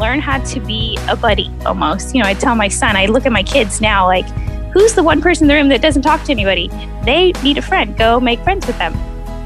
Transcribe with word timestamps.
learn 0.00 0.18
how 0.18 0.38
to 0.42 0.60
be 0.60 0.98
a 1.08 1.14
buddy 1.14 1.52
almost. 1.66 2.14
You 2.14 2.22
know, 2.22 2.28
I 2.28 2.32
tell 2.32 2.56
my 2.56 2.68
son, 2.68 2.96
I 2.96 3.04
look 3.06 3.26
at 3.26 3.32
my 3.32 3.42
kids 3.42 3.82
now, 3.82 4.06
like, 4.06 4.26
who's 4.72 4.94
the 4.94 5.02
one 5.02 5.20
person 5.20 5.44
in 5.44 5.48
the 5.48 5.54
room 5.54 5.68
that 5.68 5.82
doesn't 5.82 6.02
talk 6.02 6.24
to 6.24 6.32
anybody? 6.32 6.68
They 7.04 7.32
need 7.44 7.58
a 7.58 7.62
friend. 7.62 7.96
Go 7.98 8.18
make 8.18 8.40
friends 8.40 8.66
with 8.66 8.78
them. 8.78 8.94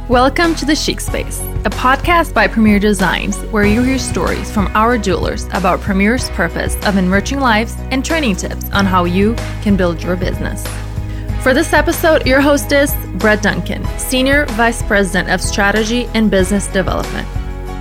Welcome 0.09 0.54
to 0.56 0.64
The 0.64 0.77
Chic 0.77 1.00
Space, 1.00 1.40
a 1.64 1.70
podcast 1.70 2.34
by 2.34 2.46
Premier 2.46 2.79
Designs, 2.79 3.36
where 3.46 3.64
you 3.64 3.82
hear 3.82 3.98
stories 3.98 4.48
from 4.48 4.68
our 4.77 4.96
jewelers 4.96 5.46
about 5.54 5.80
Premier's 5.80 6.30
purpose 6.30 6.77
of 6.86 6.96
enriching 6.96 7.41
lives 7.41 7.75
and 7.91 8.05
training 8.05 8.36
tips 8.36 8.71
on 8.71 8.86
how 8.86 9.07
you 9.07 9.34
can 9.62 9.77
build 9.77 10.02
your 10.02 10.14
business. 10.14 10.64
For 11.43 11.52
this 11.52 11.73
episode, 11.73 12.27
your 12.27 12.41
host 12.41 12.71
is 12.71 12.95
Brett 13.14 13.43
Duncan, 13.43 13.84
Senior 13.98 14.46
Vice 14.50 14.82
President 14.82 15.30
of 15.30 15.41
Strategy 15.41 16.07
and 16.14 16.30
Business 16.30 16.68
Development. 16.68 17.27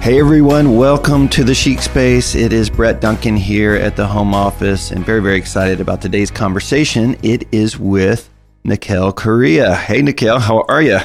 Hey 0.04 0.20
everyone, 0.20 0.76
welcome 0.76 1.30
to 1.30 1.46
the 1.46 1.56
Chic 1.56 1.80
Space. 1.80 2.36
It 2.36 2.52
is 2.52 2.70
Brett 2.70 3.00
Duncan 3.00 3.38
here 3.38 3.76
at 3.76 3.96
the 3.96 4.06
home 4.06 4.34
office 4.34 4.92
and 4.92 5.06
very, 5.06 5.22
very 5.22 5.38
excited 5.38 5.80
about 5.80 6.02
today's 6.02 6.30
conversation. 6.30 7.16
It 7.24 7.48
is 7.54 7.80
with 7.80 8.30
Nikhil 8.66 9.14
Correa. 9.14 9.74
Hey 9.74 10.02
Nikhil, 10.02 10.40
how 10.40 10.66
are 10.68 10.82
you? 10.82 11.00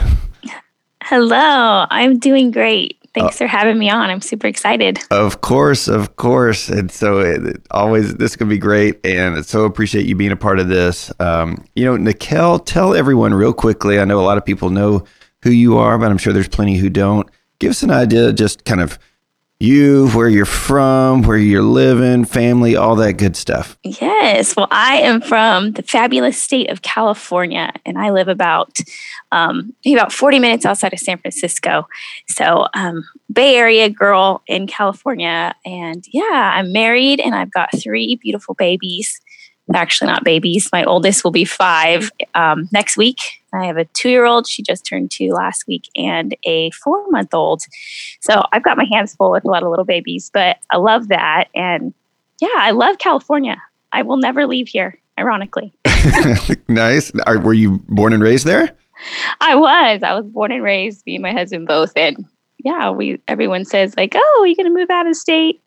Hello, 1.04 1.86
I'm 1.88 2.18
doing 2.18 2.50
great. 2.50 2.98
Thanks 3.14 3.36
uh, 3.36 3.38
for 3.38 3.46
having 3.46 3.78
me 3.78 3.88
on. 3.88 4.10
I'm 4.10 4.20
super 4.20 4.48
excited. 4.48 4.98
Of 5.12 5.42
course, 5.42 5.86
of 5.86 6.16
course. 6.16 6.68
And 6.68 6.90
so 6.90 7.20
it, 7.20 7.46
it 7.46 7.66
always, 7.70 8.16
this 8.16 8.34
can 8.34 8.48
be 8.48 8.58
great. 8.58 8.98
And 9.06 9.46
so 9.46 9.64
appreciate 9.64 10.06
you 10.06 10.16
being 10.16 10.32
a 10.32 10.36
part 10.36 10.58
of 10.58 10.66
this. 10.66 11.12
Um, 11.20 11.64
you 11.76 11.84
know, 11.84 11.96
Nikhil, 11.96 12.58
tell 12.58 12.96
everyone 12.96 13.32
real 13.32 13.52
quickly. 13.52 14.00
I 14.00 14.04
know 14.04 14.18
a 14.18 14.26
lot 14.26 14.38
of 14.38 14.44
people 14.44 14.70
know 14.70 15.04
who 15.44 15.50
you 15.50 15.78
are, 15.78 15.96
but 15.98 16.10
I'm 16.10 16.18
sure 16.18 16.32
there's 16.32 16.48
plenty 16.48 16.78
who 16.78 16.90
don't 16.90 17.30
give 17.58 17.70
us 17.70 17.82
an 17.82 17.90
idea, 17.90 18.32
just 18.32 18.64
kind 18.64 18.80
of 18.80 18.98
you, 19.60 20.08
where 20.10 20.28
you're 20.28 20.44
from, 20.44 21.22
where 21.22 21.36
you're 21.36 21.62
living, 21.62 22.24
family, 22.24 22.76
all 22.76 22.94
that 22.94 23.14
good 23.14 23.36
stuff. 23.36 23.76
Yes. 23.82 24.54
Well, 24.54 24.68
I 24.70 24.98
am 24.98 25.20
from 25.20 25.72
the 25.72 25.82
fabulous 25.82 26.40
state 26.40 26.70
of 26.70 26.82
California, 26.82 27.72
and 27.84 27.98
I 27.98 28.10
live 28.10 28.28
about 28.28 28.78
um, 29.32 29.74
about 29.84 30.12
40 30.12 30.38
minutes 30.38 30.64
outside 30.64 30.92
of 30.92 31.00
San 31.00 31.18
Francisco. 31.18 31.88
So, 32.28 32.68
um, 32.74 33.04
Bay 33.32 33.56
Area 33.56 33.90
girl 33.90 34.42
in 34.46 34.68
California, 34.68 35.54
and 35.64 36.04
yeah, 36.12 36.52
I'm 36.54 36.72
married, 36.72 37.18
and 37.18 37.34
I've 37.34 37.50
got 37.50 37.70
three 37.76 38.14
beautiful 38.14 38.54
babies 38.54 39.20
actually 39.74 40.08
not 40.08 40.24
babies. 40.24 40.68
My 40.72 40.84
oldest 40.84 41.24
will 41.24 41.30
be 41.30 41.44
five 41.44 42.10
um, 42.34 42.68
next 42.72 42.96
week. 42.96 43.18
I 43.52 43.66
have 43.66 43.76
a 43.76 43.84
two 43.86 44.10
year 44.10 44.24
old. 44.24 44.46
She 44.46 44.62
just 44.62 44.84
turned 44.84 45.10
two 45.10 45.30
last 45.30 45.66
week, 45.66 45.88
and 45.96 46.36
a 46.44 46.70
four 46.70 47.08
month 47.10 47.34
old. 47.34 47.62
So 48.20 48.42
I've 48.52 48.64
got 48.64 48.76
my 48.76 48.86
hands 48.90 49.14
full 49.14 49.30
with 49.30 49.44
a 49.44 49.48
lot 49.48 49.62
of 49.62 49.70
little 49.70 49.84
babies, 49.84 50.30
but 50.32 50.58
I 50.70 50.76
love 50.76 51.08
that. 51.08 51.48
And 51.54 51.94
yeah, 52.40 52.48
I 52.56 52.72
love 52.72 52.98
California. 52.98 53.56
I 53.92 54.02
will 54.02 54.18
never 54.18 54.46
leave 54.46 54.68
here, 54.68 54.98
ironically. 55.18 55.72
nice. 56.68 57.10
Are, 57.26 57.38
were 57.38 57.54
you 57.54 57.82
born 57.88 58.12
and 58.12 58.22
raised 58.22 58.46
there? 58.46 58.76
I 59.40 59.54
was. 59.54 60.02
I 60.02 60.14
was 60.14 60.26
born 60.26 60.52
and 60.52 60.62
raised, 60.62 61.04
me 61.06 61.16
and 61.16 61.22
my 61.22 61.32
husband 61.32 61.66
both. 61.66 61.92
And 61.96 62.24
yeah, 62.58 62.90
we 62.90 63.20
everyone 63.28 63.64
says 63.64 63.96
like, 63.96 64.14
"Oh, 64.16 64.38
are 64.42 64.46
you 64.46 64.56
going 64.56 64.66
to 64.66 64.74
move 64.74 64.90
out 64.90 65.06
of 65.06 65.16
state?" 65.16 65.60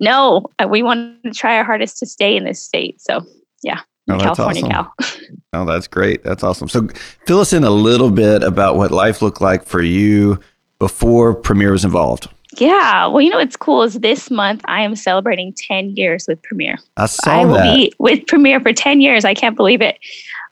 No, 0.00 0.46
uh, 0.58 0.66
we 0.68 0.82
want 0.82 1.22
to 1.22 1.30
try 1.30 1.56
our 1.56 1.64
hardest 1.64 1.98
to 1.98 2.06
stay 2.06 2.36
in 2.36 2.44
this 2.44 2.62
state. 2.62 3.00
So, 3.00 3.24
yeah, 3.62 3.80
oh, 4.10 4.18
California 4.18 4.64
awesome. 4.64 4.70
Cal. 4.70 5.30
oh, 5.52 5.64
that's 5.64 5.86
great. 5.86 6.22
That's 6.24 6.42
awesome. 6.42 6.68
So, 6.68 6.88
fill 7.26 7.40
us 7.40 7.52
in 7.52 7.64
a 7.64 7.70
little 7.70 8.10
bit 8.10 8.42
about 8.42 8.76
what 8.76 8.90
life 8.90 9.22
looked 9.22 9.40
like 9.40 9.64
for 9.64 9.82
you 9.82 10.40
before 10.78 11.34
Premier 11.34 11.72
was 11.72 11.84
involved. 11.84 12.28
Yeah. 12.58 13.06
Well, 13.06 13.20
you 13.20 13.30
know 13.30 13.38
what's 13.38 13.56
cool 13.56 13.82
is 13.82 13.94
this 13.94 14.30
month 14.30 14.62
I 14.66 14.82
am 14.82 14.96
celebrating 14.96 15.52
10 15.52 15.96
years 15.96 16.26
with 16.26 16.40
Premier. 16.42 16.78
I 16.96 17.06
saw 17.06 17.30
I 17.30 17.44
will 17.44 17.54
that. 17.54 17.74
be 17.74 17.92
with 17.98 18.26
Premier 18.26 18.60
for 18.60 18.72
10 18.72 19.00
years. 19.00 19.24
I 19.24 19.34
can't 19.34 19.56
believe 19.56 19.82
it. 19.82 19.98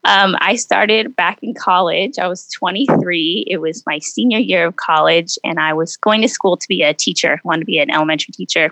Um, 0.04 0.36
I 0.40 0.56
started 0.56 1.16
back 1.16 1.38
in 1.42 1.54
college. 1.54 2.18
I 2.18 2.28
was 2.28 2.46
23. 2.50 3.46
It 3.48 3.58
was 3.58 3.82
my 3.86 3.98
senior 4.00 4.38
year 4.38 4.66
of 4.66 4.76
college, 4.76 5.38
and 5.44 5.58
I 5.58 5.72
was 5.72 5.96
going 5.96 6.20
to 6.20 6.28
school 6.28 6.58
to 6.58 6.68
be 6.68 6.82
a 6.82 6.92
teacher, 6.92 7.40
wanted 7.42 7.60
to 7.60 7.66
be 7.66 7.78
an 7.78 7.90
elementary 7.90 8.32
teacher. 8.32 8.70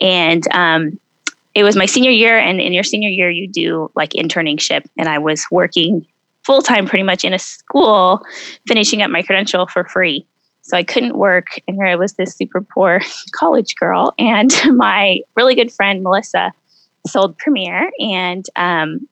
And 0.00 0.46
um, 0.52 0.98
it 1.54 1.62
was 1.62 1.76
my 1.76 1.86
senior 1.86 2.10
year, 2.10 2.38
and 2.38 2.60
in 2.60 2.72
your 2.72 2.82
senior 2.82 3.08
year, 3.08 3.30
you 3.30 3.48
do 3.48 3.90
like 3.94 4.10
internship, 4.10 4.86
and 4.98 5.08
I 5.08 5.18
was 5.18 5.46
working 5.50 6.06
full 6.44 6.62
time 6.62 6.86
pretty 6.86 7.04
much 7.04 7.24
in 7.24 7.32
a 7.32 7.38
school, 7.38 8.22
finishing 8.66 9.02
up 9.02 9.10
my 9.10 9.22
credential 9.22 9.66
for 9.66 9.84
free. 9.84 10.26
So 10.62 10.76
I 10.76 10.82
couldn't 10.82 11.16
work, 11.16 11.48
and 11.68 11.76
here 11.76 11.86
I 11.86 11.96
was, 11.96 12.14
this 12.14 12.34
super 12.34 12.60
poor 12.60 13.00
college 13.32 13.76
girl, 13.76 14.12
and 14.18 14.52
my 14.76 15.20
really 15.36 15.54
good 15.54 15.72
friend 15.72 16.02
Melissa 16.02 16.52
sold 17.06 17.38
Premier, 17.38 17.90
and 18.00 18.46
um, 18.56 19.06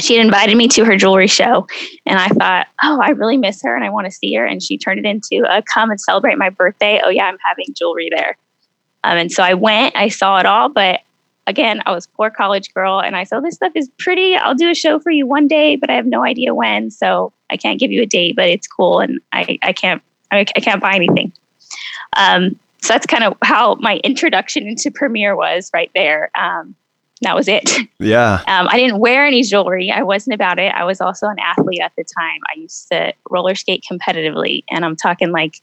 she 0.00 0.16
had 0.16 0.24
invited 0.24 0.56
me 0.56 0.68
to 0.68 0.84
her 0.84 0.96
jewelry 0.96 1.26
show. 1.26 1.66
And 2.06 2.20
i 2.20 2.28
thought 2.28 2.68
oh 2.84 3.00
i 3.02 3.10
really 3.10 3.36
miss 3.36 3.60
her 3.62 3.74
and 3.74 3.84
i 3.84 3.90
want 3.90 4.04
to 4.04 4.12
see 4.12 4.32
her. 4.34 4.44
And 4.44 4.62
she 4.62 4.78
turned 4.78 5.00
it 5.00 5.06
into 5.06 5.44
a 5.48 5.60
come 5.62 5.90
and 5.90 6.00
celebrate 6.00 6.38
my 6.38 6.50
birthday. 6.50 7.00
Oh 7.04 7.08
yeah 7.08 7.24
i'm 7.24 7.38
having 7.44 7.66
jewelry 7.74 8.08
there 8.14 8.36
um, 9.04 9.16
and 9.16 9.32
so 9.32 9.42
I 9.42 9.54
went, 9.54 9.96
I 9.96 10.08
saw 10.08 10.38
it 10.38 10.46
all, 10.46 10.68
but 10.68 11.00
again, 11.46 11.82
I 11.86 11.92
was 11.92 12.06
poor 12.06 12.30
college 12.30 12.72
girl 12.74 13.00
and 13.00 13.16
I 13.16 13.24
said, 13.24 13.42
this 13.42 13.54
stuff 13.54 13.72
is 13.74 13.88
pretty. 13.98 14.36
I'll 14.36 14.54
do 14.54 14.70
a 14.70 14.74
show 14.74 15.00
for 15.00 15.10
you 15.10 15.26
one 15.26 15.48
day, 15.48 15.76
but 15.76 15.90
I 15.90 15.94
have 15.94 16.06
no 16.06 16.22
idea 16.22 16.54
when. 16.54 16.90
So 16.90 17.32
I 17.50 17.56
can't 17.56 17.80
give 17.80 17.90
you 17.90 18.02
a 18.02 18.06
date, 18.06 18.36
but 18.36 18.48
it's 18.48 18.66
cool. 18.66 19.00
And 19.00 19.20
I, 19.32 19.58
I 19.62 19.72
can't, 19.72 20.02
I, 20.30 20.40
I 20.40 20.60
can't 20.60 20.80
buy 20.80 20.94
anything. 20.94 21.32
Um, 22.16 22.58
so 22.82 22.92
that's 22.92 23.06
kind 23.06 23.24
of 23.24 23.36
how 23.42 23.76
my 23.76 23.96
introduction 24.04 24.66
into 24.66 24.90
Premier 24.90 25.34
was 25.34 25.70
right 25.72 25.90
there. 25.94 26.30
Um, 26.34 26.74
that 27.22 27.34
was 27.34 27.48
it. 27.48 27.70
Yeah. 28.00 28.44
Um, 28.46 28.68
I 28.70 28.78
didn't 28.78 29.00
wear 29.00 29.26
any 29.26 29.42
jewelry. 29.42 29.90
I 29.90 30.04
wasn't 30.04 30.34
about 30.34 30.60
it. 30.60 30.72
I 30.72 30.84
was 30.84 31.00
also 31.00 31.26
an 31.26 31.40
athlete 31.40 31.80
at 31.80 31.90
the 31.96 32.04
time. 32.04 32.40
I 32.54 32.60
used 32.60 32.86
to 32.92 33.12
roller 33.28 33.56
skate 33.56 33.84
competitively, 33.90 34.62
and 34.70 34.84
I'm 34.84 34.94
talking 34.94 35.32
like 35.32 35.60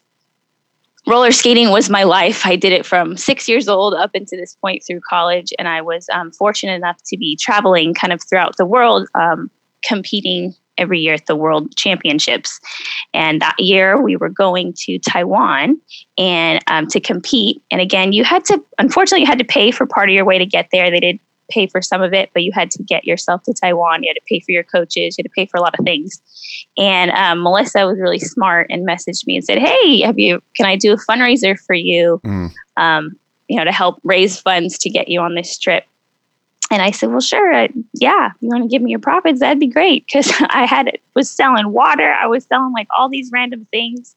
roller 1.08 1.32
skating 1.32 1.70
was 1.70 1.90
my 1.90 2.04
life. 2.04 2.46
I 2.46 2.56
did 2.56 2.72
it 2.72 2.86
from 2.86 3.18
six 3.18 3.48
years 3.48 3.68
old 3.68 3.94
up 3.94 4.12
into 4.14 4.36
this 4.36 4.56
point 4.56 4.84
through 4.86 5.02
college, 5.02 5.54
and 5.60 5.68
I 5.68 5.82
was 5.82 6.08
um, 6.14 6.32
fortunate 6.32 6.74
enough 6.74 7.02
to 7.06 7.18
be 7.18 7.36
traveling 7.36 7.94
kind 7.94 8.12
of 8.12 8.24
throughout 8.24 8.58
the 8.58 8.66
world, 8.66 9.08
um, 9.16 9.50
competing 9.84 10.56
every 10.78 11.00
year 11.00 11.14
at 11.14 11.26
the 11.26 11.36
World 11.36 11.76
Championships. 11.76 12.60
And 13.14 13.42
that 13.42 13.56
year, 13.60 14.02
we 14.02 14.18
were 14.18 14.30
going 14.30 14.74
to 14.80 15.00
Taiwan 15.00 15.80
and 16.18 16.62
um, 16.68 16.88
to 16.88 17.00
compete. 17.00 17.62
And 17.72 17.80
again, 17.80 18.12
you 18.12 18.24
had 18.24 18.44
to, 18.46 18.62
unfortunately, 18.78 19.22
you 19.22 19.28
had 19.28 19.40
to 19.40 19.46
pay 19.46 19.72
for 19.72 19.86
part 19.86 20.10
of 20.10 20.16
your 20.16 20.26
way 20.26 20.38
to 20.38 20.46
get 20.46 20.70
there. 20.72 20.92
They 20.92 21.00
did 21.00 21.20
pay 21.50 21.68
for 21.68 21.82
some 21.82 22.02
of 22.02 22.14
it, 22.14 22.30
but 22.34 22.44
you 22.44 22.52
had 22.52 22.72
to 22.72 22.84
get 22.84 23.06
yourself 23.06 23.44
to 23.44 23.54
Taiwan. 23.54 24.04
You 24.04 24.10
had 24.10 24.16
to 24.16 24.26
pay 24.28 24.40
for 24.40 24.52
your 24.52 24.64
coaches. 24.64 25.18
You 25.18 25.24
had 25.24 25.30
to 25.30 25.36
pay 25.36 25.46
for 25.46 25.58
a 25.58 25.62
lot 25.62 25.78
of 25.78 25.86
things. 25.86 26.22
And 26.78 27.12
um, 27.12 27.42
Melissa 27.42 27.86
was 27.86 28.00
really 28.00 28.20
smart 28.20 28.68
and 28.70 28.88
messaged 28.88 29.26
me 29.28 29.36
and 29.36 29.46
said, 29.46 29.60
"Hey, 29.60 30.02
have 30.02 30.20
you? 30.20 30.42
Can 30.56 30.66
I 30.66 30.76
do 30.76 30.94
a 30.94 30.98
fundraiser 30.98 31.60
for 31.60 31.76
you? 31.76 32.22
Mm. 32.24 32.52
Um, 32.78 33.20
you 33.48 33.58
know, 33.58 33.64
to 33.64 33.72
help 33.72 34.00
raise 34.04 34.40
funds 34.40 34.78
to 34.80 34.90
get 34.90 35.08
you 35.08 35.20
on 35.20 35.36
this 35.36 35.58
trip." 35.58 35.86
And 36.72 36.82
I 36.82 36.92
said, 36.92 37.10
"Well, 37.10 37.22
sure. 37.22 37.54
Uh, 37.54 37.68
yeah, 37.94 38.32
you 38.42 38.50
want 38.50 38.64
to 38.64 38.70
give 38.70 38.82
me 38.82 38.92
your 38.92 39.00
profits? 39.00 39.40
That'd 39.40 39.60
be 39.60 39.68
great." 39.68 40.06
Because 40.06 40.32
I 40.50 40.66
had 40.66 40.98
was 41.14 41.30
selling 41.30 41.72
water. 41.72 42.14
I 42.14 42.28
was 42.28 42.46
selling 42.46 42.74
like 42.74 42.88
all 42.98 43.10
these 43.10 43.32
random 43.32 43.68
things 43.72 44.16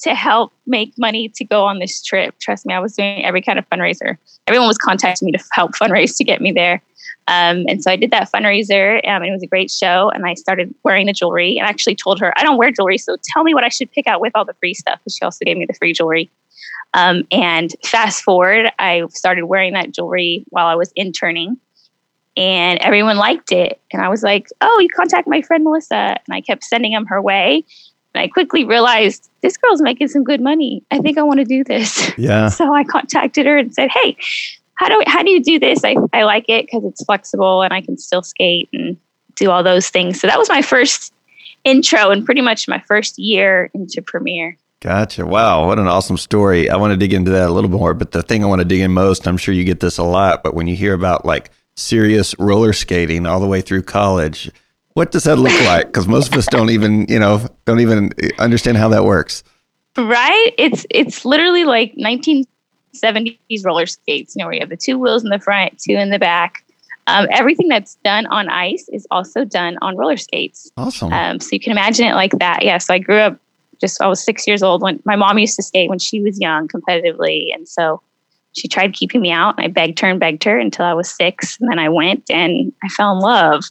to 0.00 0.14
help 0.14 0.52
make 0.66 0.92
money 0.98 1.28
to 1.30 1.44
go 1.44 1.64
on 1.64 1.78
this 1.78 2.02
trip. 2.02 2.34
Trust 2.38 2.66
me, 2.66 2.74
I 2.74 2.78
was 2.78 2.94
doing 2.94 3.24
every 3.24 3.42
kind 3.42 3.58
of 3.58 3.68
fundraiser. 3.70 4.16
Everyone 4.46 4.68
was 4.68 4.78
contacting 4.78 5.26
me 5.26 5.32
to 5.32 5.42
help 5.52 5.72
fundraise 5.72 6.16
to 6.18 6.24
get 6.24 6.40
me 6.40 6.52
there. 6.52 6.82
Um, 7.28 7.64
and 7.68 7.82
so 7.82 7.90
I 7.90 7.96
did 7.96 8.12
that 8.12 8.30
fundraiser, 8.30 8.98
um, 9.08 9.22
and 9.22 9.26
it 9.26 9.32
was 9.32 9.42
a 9.42 9.48
great 9.48 9.70
show. 9.70 10.10
And 10.14 10.24
I 10.24 10.34
started 10.34 10.72
wearing 10.84 11.06
the 11.06 11.12
jewelry, 11.12 11.58
and 11.58 11.66
I 11.66 11.70
actually 11.70 11.96
told 11.96 12.20
her 12.20 12.32
I 12.38 12.42
don't 12.42 12.56
wear 12.56 12.70
jewelry, 12.70 12.98
so 12.98 13.16
tell 13.32 13.42
me 13.42 13.52
what 13.52 13.64
I 13.64 13.68
should 13.68 13.90
pick 13.90 14.06
out 14.06 14.20
with 14.20 14.32
all 14.34 14.44
the 14.44 14.54
free 14.54 14.74
stuff. 14.74 15.00
But 15.02 15.12
she 15.12 15.24
also 15.24 15.44
gave 15.44 15.56
me 15.56 15.66
the 15.66 15.74
free 15.74 15.92
jewelry. 15.92 16.30
Um, 16.94 17.26
and 17.32 17.74
fast 17.84 18.22
forward, 18.22 18.70
I 18.78 19.02
started 19.10 19.46
wearing 19.46 19.72
that 19.72 19.90
jewelry 19.90 20.44
while 20.50 20.66
I 20.66 20.76
was 20.76 20.92
interning, 20.94 21.58
and 22.36 22.78
everyone 22.80 23.16
liked 23.16 23.50
it. 23.50 23.80
And 23.92 24.02
I 24.02 24.08
was 24.08 24.22
like, 24.22 24.48
"Oh, 24.60 24.78
you 24.78 24.88
contact 24.88 25.26
my 25.26 25.42
friend 25.42 25.64
Melissa," 25.64 26.20
and 26.26 26.34
I 26.34 26.40
kept 26.40 26.62
sending 26.62 26.92
them 26.92 27.06
her 27.06 27.20
way. 27.20 27.64
And 28.16 28.22
I 28.22 28.28
quickly 28.28 28.64
realized 28.64 29.28
this 29.42 29.58
girl's 29.58 29.82
making 29.82 30.08
some 30.08 30.24
good 30.24 30.40
money. 30.40 30.82
I 30.90 31.00
think 31.00 31.18
I 31.18 31.22
want 31.22 31.38
to 31.40 31.44
do 31.44 31.62
this. 31.62 32.10
Yeah. 32.16 32.48
so 32.48 32.72
I 32.72 32.82
contacted 32.82 33.44
her 33.44 33.58
and 33.58 33.74
said, 33.74 33.90
"Hey, 33.90 34.16
how 34.76 34.88
do 34.88 35.02
how 35.06 35.22
do 35.22 35.30
you 35.30 35.42
do 35.42 35.58
this? 35.58 35.84
I 35.84 35.96
I 36.14 36.22
like 36.22 36.48
it 36.48 36.64
because 36.64 36.82
it's 36.84 37.04
flexible 37.04 37.60
and 37.60 37.74
I 37.74 37.82
can 37.82 37.98
still 37.98 38.22
skate 38.22 38.70
and 38.72 38.96
do 39.36 39.50
all 39.50 39.62
those 39.62 39.90
things." 39.90 40.18
So 40.18 40.26
that 40.28 40.38
was 40.38 40.48
my 40.48 40.62
first 40.62 41.12
intro 41.64 42.10
and 42.10 42.24
pretty 42.24 42.40
much 42.40 42.66
my 42.68 42.80
first 42.88 43.18
year 43.18 43.70
into 43.74 44.00
Premier. 44.00 44.56
Gotcha. 44.80 45.26
Wow. 45.26 45.66
What 45.66 45.78
an 45.78 45.86
awesome 45.86 46.16
story. 46.16 46.70
I 46.70 46.76
want 46.76 46.92
to 46.92 46.96
dig 46.96 47.12
into 47.12 47.30
that 47.32 47.50
a 47.50 47.52
little 47.52 47.70
more, 47.70 47.92
but 47.92 48.12
the 48.12 48.22
thing 48.22 48.44
I 48.44 48.46
want 48.46 48.60
to 48.60 48.64
dig 48.64 48.80
in 48.80 48.92
most, 48.92 49.28
I'm 49.28 49.36
sure 49.36 49.52
you 49.52 49.64
get 49.64 49.80
this 49.80 49.98
a 49.98 50.04
lot, 50.04 50.42
but 50.42 50.54
when 50.54 50.68
you 50.68 50.76
hear 50.76 50.94
about 50.94 51.26
like 51.26 51.50
serious 51.76 52.34
roller 52.38 52.72
skating 52.72 53.26
all 53.26 53.40
the 53.40 53.46
way 53.46 53.60
through 53.60 53.82
college, 53.82 54.50
what 54.96 55.12
does 55.12 55.24
that 55.24 55.36
look 55.36 55.52
like? 55.64 55.88
Because 55.88 56.08
most 56.08 56.32
of 56.32 56.38
us 56.38 56.46
don't 56.46 56.70
even, 56.70 57.04
you 57.06 57.18
know, 57.18 57.46
don't 57.66 57.80
even 57.80 58.12
understand 58.38 58.78
how 58.78 58.88
that 58.88 59.04
works. 59.04 59.44
Right? 59.96 60.54
It's 60.56 60.86
it's 60.88 61.26
literally 61.26 61.64
like 61.64 61.94
1970s 61.96 63.36
roller 63.62 63.84
skates, 63.84 64.34
you 64.34 64.40
know, 64.40 64.46
where 64.46 64.54
you 64.54 64.60
have 64.60 64.70
the 64.70 64.76
two 64.76 64.98
wheels 64.98 65.22
in 65.22 65.28
the 65.28 65.38
front, 65.38 65.78
two 65.78 65.92
in 65.92 66.08
the 66.08 66.18
back. 66.18 66.64
Um, 67.08 67.28
everything 67.30 67.68
that's 67.68 67.96
done 68.04 68.26
on 68.26 68.48
ice 68.48 68.88
is 68.88 69.06
also 69.10 69.44
done 69.44 69.76
on 69.82 69.96
roller 69.96 70.16
skates. 70.16 70.72
Awesome. 70.78 71.12
Um, 71.12 71.40
so 71.40 71.50
you 71.52 71.60
can 71.60 71.72
imagine 71.72 72.06
it 72.06 72.14
like 72.14 72.32
that. 72.38 72.64
Yeah. 72.64 72.78
So 72.78 72.94
I 72.94 72.98
grew 72.98 73.18
up 73.18 73.38
just, 73.80 74.00
I 74.00 74.08
was 74.08 74.24
six 74.24 74.46
years 74.46 74.62
old 74.62 74.80
when 74.80 75.00
my 75.04 75.14
mom 75.14 75.38
used 75.38 75.56
to 75.56 75.62
skate 75.62 75.90
when 75.90 75.98
she 75.98 76.22
was 76.22 76.40
young 76.40 76.68
competitively. 76.68 77.54
And 77.54 77.68
so 77.68 78.00
she 78.56 78.66
tried 78.66 78.94
keeping 78.94 79.20
me 79.20 79.30
out. 79.30 79.56
And 79.58 79.66
I 79.66 79.68
begged 79.68 80.00
her 80.00 80.08
and 80.08 80.18
begged 80.18 80.42
her 80.44 80.58
until 80.58 80.86
I 80.86 80.94
was 80.94 81.10
six. 81.10 81.60
And 81.60 81.70
then 81.70 81.78
I 81.78 81.90
went 81.90 82.30
and 82.30 82.72
I 82.82 82.88
fell 82.88 83.12
in 83.12 83.18
love. 83.20 83.64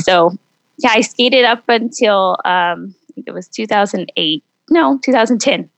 So 0.00 0.38
yeah, 0.78 0.90
I 0.92 1.00
skated 1.00 1.44
up 1.44 1.68
until 1.68 2.38
um, 2.44 2.94
it 3.26 3.32
was 3.32 3.48
2008. 3.48 4.44
No, 4.70 4.98
2010. 5.02 5.68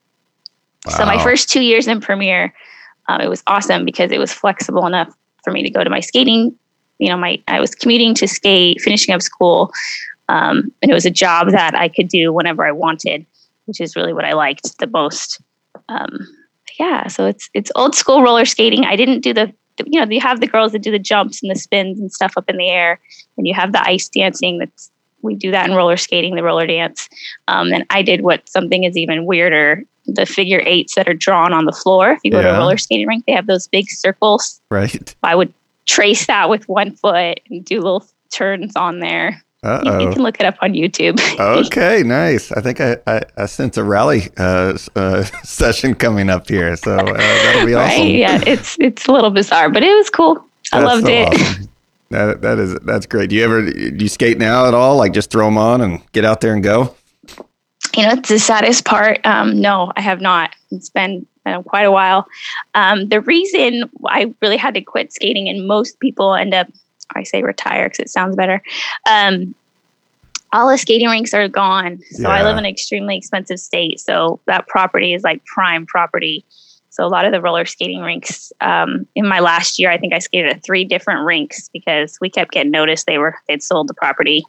Wow. 0.87 0.93
So 0.93 1.05
my 1.05 1.23
first 1.23 1.51
two 1.51 1.63
years 1.63 1.87
in 1.87 2.01
Premier, 2.01 2.55
um, 3.09 3.21
it 3.21 3.29
was 3.29 3.43
awesome 3.47 3.85
because 3.85 4.11
it 4.13 4.19
was 4.19 4.33
flexible 4.33 4.87
enough 4.87 5.13
for 5.43 5.53
me 5.53 5.63
to 5.63 5.71
go 5.71 5.83
to 5.83 5.91
my 5.91 6.01
skating. 6.01 6.57
You 6.99 7.09
know, 7.09 7.17
my 7.17 7.43
I 7.49 7.61
was 7.61 7.75
commuting 7.75 8.15
to 8.17 8.29
skate, 8.29 8.81
finishing 8.81 9.15
up 9.15 9.23
school, 9.23 9.73
um, 10.29 10.71
and 10.83 10.91
it 10.91 10.95
was 10.95 11.07
a 11.07 11.11
job 11.11 11.51
that 11.51 11.75
I 11.75 11.89
could 11.89 12.09
do 12.09 12.33
whenever 12.33 12.67
I 12.67 12.73
wanted, 12.73 13.25
which 13.65 13.81
is 13.81 13.97
really 13.97 14.13
what 14.13 14.27
I 14.27 14.35
liked 14.35 14.79
the 14.79 14.87
most. 14.87 15.41
Um, 15.89 16.27
yeah, 16.79 17.09
so 17.09 17.27
it's 17.27 17.49
it's 17.55 17.73
old 17.75 17.95
school 17.95 18.23
roller 18.23 18.45
skating. 18.45 18.85
I 18.85 18.97
didn't 18.97 19.21
do 19.21 19.33
the 19.33 19.53
you 19.87 20.01
know 20.01 20.11
you 20.11 20.21
have 20.21 20.41
the 20.41 20.47
girls 20.47 20.73
that 20.73 20.83
do 20.83 20.91
the 20.91 20.99
jumps 20.99 21.43
and 21.43 21.51
the 21.51 21.59
spins 21.59 21.99
and 22.01 22.13
stuff 22.13 22.35
up 22.37 22.49
in 22.49 22.57
the 22.57 22.69
air, 22.69 22.99
and 23.37 23.47
you 23.47 23.55
have 23.55 23.73
the 23.73 23.87
ice 23.87 24.09
dancing. 24.09 24.59
That's 24.59 24.91
we 25.23 25.35
do 25.35 25.51
that 25.51 25.69
in 25.69 25.77
roller 25.77 25.97
skating, 25.97 26.35
the 26.35 26.43
roller 26.43 26.67
dance. 26.67 27.09
Um, 27.49 27.73
and 27.73 27.85
I 27.91 28.03
did 28.03 28.23
what 28.23 28.49
something 28.49 28.85
is 28.85 28.97
even 28.97 29.27
weirder 29.27 29.85
the 30.07 30.27
figure 30.27 30.63
eights 30.65 30.95
that 30.95 31.09
are 31.09 31.15
drawn 31.15 31.53
on 31.53 31.67
the 31.67 31.73
floor. 31.73 32.13
If 32.13 32.21
you 32.25 32.31
go 32.31 32.41
yeah. 32.41 32.49
to 32.49 32.55
a 32.55 32.59
roller 32.59 32.79
skating 32.79 33.07
rink, 33.07 33.27
they 33.27 33.33
have 33.33 33.47
those 33.47 33.69
big 33.69 33.91
circles. 33.91 34.61
Right. 34.71 35.15
I 35.23 35.35
would 35.35 35.53
trace 35.87 36.27
that 36.27 36.49
with 36.49 36.69
one 36.69 36.93
foot 36.93 37.41
and 37.51 37.65
do 37.65 37.77
little 37.77 38.07
turns 38.31 38.75
on 38.77 39.01
there. 39.01 39.43
You, 39.63 40.01
you, 40.01 40.11
can 40.11 40.23
look 40.23 40.41
it 40.41 40.47
up 40.47 40.57
on 40.63 40.73
YouTube. 40.73 41.21
okay, 41.67 42.03
nice. 42.03 42.51
I 42.53 42.63
think 42.63 42.81
I, 42.81 42.97
I, 43.07 43.23
I 43.37 43.47
sense 43.47 43.77
a 43.77 43.85
rally 43.85 44.31
uh, 44.39 44.79
uh, 44.97 45.23
session 45.45 45.95
coming 45.95 46.31
up 46.31 46.49
here, 46.49 46.77
so 46.77 46.97
uh, 46.97 47.13
that'll 47.13 47.67
be 47.67 47.75
awesome. 47.75 48.01
Right, 48.01 48.15
yeah, 48.15 48.43
it's 48.47 48.79
it's 48.81 49.07
a 49.07 49.13
little 49.13 49.31
bizarre, 49.31 49.69
but 49.69 49.83
it 49.83 49.95
was 49.95 50.09
cool. 50.09 50.43
I 50.73 50.81
loved 50.81 51.07
so 51.07 51.13
it. 51.13 51.29
Awesome. 51.29 51.67
That 52.11 52.43
that 52.43 52.59
is 52.59 52.75
that's 52.81 53.07
great. 53.07 53.31
Do 53.31 53.37
you 53.37 53.45
ever 53.45 53.71
do 53.71 53.97
you 53.97 54.09
skate 54.09 54.37
now 54.37 54.67
at 54.67 54.75
all? 54.75 54.97
Like 54.97 55.13
just 55.13 55.31
throw 55.31 55.45
them 55.45 55.57
on 55.57 55.81
and 55.81 56.03
get 56.11 56.25
out 56.25 56.41
there 56.41 56.55
and 56.55 56.61
go? 56.61 56.97
you 57.97 58.05
know, 58.05 58.13
it's 58.13 58.29
the 58.29 58.39
saddest 58.39 58.85
part. 58.85 59.25
Um, 59.25 59.61
no, 59.61 59.93
I 59.97 60.01
have 60.01 60.21
not. 60.21 60.55
It's 60.71 60.89
been 60.89 61.27
uh, 61.47 61.63
quite 61.63 61.85
a 61.85 61.91
while. 61.91 62.27
Um, 62.75 63.09
the 63.09 63.21
reason 63.21 63.91
I 64.07 64.33
really 64.41 64.57
had 64.57 64.75
to 64.75 64.81
quit 64.81 65.13
skating, 65.13 65.49
and 65.49 65.67
most 65.67 65.99
people 66.01 66.35
end 66.35 66.55
up, 66.55 66.69
I 67.15 67.23
say 67.23 67.43
retire 67.43 67.89
because 67.89 68.01
it 68.01 68.11
sounds 68.11 68.37
better. 68.37 68.63
Um, 69.09 69.55
all 70.53 70.69
the 70.69 70.79
skating 70.79 71.09
rinks 71.09 71.33
are 71.33 71.49
gone. 71.49 72.01
So 72.11 72.23
yeah. 72.23 72.29
I 72.29 72.43
live 72.43 72.57
in 72.57 72.65
an 72.65 72.71
extremely 72.71 73.17
expensive 73.17 73.61
state. 73.61 74.01
So 74.01 74.41
that 74.47 74.67
property 74.67 75.15
is 75.15 75.23
like 75.23 75.45
prime 75.45 75.87
property. 75.87 76.45
So 76.91 77.05
a 77.05 77.09
lot 77.09 77.25
of 77.25 77.33
the 77.33 77.41
roller 77.41 77.65
skating 77.65 78.01
rinks. 78.01 78.53
Um, 78.61 79.07
in 79.15 79.27
my 79.29 79.39
last 79.39 79.79
year, 79.79 79.91
I 79.91 79.99
think 79.99 80.13
I 80.13 80.19
skated 80.19 80.51
at 80.51 80.65
three 80.65 80.85
different 80.85 81.25
rinks 81.25 81.69
because 81.69 82.19
we 82.21 82.29
kept 82.29 82.51
getting 82.51 82.73
noticed 82.73 83.07
they 83.07 83.19
were 83.19 83.37
they'd 83.49 83.63
sold 83.63 83.89
the 83.89 83.95
property. 83.95 84.45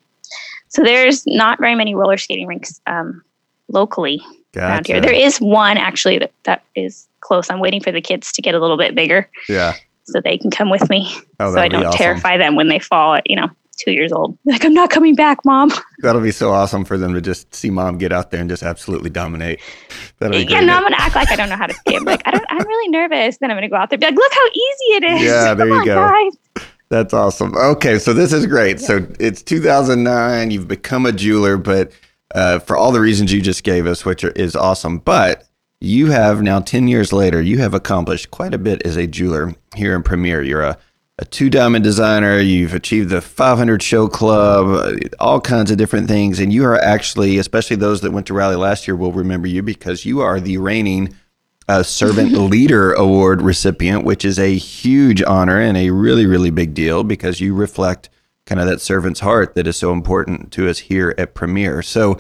So 0.69 0.83
there's 0.83 1.25
not 1.27 1.59
very 1.59 1.75
many 1.75 1.93
roller 1.93 2.17
skating 2.17 2.47
rinks 2.47 2.81
um, 2.87 3.21
locally 3.67 4.21
gotcha. 4.53 4.65
around 4.65 4.87
here. 4.87 5.01
There 5.01 5.13
is 5.13 5.39
one 5.39 5.77
actually 5.77 6.17
that, 6.19 6.31
that 6.43 6.63
is 6.75 7.07
close. 7.19 7.49
I'm 7.49 7.59
waiting 7.59 7.81
for 7.81 7.91
the 7.91 8.01
kids 8.01 8.31
to 8.33 8.41
get 8.41 8.55
a 8.55 8.59
little 8.59 8.77
bit 8.77 8.95
bigger. 8.95 9.29
Yeah. 9.47 9.75
So 10.03 10.19
they 10.21 10.37
can 10.37 10.51
come 10.51 10.69
with 10.69 10.89
me. 10.89 11.13
Oh, 11.39 11.53
so 11.53 11.59
I 11.59 11.67
don't 11.67 11.85
awesome. 11.85 11.97
terrify 11.97 12.37
them 12.37 12.55
when 12.55 12.67
they 12.67 12.79
fall 12.79 13.15
at, 13.15 13.29
you 13.29 13.35
know, 13.35 13.49
two 13.77 13.91
years 13.91 14.11
old. 14.11 14.37
Like, 14.45 14.65
I'm 14.65 14.73
not 14.73 14.89
coming 14.89 15.15
back, 15.15 15.39
mom. 15.45 15.71
That'll 15.99 16.21
be 16.21 16.31
so 16.31 16.51
awesome 16.51 16.85
for 16.85 16.97
them 16.97 17.13
to 17.13 17.21
just 17.21 17.53
see 17.53 17.69
mom 17.69 17.97
get 17.97 18.11
out 18.11 18.31
there 18.31 18.41
and 18.41 18.49
just 18.49 18.63
absolutely 18.63 19.09
dominate. 19.09 19.59
That'll 20.19 20.37
be 20.37 20.45
yeah, 20.45 20.61
no, 20.61 20.75
I'm 20.75 20.81
going 20.81 20.93
to 20.93 21.01
act 21.01 21.15
like 21.15 21.31
I 21.31 21.35
don't 21.35 21.49
know 21.49 21.55
how 21.55 21.67
to 21.67 21.73
skate. 21.73 22.01
Like, 22.03 22.21
I 22.25 22.31
don't, 22.31 22.45
I'm 22.49 22.65
really 22.65 22.89
nervous. 22.89 23.37
Then 23.37 23.51
I'm 23.51 23.55
going 23.55 23.63
to 23.63 23.69
go 23.69 23.77
out 23.77 23.89
there 23.89 23.97
be 23.97 24.05
like, 24.05 24.15
look 24.15 24.33
how 24.33 24.47
easy 24.47 24.85
it 24.95 25.03
is. 25.03 25.21
Yeah, 25.23 25.53
there 25.53 25.67
you 25.67 25.85
go. 25.85 25.95
Guys. 25.95 26.65
That's 26.89 27.13
awesome. 27.13 27.55
Okay, 27.55 27.99
so 27.99 28.13
this 28.13 28.33
is 28.33 28.45
great. 28.45 28.81
Yeah. 28.81 28.87
So 28.87 29.07
it's 29.19 29.41
2009. 29.41 30.51
You've 30.51 30.67
become 30.67 31.05
a 31.05 31.13
jeweler, 31.13 31.57
but 31.57 31.93
uh, 32.35 32.59
for 32.59 32.75
all 32.75 32.91
the 32.91 32.99
reasons 32.99 33.31
you 33.31 33.41
just 33.41 33.63
gave 33.63 33.87
us, 33.87 34.03
which 34.03 34.23
are, 34.23 34.31
is 34.31 34.55
awesome. 34.55 34.97
But 34.99 35.47
you 35.81 36.11
have 36.11 36.43
now 36.43 36.59
10 36.59 36.87
years 36.87 37.11
later, 37.11 37.41
you 37.41 37.57
have 37.57 37.73
accomplished 37.73 38.29
quite 38.29 38.53
a 38.53 38.59
bit 38.59 38.85
as 38.85 38.95
a 38.95 39.07
jeweler 39.07 39.55
here 39.75 39.95
in 39.95 40.03
Premier. 40.03 40.43
You're 40.43 40.61
a, 40.61 40.77
a 41.17 41.25
two 41.25 41.49
diamond 41.49 41.83
designer, 41.83 42.39
you've 42.39 42.75
achieved 42.75 43.09
the 43.09 43.19
500 43.19 43.81
show 43.81 44.07
club, 44.07 44.67
uh, 44.67 44.93
all 45.19 45.41
kinds 45.41 45.71
of 45.71 45.77
different 45.77 46.07
things. 46.07 46.39
And 46.39 46.53
you 46.53 46.63
are 46.65 46.79
actually, 46.79 47.39
especially 47.39 47.77
those 47.77 48.01
that 48.01 48.11
went 48.11 48.27
to 48.27 48.35
Rally 48.35 48.55
last 48.55 48.87
year, 48.87 48.95
will 48.95 49.11
remember 49.11 49.47
you 49.47 49.63
because 49.63 50.05
you 50.05 50.21
are 50.21 50.39
the 50.39 50.59
reigning 50.59 51.15
uh, 51.67 51.81
Servant 51.81 52.31
Leader 52.49 52.93
Award 52.93 53.41
recipient, 53.41 54.03
which 54.03 54.23
is 54.23 54.37
a 54.37 54.55
huge 54.55 55.23
honor 55.23 55.59
and 55.59 55.77
a 55.77 55.89
really, 55.89 56.27
really 56.27 56.51
big 56.51 56.75
deal 56.75 57.03
because 57.03 57.41
you 57.41 57.55
reflect 57.55 58.07
kind 58.45 58.61
of 58.61 58.67
that 58.67 58.81
servant's 58.81 59.21
heart 59.21 59.55
that 59.55 59.65
is 59.65 59.77
so 59.77 59.91
important 59.91 60.51
to 60.51 60.69
us 60.69 60.77
here 60.77 61.15
at 61.17 61.33
Premier. 61.33 61.81
So 61.81 62.19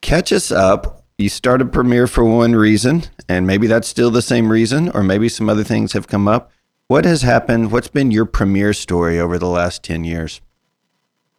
catch 0.00 0.32
us 0.32 0.52
up. 0.52 0.99
You 1.20 1.28
started 1.28 1.70
Premier 1.70 2.06
for 2.06 2.24
one 2.24 2.56
reason, 2.56 3.02
and 3.28 3.46
maybe 3.46 3.66
that's 3.66 3.86
still 3.86 4.10
the 4.10 4.22
same 4.22 4.50
reason, 4.50 4.88
or 4.88 5.02
maybe 5.02 5.28
some 5.28 5.50
other 5.50 5.64
things 5.64 5.92
have 5.92 6.08
come 6.08 6.26
up. 6.26 6.50
What 6.86 7.04
has 7.04 7.20
happened? 7.20 7.70
What's 7.70 7.88
been 7.88 8.10
your 8.10 8.24
Premier 8.24 8.72
story 8.72 9.20
over 9.20 9.38
the 9.38 9.46
last 9.46 9.82
10 9.82 10.04
years? 10.04 10.40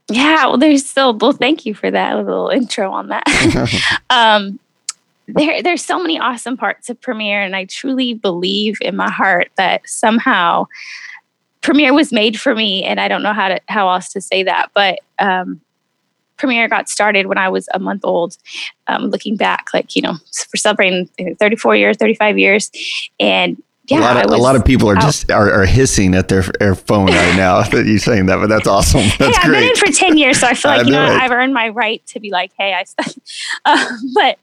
Yeah, 0.08 0.46
well, 0.46 0.60
there's 0.60 0.86
still, 0.86 1.18
well, 1.18 1.32
thank 1.32 1.66
you 1.66 1.74
for 1.74 1.90
that 1.90 2.16
little 2.16 2.50
intro 2.50 2.92
on 2.92 3.08
that. 3.08 3.24
um, 4.12 4.60
there, 5.28 5.64
there's 5.64 5.84
so 5.84 6.00
many 6.00 6.20
awesome 6.20 6.58
parts 6.58 6.92
of 6.92 7.02
Premier, 7.02 7.42
and 7.42 7.56
I 7.56 7.66
truly 7.66 8.14
believe 8.14 8.78
in 8.82 8.96
my 8.96 9.10
heart 9.10 9.50
that 9.56 9.82
somehow 9.90 10.68
Premier 11.62 11.92
was 11.92 12.12
made 12.12 12.40
for 12.40 12.54
me, 12.54 12.84
and 12.84 13.00
I 13.00 13.08
don't 13.08 13.24
know 13.24 13.34
how 13.34 13.48
to 13.48 13.60
how 13.68 13.90
else 13.90 14.14
to 14.14 14.22
say 14.22 14.44
that, 14.44 14.70
but 14.76 15.00
um, 15.18 15.60
Premier 16.42 16.68
got 16.68 16.90
started 16.90 17.28
when 17.28 17.38
I 17.38 17.50
was 17.50 17.70
a 17.74 17.80
month 17.80 18.02
old. 18.04 18.36
Um, 18.88 19.06
looking 19.06 19.38
back, 19.38 19.68
like 19.74 19.96
you 19.96 20.02
know, 20.02 20.16
for 20.50 20.58
celebrating 20.58 21.08
34 21.40 21.76
years, 21.78 21.98
35 21.98 22.38
years, 22.40 22.72
and 23.20 23.62
yeah, 23.86 24.00
a 24.00 24.02
lot 24.02 24.26
of, 24.26 24.32
a 24.32 24.38
lot 24.38 24.56
of 24.56 24.66
people 24.66 24.90
are 24.90 24.96
out. 24.96 25.02
just 25.02 25.32
are, 25.32 25.52
are, 25.52 25.66
hissing 25.66 26.16
at 26.16 26.28
their, 26.28 26.44
their 26.60 26.76
phone 26.76 27.08
right 27.08 27.36
now 27.38 27.62
that 27.62 27.86
you're 27.86 28.00
saying 28.00 28.28
that, 28.28 28.38
but 28.38 28.50
that's 28.50 28.68
awesome. 28.68 29.02
That's 29.20 29.38
hey, 29.38 29.48
great. 29.48 29.58
I've 29.58 29.62
been 29.62 29.70
in 29.70 29.76
for 29.76 29.92
10 29.92 30.18
years, 30.18 30.40
so 30.40 30.48
I 30.48 30.54
feel 30.54 30.72
like, 30.78 30.86
you 30.86 30.94
know, 30.94 31.06
I've 31.06 31.32
earned 31.32 31.54
my 31.54 31.70
right 31.70 32.06
to 32.08 32.20
be 32.20 32.32
like, 32.32 32.52
hey, 32.58 32.74
I, 32.74 32.86
uh, 33.66 33.98
but 34.16 34.40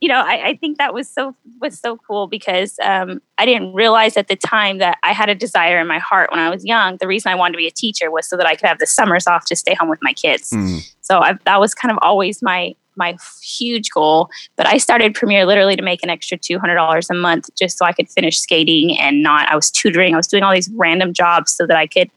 you 0.00 0.08
know, 0.08 0.20
I, 0.20 0.50
I, 0.50 0.56
think 0.56 0.78
that 0.78 0.94
was 0.94 1.08
so 1.08 1.34
was 1.60 1.78
so 1.78 1.96
cool 1.96 2.28
because 2.28 2.78
um, 2.84 3.20
I 3.36 3.44
didn't 3.44 3.72
realize 3.72 4.16
at 4.16 4.28
the 4.28 4.36
time 4.36 4.78
that 4.78 4.96
I 5.02 5.12
had 5.12 5.28
a 5.28 5.34
desire 5.34 5.80
in 5.80 5.88
my 5.88 5.98
heart 5.98 6.30
when 6.30 6.38
I 6.38 6.50
was 6.50 6.64
young. 6.64 6.98
The 6.98 7.08
reason 7.08 7.32
I 7.32 7.34
wanted 7.34 7.54
to 7.54 7.58
be 7.58 7.66
a 7.66 7.72
teacher 7.72 8.10
was 8.10 8.28
so 8.28 8.36
that 8.36 8.46
I 8.46 8.54
could 8.54 8.68
have 8.68 8.78
the 8.78 8.86
summers 8.86 9.26
off 9.26 9.44
to 9.46 9.56
stay 9.56 9.74
home 9.74 9.88
with 9.88 9.98
my 10.00 10.12
kids. 10.12 10.50
Mm. 10.50 10.88
So 11.08 11.20
I, 11.20 11.34
that 11.44 11.60
was 11.60 11.74
kind 11.74 11.92
of 11.92 11.98
always 12.02 12.42
my 12.42 12.74
my 12.96 13.16
huge 13.42 13.90
goal. 13.90 14.28
But 14.56 14.66
I 14.66 14.76
started 14.76 15.14
Premier 15.14 15.46
literally 15.46 15.76
to 15.76 15.82
make 15.82 16.02
an 16.02 16.10
extra 16.10 16.36
two 16.36 16.58
hundred 16.58 16.74
dollars 16.74 17.08
a 17.10 17.14
month 17.14 17.48
just 17.58 17.78
so 17.78 17.86
I 17.86 17.92
could 17.92 18.10
finish 18.10 18.38
skating 18.38 18.98
and 18.98 19.22
not. 19.22 19.48
I 19.48 19.56
was 19.56 19.70
tutoring. 19.70 20.14
I 20.14 20.16
was 20.16 20.26
doing 20.26 20.42
all 20.42 20.52
these 20.52 20.70
random 20.74 21.12
jobs 21.12 21.52
so 21.52 21.66
that 21.66 21.76
I 21.76 21.86
could 21.86 22.10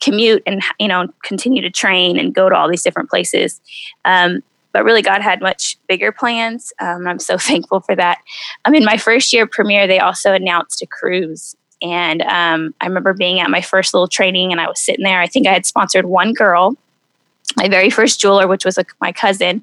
commute 0.00 0.42
and 0.46 0.62
you 0.80 0.88
know 0.88 1.08
continue 1.22 1.62
to 1.62 1.70
train 1.70 2.18
and 2.18 2.34
go 2.34 2.48
to 2.48 2.56
all 2.56 2.68
these 2.68 2.82
different 2.82 3.10
places. 3.10 3.60
Um, 4.04 4.42
but 4.72 4.84
really 4.84 5.02
God 5.02 5.20
had 5.20 5.42
much 5.42 5.76
bigger 5.86 6.12
plans. 6.12 6.72
Um, 6.80 7.06
I'm 7.06 7.18
so 7.18 7.36
thankful 7.50 7.80
for 7.80 7.94
that. 7.96 8.18
Um, 8.64 8.72
mean, 8.72 8.84
my 8.84 8.96
first 8.96 9.32
year 9.32 9.46
Premier, 9.46 9.86
they 9.86 9.98
also 9.98 10.32
announced 10.32 10.80
a 10.82 10.86
cruise. 10.86 11.54
And 11.82 12.22
um, 12.22 12.74
I 12.80 12.86
remember 12.86 13.12
being 13.12 13.40
at 13.40 13.50
my 13.50 13.60
first 13.60 13.92
little 13.92 14.06
training 14.06 14.52
and 14.52 14.60
I 14.60 14.68
was 14.68 14.80
sitting 14.80 15.04
there. 15.04 15.20
I 15.20 15.26
think 15.26 15.46
I 15.46 15.52
had 15.52 15.66
sponsored 15.66 16.06
one 16.06 16.32
girl, 16.32 16.76
my 17.56 17.68
very 17.68 17.90
first 17.90 18.20
jeweler, 18.20 18.46
which 18.46 18.64
was 18.64 18.78
a, 18.78 18.84
my 19.00 19.12
cousin. 19.12 19.62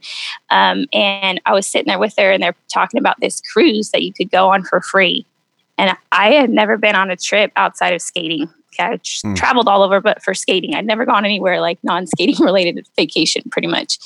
Um, 0.50 0.86
and 0.94 1.42
I 1.46 1.54
was 1.54 1.68
sitting 1.68 1.88
there 1.88 2.00
with 2.00 2.14
her 2.18 2.32
and 2.32 2.42
they're 2.42 2.56
talking 2.74 3.00
about 3.00 3.20
this 3.20 3.42
cruise 3.54 3.92
that 3.92 4.04
you 4.04 4.14
could 4.14 4.32
go 4.32 4.50
on 4.50 4.64
for 4.64 4.82
free. 4.82 5.26
And 5.78 5.96
I 6.12 6.34
had 6.34 6.50
never 6.50 6.78
been 6.78 6.96
on 6.96 7.10
a 7.10 7.16
trip 7.16 7.52
outside 7.56 7.94
of 7.94 8.02
skating. 8.02 8.50
I 8.78 8.98
mm. 8.98 9.36
traveled 9.36 9.68
all 9.68 9.84
over, 9.84 10.00
but 10.00 10.22
for 10.22 10.34
skating, 10.34 10.76
I'd 10.76 10.86
never 10.86 11.06
gone 11.06 11.26
anywhere 11.26 11.60
like 11.60 11.80
non-skating 11.84 12.36
related 12.46 12.88
vacation, 12.96 13.44
pretty 13.50 13.68
much. 13.68 13.98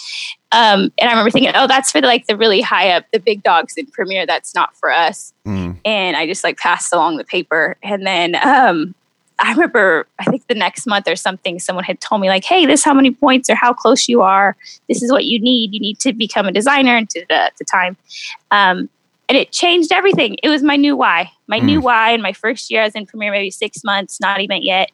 Um, 0.51 0.91
and 0.97 1.09
I 1.09 1.11
remember 1.11 1.31
thinking, 1.31 1.51
oh, 1.55 1.67
that's 1.67 1.91
for 1.91 2.01
like 2.01 2.27
the 2.27 2.37
really 2.37 2.61
high 2.61 2.89
up, 2.91 3.05
the 3.11 3.19
big 3.19 3.43
dogs 3.43 3.75
in 3.75 3.87
Premier. 3.87 4.25
That's 4.25 4.53
not 4.53 4.75
for 4.77 4.91
us. 4.91 5.33
Mm. 5.45 5.77
And 5.83 6.15
I 6.15 6.27
just 6.27 6.43
like 6.43 6.57
passed 6.57 6.93
along 6.93 7.17
the 7.17 7.23
paper. 7.23 7.77
And 7.83 8.05
then 8.05 8.35
um, 8.35 8.95
I 9.39 9.51
remember, 9.51 10.07
I 10.19 10.25
think 10.25 10.47
the 10.47 10.55
next 10.55 10.85
month 10.85 11.07
or 11.07 11.15
something, 11.15 11.59
someone 11.59 11.83
had 11.83 11.99
told 11.99 12.21
me 12.21 12.29
like, 12.29 12.43
hey, 12.45 12.65
this 12.65 12.83
how 12.83 12.93
many 12.93 13.11
points 13.11 13.49
or 13.49 13.55
how 13.55 13.73
close 13.73 14.07
you 14.07 14.21
are. 14.21 14.55
This 14.87 15.01
is 15.01 15.11
what 15.11 15.25
you 15.25 15.39
need. 15.39 15.73
You 15.73 15.79
need 15.79 15.99
to 15.99 16.13
become 16.13 16.45
a 16.45 16.51
designer. 16.51 16.95
And 16.95 17.09
at 17.29 17.55
the 17.57 17.65
time. 17.65 17.97
Um, 18.51 18.89
and 19.29 19.37
it 19.37 19.51
changed 19.51 19.91
everything. 19.91 20.37
It 20.43 20.49
was 20.49 20.61
my 20.61 20.75
new 20.75 20.95
why, 20.95 21.31
my 21.47 21.59
Mm. 21.59 21.63
new 21.63 21.81
why. 21.81 22.11
In 22.11 22.21
my 22.21 22.33
first 22.33 22.69
year, 22.69 22.81
I 22.81 22.85
was 22.85 22.93
in 22.95 23.05
Premier, 23.05 23.31
maybe 23.31 23.49
six 23.51 23.83
months, 23.83 24.19
not 24.19 24.41
even 24.41 24.61
yet. 24.61 24.91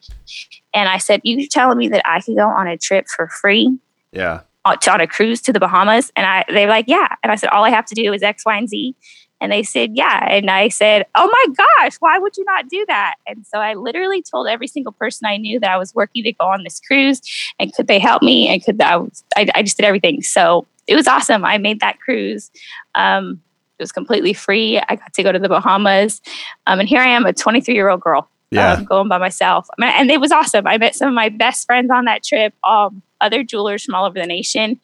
And 0.74 0.88
I 0.88 0.98
said, 1.00 1.22
You're 1.24 1.48
telling 1.50 1.78
me 1.78 1.88
that 1.90 2.02
I 2.10 2.22
could 2.22 2.38
go 2.38 2.48
on 2.48 2.68
a 2.68 2.78
trip 2.78 3.08
for 3.08 3.28
free 3.28 3.78
Yeah. 4.12 4.42
on 4.66 4.78
on 4.88 5.02
a 5.02 5.08
cruise 5.08 5.42
to 5.42 5.52
the 5.54 5.60
Bahamas?" 5.60 6.12
And 6.16 6.26
I, 6.26 6.46
they 6.48 6.66
were 6.66 6.72
like, 6.72 6.86
"Yeah." 6.88 7.08
And 7.24 7.32
I 7.32 7.36
said, 7.36 7.50
"All 7.50 7.66
I 7.66 7.72
have 7.72 7.86
to 7.88 7.96
do 7.96 8.14
is 8.14 8.22
X, 8.22 8.46
Y, 8.46 8.56
and 8.56 8.70
Z." 8.70 8.96
And 9.42 9.52
they 9.52 9.64
said, 9.64 9.92
"Yeah." 9.96 10.28
And 10.30 10.50
I 10.50 10.68
said, 10.70 11.06
"Oh 11.16 11.28
my 11.48 11.54
gosh, 11.80 11.96
why 12.00 12.20
would 12.20 12.36
you 12.38 12.44
not 12.46 12.68
do 12.70 12.84
that?" 12.88 13.16
And 13.28 13.46
so 13.48 13.60
I 13.60 13.74
literally 13.74 14.22
told 14.22 14.48
every 14.48 14.68
single 14.68 14.92
person 14.94 15.28
I 15.28 15.38
knew 15.38 15.60
that 15.60 15.70
I 15.72 15.78
was 15.78 15.96
working 15.96 16.24
to 16.24 16.34
go 16.34 16.46
on 16.46 16.64
this 16.64 16.80
cruise, 16.80 17.22
and 17.60 17.74
could 17.74 17.88
they 17.88 18.00
help 18.00 18.22
me? 18.22 18.48
And 18.50 18.64
could 18.64 18.82
I? 18.82 18.98
Was, 18.98 19.24
I, 19.38 19.48
I 19.56 19.62
just 19.64 19.78
did 19.78 19.86
everything. 19.86 20.22
So 20.22 20.68
it 20.88 20.96
was 20.96 21.08
awesome. 21.08 21.46
I 21.46 21.58
made 21.58 21.80
that 21.80 22.00
cruise. 22.00 22.52
Um, 22.96 23.42
it 23.78 23.84
was 23.84 23.92
completely 23.94 24.34
free. 24.34 24.78
I 24.90 24.96
got 24.96 25.14
to 25.14 25.24
go 25.24 25.32
to 25.32 25.40
the 25.40 25.48
Bahamas, 25.48 26.20
um, 26.68 26.80
and 26.82 26.90
here 26.90 27.00
I 27.02 27.08
am, 27.08 27.26
a 27.26 27.32
23 27.32 27.74
year 27.74 27.88
old 27.90 28.02
girl 28.02 28.28
Yeah. 28.52 28.74
um, 28.74 28.84
going 28.84 29.08
by 29.08 29.20
myself. 29.20 29.68
And 29.82 30.12
it 30.12 30.20
was 30.20 30.34
awesome. 30.34 30.68
I 30.68 30.78
met 30.78 30.96
some 30.96 31.08
of 31.08 31.14
my 31.14 31.30
best 31.30 31.66
friends 31.66 31.90
on 31.90 32.04
that 32.06 32.24
trip, 32.24 32.54
um, 32.66 33.02
other 33.22 33.44
jewelers 33.44 33.84
from 33.84 33.96
all 33.96 34.06
over 34.06 34.20
the 34.20 34.26
nation. 34.26 34.80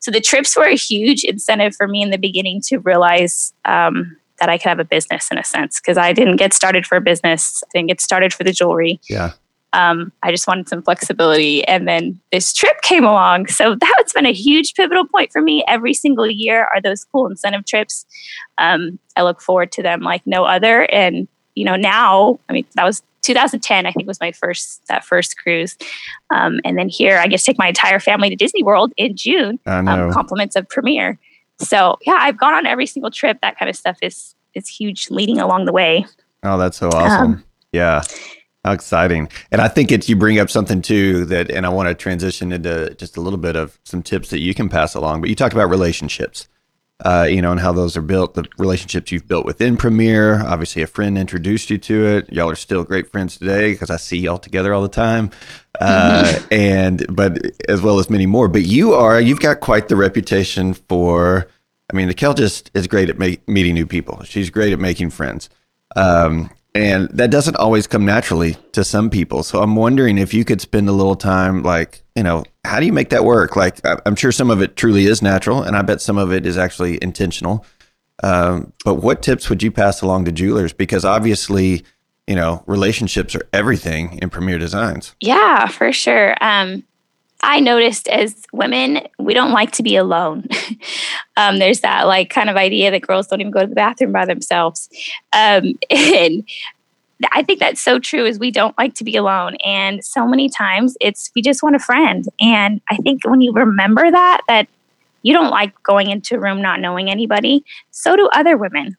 So 0.00 0.10
the 0.10 0.20
trips 0.20 0.56
were 0.56 0.64
a 0.64 0.76
huge 0.76 1.24
incentive 1.24 1.74
for 1.76 1.86
me 1.86 2.02
in 2.02 2.10
the 2.10 2.18
beginning 2.18 2.60
to 2.66 2.78
realize 2.78 3.52
um, 3.64 4.16
that 4.38 4.48
I 4.48 4.58
could 4.58 4.68
have 4.68 4.80
a 4.80 4.84
business 4.84 5.30
in 5.30 5.38
a 5.38 5.44
sense 5.44 5.80
because 5.80 5.98
I 5.98 6.12
didn't 6.12 6.36
get 6.36 6.52
started 6.52 6.86
for 6.86 6.96
a 6.96 7.00
business. 7.00 7.62
I 7.66 7.78
didn't 7.78 7.88
get 7.88 8.00
started 8.00 8.32
for 8.32 8.44
the 8.44 8.52
jewelry. 8.52 9.00
yeah. 9.08 9.32
Um, 9.72 10.12
I 10.24 10.32
just 10.32 10.48
wanted 10.48 10.68
some 10.68 10.82
flexibility. 10.82 11.64
And 11.68 11.86
then 11.86 12.20
this 12.32 12.52
trip 12.52 12.80
came 12.82 13.04
along. 13.04 13.46
So 13.46 13.76
that's 13.98 14.12
been 14.12 14.26
a 14.26 14.32
huge 14.32 14.74
pivotal 14.74 15.06
point 15.06 15.30
for 15.30 15.40
me. 15.40 15.64
Every 15.68 15.94
single 15.94 16.28
year 16.28 16.68
are 16.74 16.80
those 16.80 17.04
cool 17.04 17.28
incentive 17.28 17.66
trips. 17.66 18.04
Um, 18.58 18.98
I 19.16 19.22
look 19.22 19.40
forward 19.40 19.70
to 19.72 19.82
them 19.82 20.00
like 20.00 20.22
no 20.26 20.44
other. 20.44 20.90
And, 20.90 21.28
you 21.60 21.66
know, 21.66 21.76
now, 21.76 22.40
I 22.48 22.54
mean, 22.54 22.64
that 22.74 22.84
was 22.84 23.02
2010, 23.20 23.84
I 23.84 23.92
think 23.92 24.08
was 24.08 24.18
my 24.18 24.32
first, 24.32 24.80
that 24.88 25.04
first 25.04 25.38
cruise. 25.38 25.76
Um, 26.30 26.58
and 26.64 26.78
then 26.78 26.88
here 26.88 27.18
I 27.18 27.26
get 27.26 27.38
to 27.38 27.44
take 27.44 27.58
my 27.58 27.68
entire 27.68 28.00
family 28.00 28.30
to 28.30 28.34
Disney 28.34 28.62
World 28.62 28.94
in 28.96 29.14
June, 29.14 29.58
I 29.66 29.82
know. 29.82 30.06
um, 30.06 30.12
compliments 30.14 30.56
of 30.56 30.66
Premier. 30.70 31.18
So 31.58 31.98
yeah, 32.06 32.16
I've 32.18 32.38
gone 32.38 32.54
on 32.54 32.64
every 32.64 32.86
single 32.86 33.10
trip. 33.10 33.38
That 33.42 33.58
kind 33.58 33.68
of 33.68 33.76
stuff 33.76 33.98
is, 34.00 34.34
is 34.54 34.68
huge 34.68 35.10
leading 35.10 35.38
along 35.38 35.66
the 35.66 35.72
way. 35.72 36.06
Oh, 36.42 36.56
that's 36.56 36.78
so 36.78 36.88
awesome. 36.88 37.34
Um, 37.34 37.44
yeah. 37.72 38.02
How 38.64 38.72
exciting. 38.72 39.28
And 39.50 39.60
I 39.60 39.68
think 39.68 39.92
it's 39.92 40.08
you 40.08 40.16
bring 40.16 40.38
up 40.38 40.48
something 40.48 40.80
too 40.80 41.26
that 41.26 41.50
and 41.50 41.66
I 41.66 41.68
want 41.68 41.90
to 41.90 41.94
transition 41.94 42.52
into 42.52 42.94
just 42.94 43.18
a 43.18 43.20
little 43.20 43.38
bit 43.38 43.54
of 43.54 43.78
some 43.84 44.02
tips 44.02 44.30
that 44.30 44.40
you 44.40 44.54
can 44.54 44.70
pass 44.70 44.94
along. 44.94 45.20
But 45.20 45.28
you 45.28 45.36
talked 45.36 45.52
about 45.52 45.68
relationships. 45.68 46.48
Uh, 47.02 47.26
you 47.30 47.40
know, 47.40 47.50
and 47.50 47.60
how 47.60 47.72
those 47.72 47.96
are 47.96 48.02
built, 48.02 48.34
the 48.34 48.44
relationships 48.58 49.10
you've 49.10 49.26
built 49.26 49.46
within 49.46 49.74
Premier. 49.78 50.44
Obviously, 50.44 50.82
a 50.82 50.86
friend 50.86 51.16
introduced 51.16 51.70
you 51.70 51.78
to 51.78 52.06
it. 52.06 52.30
Y'all 52.30 52.50
are 52.50 52.54
still 52.54 52.84
great 52.84 53.10
friends 53.10 53.38
today 53.38 53.72
because 53.72 53.88
I 53.88 53.96
see 53.96 54.18
y'all 54.18 54.38
together 54.38 54.74
all 54.74 54.82
the 54.82 54.88
time. 54.88 55.30
Uh, 55.80 56.38
and, 56.50 57.06
but 57.08 57.38
as 57.70 57.80
well 57.80 58.00
as 58.00 58.10
many 58.10 58.26
more. 58.26 58.48
But 58.48 58.64
you 58.64 58.92
are, 58.92 59.18
you've 59.18 59.40
got 59.40 59.60
quite 59.60 59.88
the 59.88 59.96
reputation 59.96 60.74
for, 60.74 61.48
I 61.90 61.96
mean, 61.96 62.12
Kel 62.12 62.34
just 62.34 62.70
is 62.74 62.86
great 62.86 63.08
at 63.08 63.18
meeting 63.18 63.72
new 63.72 63.86
people. 63.86 64.22
She's 64.24 64.50
great 64.50 64.74
at 64.74 64.78
making 64.78 65.08
friends. 65.08 65.48
Um, 65.96 66.50
and 66.74 67.08
that 67.10 67.30
doesn't 67.30 67.56
always 67.56 67.86
come 67.86 68.04
naturally 68.04 68.56
to 68.72 68.84
some 68.84 69.10
people. 69.10 69.42
So 69.42 69.62
I'm 69.62 69.76
wondering 69.76 70.18
if 70.18 70.32
you 70.32 70.44
could 70.44 70.60
spend 70.60 70.88
a 70.88 70.92
little 70.92 71.16
time, 71.16 71.62
like, 71.62 72.02
you 72.14 72.22
know, 72.22 72.44
how 72.64 72.78
do 72.80 72.86
you 72.86 72.92
make 72.92 73.10
that 73.10 73.24
work? 73.24 73.56
Like, 73.56 73.80
I'm 74.06 74.16
sure 74.16 74.32
some 74.32 74.50
of 74.50 74.62
it 74.62 74.76
truly 74.76 75.06
is 75.06 75.22
natural, 75.22 75.62
and 75.62 75.76
I 75.76 75.82
bet 75.82 76.00
some 76.00 76.18
of 76.18 76.32
it 76.32 76.46
is 76.46 76.56
actually 76.56 77.02
intentional. 77.02 77.64
Um, 78.22 78.72
but 78.84 78.96
what 78.96 79.22
tips 79.22 79.48
would 79.48 79.62
you 79.62 79.70
pass 79.70 80.02
along 80.02 80.26
to 80.26 80.32
jewelers? 80.32 80.72
Because 80.72 81.04
obviously, 81.04 81.84
you 82.26 82.36
know, 82.36 82.62
relationships 82.66 83.34
are 83.34 83.48
everything 83.52 84.18
in 84.20 84.30
Premier 84.30 84.58
Designs. 84.58 85.14
Yeah, 85.20 85.66
for 85.66 85.90
sure. 85.90 86.36
Um, 86.40 86.84
I 87.42 87.60
noticed 87.60 88.08
as 88.08 88.34
women, 88.52 89.06
we 89.18 89.34
don't 89.34 89.52
like 89.52 89.72
to 89.72 89.82
be 89.82 89.96
alone. 89.96 90.46
um, 91.36 91.58
there's 91.58 91.80
that 91.80 92.06
like 92.06 92.30
kind 92.30 92.50
of 92.50 92.56
idea 92.56 92.90
that 92.90 93.02
girls 93.02 93.26
don't 93.26 93.40
even 93.40 93.50
go 93.50 93.60
to 93.60 93.66
the 93.66 93.74
bathroom 93.74 94.12
by 94.12 94.26
themselves. 94.26 94.88
Um, 95.32 95.78
and 95.90 96.48
I 97.32 97.42
think 97.42 97.60
that's 97.60 97.80
so 97.80 97.98
true 97.98 98.24
is 98.24 98.38
we 98.38 98.50
don't 98.50 98.76
like 98.78 98.94
to 98.94 99.04
be 99.04 99.16
alone. 99.16 99.56
And 99.64 100.04
so 100.04 100.26
many 100.26 100.48
times 100.48 100.96
it's 101.00 101.30
we 101.34 101.42
just 101.42 101.62
want 101.62 101.76
a 101.76 101.80
friend. 101.80 102.26
And 102.40 102.80
I 102.90 102.96
think 102.96 103.22
when 103.24 103.40
you 103.40 103.52
remember 103.52 104.10
that, 104.10 104.40
that 104.48 104.68
you 105.22 105.34
don't 105.34 105.50
like 105.50 105.80
going 105.82 106.10
into 106.10 106.36
a 106.36 106.40
room 106.40 106.62
not 106.62 106.80
knowing 106.80 107.10
anybody, 107.10 107.64
so 107.90 108.16
do 108.16 108.28
other 108.32 108.56
women. 108.56 108.96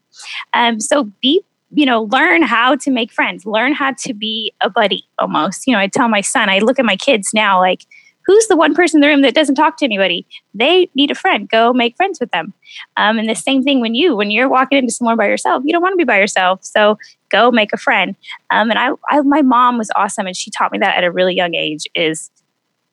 Um, 0.54 0.80
so 0.80 1.06
be 1.22 1.44
you 1.74 1.86
know, 1.86 2.04
learn 2.04 2.42
how 2.42 2.76
to 2.76 2.92
make 2.92 3.12
friends, 3.12 3.46
learn 3.46 3.74
how 3.74 3.94
to 3.94 4.14
be 4.14 4.54
a 4.62 4.70
buddy 4.70 5.06
almost. 5.20 5.66
You 5.66 5.74
know, 5.74 5.80
I 5.80 5.88
tell 5.88 6.10
my 6.10 6.22
son, 6.22 6.50
I 6.50 6.60
look 6.60 6.80
at 6.80 6.86
my 6.86 6.98
kids 6.98 7.34
now, 7.34 7.60
like, 7.60 7.86
who's 8.32 8.48
the 8.48 8.56
one 8.56 8.74
person 8.74 8.98
in 8.98 9.02
the 9.02 9.08
room 9.10 9.24
that 9.24 9.36
doesn't 9.36 9.56
talk 9.56 9.76
to 9.78 9.86
anybody? 9.86 10.26
They 10.54 10.90
need 10.96 11.12
a 11.12 11.16
friend. 11.16 11.50
Go 11.50 11.74
make 11.74 11.98
friends 11.98 12.18
with 12.18 12.32
them. 12.32 12.54
Um, 12.96 13.20
and 13.20 13.30
the 13.30 13.36
same 13.36 13.62
thing 13.62 13.82
when 13.82 13.94
you, 13.94 14.16
when 14.16 14.32
you're 14.32 14.48
walking 14.48 14.78
into 14.78 14.94
somewhere 14.94 15.18
by 15.18 15.28
yourself, 15.28 15.64
you 15.66 15.74
don't 15.74 15.82
want 15.82 15.92
to 15.94 15.98
be 15.98 16.06
by 16.06 16.18
yourself. 16.18 16.64
So 16.64 16.98
go 17.30 17.52
make 17.52 17.74
a 17.74 17.78
friend. 17.78 18.16
Um, 18.50 18.70
and 18.70 18.80
I, 18.80 18.92
I, 19.10 19.20
my 19.22 19.42
mom 19.42 19.78
was 19.78 19.92
awesome, 19.98 20.28
and 20.28 20.38
she 20.38 20.50
taught 20.50 20.72
me 20.72 20.78
that 20.78 20.96
at 20.96 21.04
a 21.04 21.12
really 21.12 21.36
young 21.36 21.56
age. 21.56 21.88
Is 21.94 22.32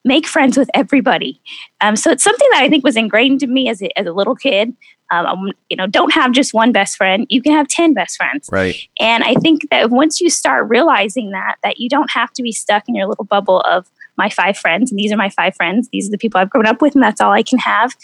make 0.05 0.27
friends 0.27 0.57
with 0.57 0.71
everybody. 0.75 1.41
Um, 1.81 1.95
so 1.95 2.11
it's 2.11 2.25
something 2.25 2.49
that 2.53 2.63
I 2.63 2.69
think 2.69 2.83
was 2.83 2.97
ingrained 2.97 3.43
in 3.45 3.53
me 3.53 3.69
as 3.69 3.81
a, 3.81 3.97
as 3.97 4.07
a 4.07 4.13
little 4.13 4.35
kid. 4.35 4.75
Um, 5.11 5.53
you 5.69 5.77
know, 5.77 5.87
don't 5.87 6.13
have 6.13 6.33
just 6.33 6.53
one 6.53 6.73
best 6.73 6.97
friend. 6.97 7.27
You 7.29 7.43
can 7.43 7.53
have 7.53 7.69
10 7.69 7.95
best 7.95 8.17
friends. 8.17 8.49
Right. 8.53 8.77
And 8.99 9.25
I 9.25 9.35
think 9.35 9.69
that 9.71 9.91
once 9.91 10.21
you 10.21 10.31
start 10.31 10.69
realizing 10.69 11.31
that, 11.31 11.57
that 11.63 11.79
you 11.79 11.89
don't 11.89 12.11
have 12.11 12.33
to 12.35 12.43
be 12.43 12.53
stuck 12.53 12.89
in 12.89 12.95
your 12.95 13.07
little 13.07 13.25
bubble 13.25 13.61
of 13.61 13.89
my 14.19 14.29
five 14.29 14.59
friends, 14.59 14.91
and 14.91 14.99
these 14.99 15.13
are 15.13 15.17
my 15.17 15.31
five 15.31 15.55
friends, 15.55 15.89
these 15.93 16.09
are 16.09 16.11
the 16.11 16.19
people 16.19 16.41
I've 16.41 16.51
grown 16.51 16.67
up 16.67 16.83
with, 16.83 16.95
and 16.95 17.03
that's 17.03 17.21
all 17.21 17.33
I 17.33 17.43
can 17.43 17.59
have, 17.59 17.97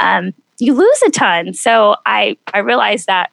um, 0.00 0.32
you 0.58 0.74
lose 0.74 1.02
a 1.06 1.10
ton. 1.10 1.52
So 1.52 1.96
I, 2.06 2.36
I 2.54 2.58
realized 2.58 3.06
that 3.06 3.30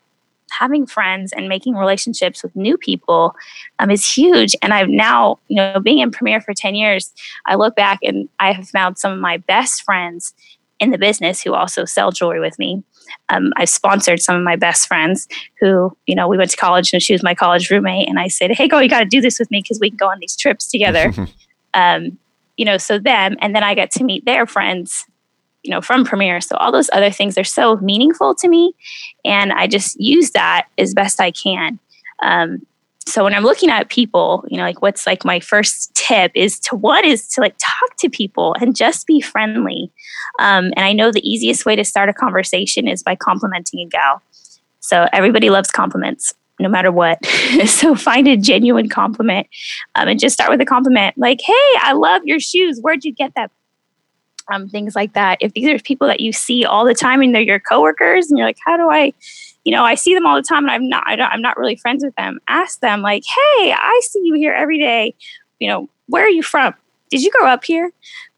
having 0.51 0.85
friends 0.85 1.33
and 1.33 1.49
making 1.49 1.75
relationships 1.75 2.43
with 2.43 2.55
new 2.55 2.77
people 2.77 3.35
um, 3.79 3.89
is 3.89 4.05
huge. 4.05 4.55
And 4.61 4.73
I've 4.73 4.89
now, 4.89 5.39
you 5.47 5.55
know, 5.55 5.79
being 5.79 5.99
in 5.99 6.11
Premier 6.11 6.41
for 6.41 6.53
10 6.53 6.75
years, 6.75 7.11
I 7.45 7.55
look 7.55 7.75
back 7.75 7.99
and 8.03 8.29
I 8.39 8.51
have 8.51 8.69
found 8.69 8.97
some 8.97 9.11
of 9.11 9.19
my 9.19 9.37
best 9.37 9.83
friends 9.83 10.33
in 10.79 10.91
the 10.91 10.97
business 10.97 11.41
who 11.41 11.53
also 11.53 11.85
sell 11.85 12.11
jewelry 12.11 12.39
with 12.39 12.59
me. 12.59 12.83
Um, 13.29 13.51
I've 13.57 13.69
sponsored 13.69 14.21
some 14.21 14.35
of 14.35 14.43
my 14.43 14.55
best 14.55 14.87
friends 14.87 15.27
who, 15.59 15.95
you 16.05 16.15
know, 16.15 16.27
we 16.27 16.37
went 16.37 16.51
to 16.51 16.57
college 16.57 16.93
and 16.93 17.01
she 17.01 17.13
was 17.13 17.23
my 17.23 17.33
college 17.33 17.69
roommate. 17.69 18.07
And 18.07 18.19
I 18.19 18.27
said, 18.27 18.51
hey, 18.51 18.67
girl, 18.67 18.81
you 18.81 18.89
got 18.89 18.99
to 18.99 19.05
do 19.05 19.21
this 19.21 19.39
with 19.39 19.49
me 19.49 19.61
because 19.61 19.79
we 19.79 19.89
can 19.89 19.97
go 19.97 20.09
on 20.09 20.19
these 20.19 20.35
trips 20.35 20.67
together. 20.67 21.13
um, 21.73 22.17
you 22.57 22.65
know, 22.65 22.77
so 22.77 23.00
them. 23.00 23.36
And 23.39 23.55
then 23.55 23.63
I 23.63 23.74
get 23.74 23.91
to 23.91 24.03
meet 24.03 24.25
their 24.25 24.45
friends, 24.45 25.05
you 25.63 25.72
know, 25.72 25.81
from 25.81 26.05
Premier. 26.05 26.41
So 26.41 26.55
all 26.57 26.72
those 26.72 26.89
other 26.93 27.12
things 27.12 27.38
are 27.38 27.43
so 27.43 27.77
meaningful 27.77 28.36
to 28.36 28.48
me. 28.48 28.74
And 29.25 29.51
I 29.53 29.67
just 29.67 30.00
use 30.00 30.31
that 30.31 30.67
as 30.77 30.93
best 30.93 31.19
I 31.19 31.31
can. 31.31 31.79
Um, 32.22 32.65
so 33.05 33.24
when 33.24 33.33
I'm 33.33 33.43
looking 33.43 33.69
at 33.69 33.89
people, 33.89 34.45
you 34.48 34.57
know, 34.57 34.63
like 34.63 34.81
what's 34.81 35.05
like 35.05 35.25
my 35.25 35.39
first 35.39 35.93
tip 35.93 36.31
is 36.36 36.60
to 36.62 36.75
what 36.75 37.03
is 37.03 37.27
to 37.29 37.41
like 37.41 37.55
talk 37.57 37.98
to 38.00 38.10
people 38.10 38.55
and 38.62 38.75
just 38.75 39.07
be 39.07 39.19
friendly. 39.19 39.91
Um, 40.39 40.65
and 40.77 40.86
I 40.86 40.93
know 40.93 41.12
the 41.12 41.27
easiest 41.27 41.65
way 41.65 41.75
to 41.75 41.83
start 41.83 42.10
a 42.10 42.13
conversation 42.13 42.88
is 42.88 43.03
by 43.03 43.15
complimenting 43.15 43.81
a 43.81 43.86
gal. 43.88 44.22
So 44.79 45.07
everybody 45.12 45.50
loves 45.50 45.69
compliments, 45.72 46.33
no 46.60 46.69
matter 46.69 46.91
what. 46.91 47.24
so 47.65 47.95
find 47.95 48.27
a 48.27 48.38
genuine 48.38 48.89
compliment 48.89 49.48
um, 49.95 50.07
and 50.07 50.19
just 50.19 50.33
start 50.33 50.50
with 50.50 50.62
a 50.62 50.65
compliment 50.65 51.17
like, 51.17 51.39
"Hey, 51.45 51.72
I 51.81 51.93
love 51.93 52.22
your 52.25 52.39
shoes. 52.39 52.79
Where'd 52.81 53.03
you 53.03 53.13
get 53.13 53.33
that?" 53.36 53.51
Um, 54.51 54.67
things 54.67 54.93
like 54.95 55.13
that. 55.13 55.38
If 55.39 55.53
these 55.53 55.69
are 55.69 55.79
people 55.79 56.05
that 56.07 56.19
you 56.19 56.33
see 56.33 56.65
all 56.65 56.86
the 56.86 56.93
time 56.93 57.22
and 57.22 57.33
they're 57.33 57.41
your 57.41 57.60
coworkers, 57.62 58.29
and 58.29 58.38
you're 58.38 58.48
like, 58.48 58.57
"How 58.65 58.77
do 58.77 58.89
I?" 58.89 59.13
you 59.65 59.74
know, 59.74 59.86
I 59.86 59.95
see 59.95 60.13
them 60.13 60.25
all 60.25 60.36
the 60.36 60.41
time 60.41 60.65
and 60.65 60.72
I'm 60.72 60.89
not, 60.89 61.05
I 61.07 61.15
don't, 61.15 61.29
I'm 61.31 61.41
not 61.41 61.55
really 61.55 61.77
friends 61.77 62.03
with 62.03 62.13
them. 62.15 62.38
Ask 62.50 62.81
them 62.81 63.01
like, 63.01 63.24
Hey, 63.25 63.72
I 63.72 64.01
see 64.03 64.19
you 64.25 64.33
here 64.33 64.51
every 64.51 64.77
day. 64.77 65.15
You 65.60 65.69
know, 65.69 65.89
where 66.07 66.25
are 66.25 66.29
you 66.29 66.43
from? 66.43 66.74
Did 67.10 67.22
you 67.24 67.31
grow 67.31 67.48
up 67.48 67.63
here? 67.63 67.89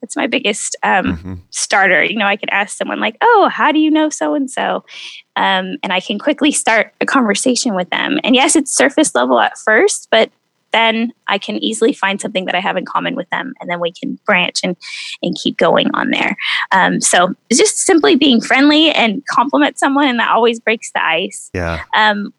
That's 0.02 0.16
my 0.16 0.28
biggest 0.28 0.76
um, 0.84 1.18
Mhm. 1.18 1.40
starter. 1.50 2.04
You 2.04 2.16
know, 2.16 2.28
I 2.28 2.36
could 2.36 2.52
ask 2.52 2.78
someone 2.78 3.00
like, 3.00 3.18
Oh, 3.22 3.50
how 3.52 3.72
do 3.72 3.80
you 3.80 3.90
know 3.90 4.10
so 4.10 4.36
and 4.36 4.52
so? 4.52 4.86
Um, 5.36 5.78
and 5.84 5.92
I 5.92 6.00
can 6.00 6.18
quickly 6.20 6.52
start 6.52 6.94
a 7.02 7.06
conversation 7.06 7.76
with 7.76 7.90
them. 7.90 8.20
And 8.24 8.36
yes, 8.36 8.56
it's 8.56 8.76
surface 8.76 9.14
level 9.14 9.40
at 9.40 9.58
first, 9.58 10.08
but 10.10 10.32
then 10.72 11.14
I 11.28 11.38
can 11.38 11.56
easily 11.64 11.94
find 11.94 12.20
something 12.20 12.46
that 12.46 12.56
I 12.56 12.60
have 12.60 12.76
in 12.76 12.86
common 12.86 13.16
with 13.16 13.30
them, 13.30 13.54
and 13.62 13.70
then 13.70 13.80
we 13.80 13.94
can 13.94 14.20
branch 14.26 14.60
and 14.62 14.76
and 15.22 15.38
keep 15.42 15.58
going 15.58 15.90
on 15.94 16.10
there. 16.10 16.36
Um, 16.74 17.00
so 17.00 17.34
just 17.52 17.78
simply 17.78 18.18
being 18.18 18.42
friendly 18.42 18.92
and 18.92 19.26
compliment 19.28 19.80
someone, 19.80 20.10
and 20.10 20.20
that 20.20 20.32
always 20.32 20.60
breaks 20.60 20.92
the 20.92 21.04
ice. 21.04 21.50
Yeah. 21.54 21.84
Um, 21.96 22.34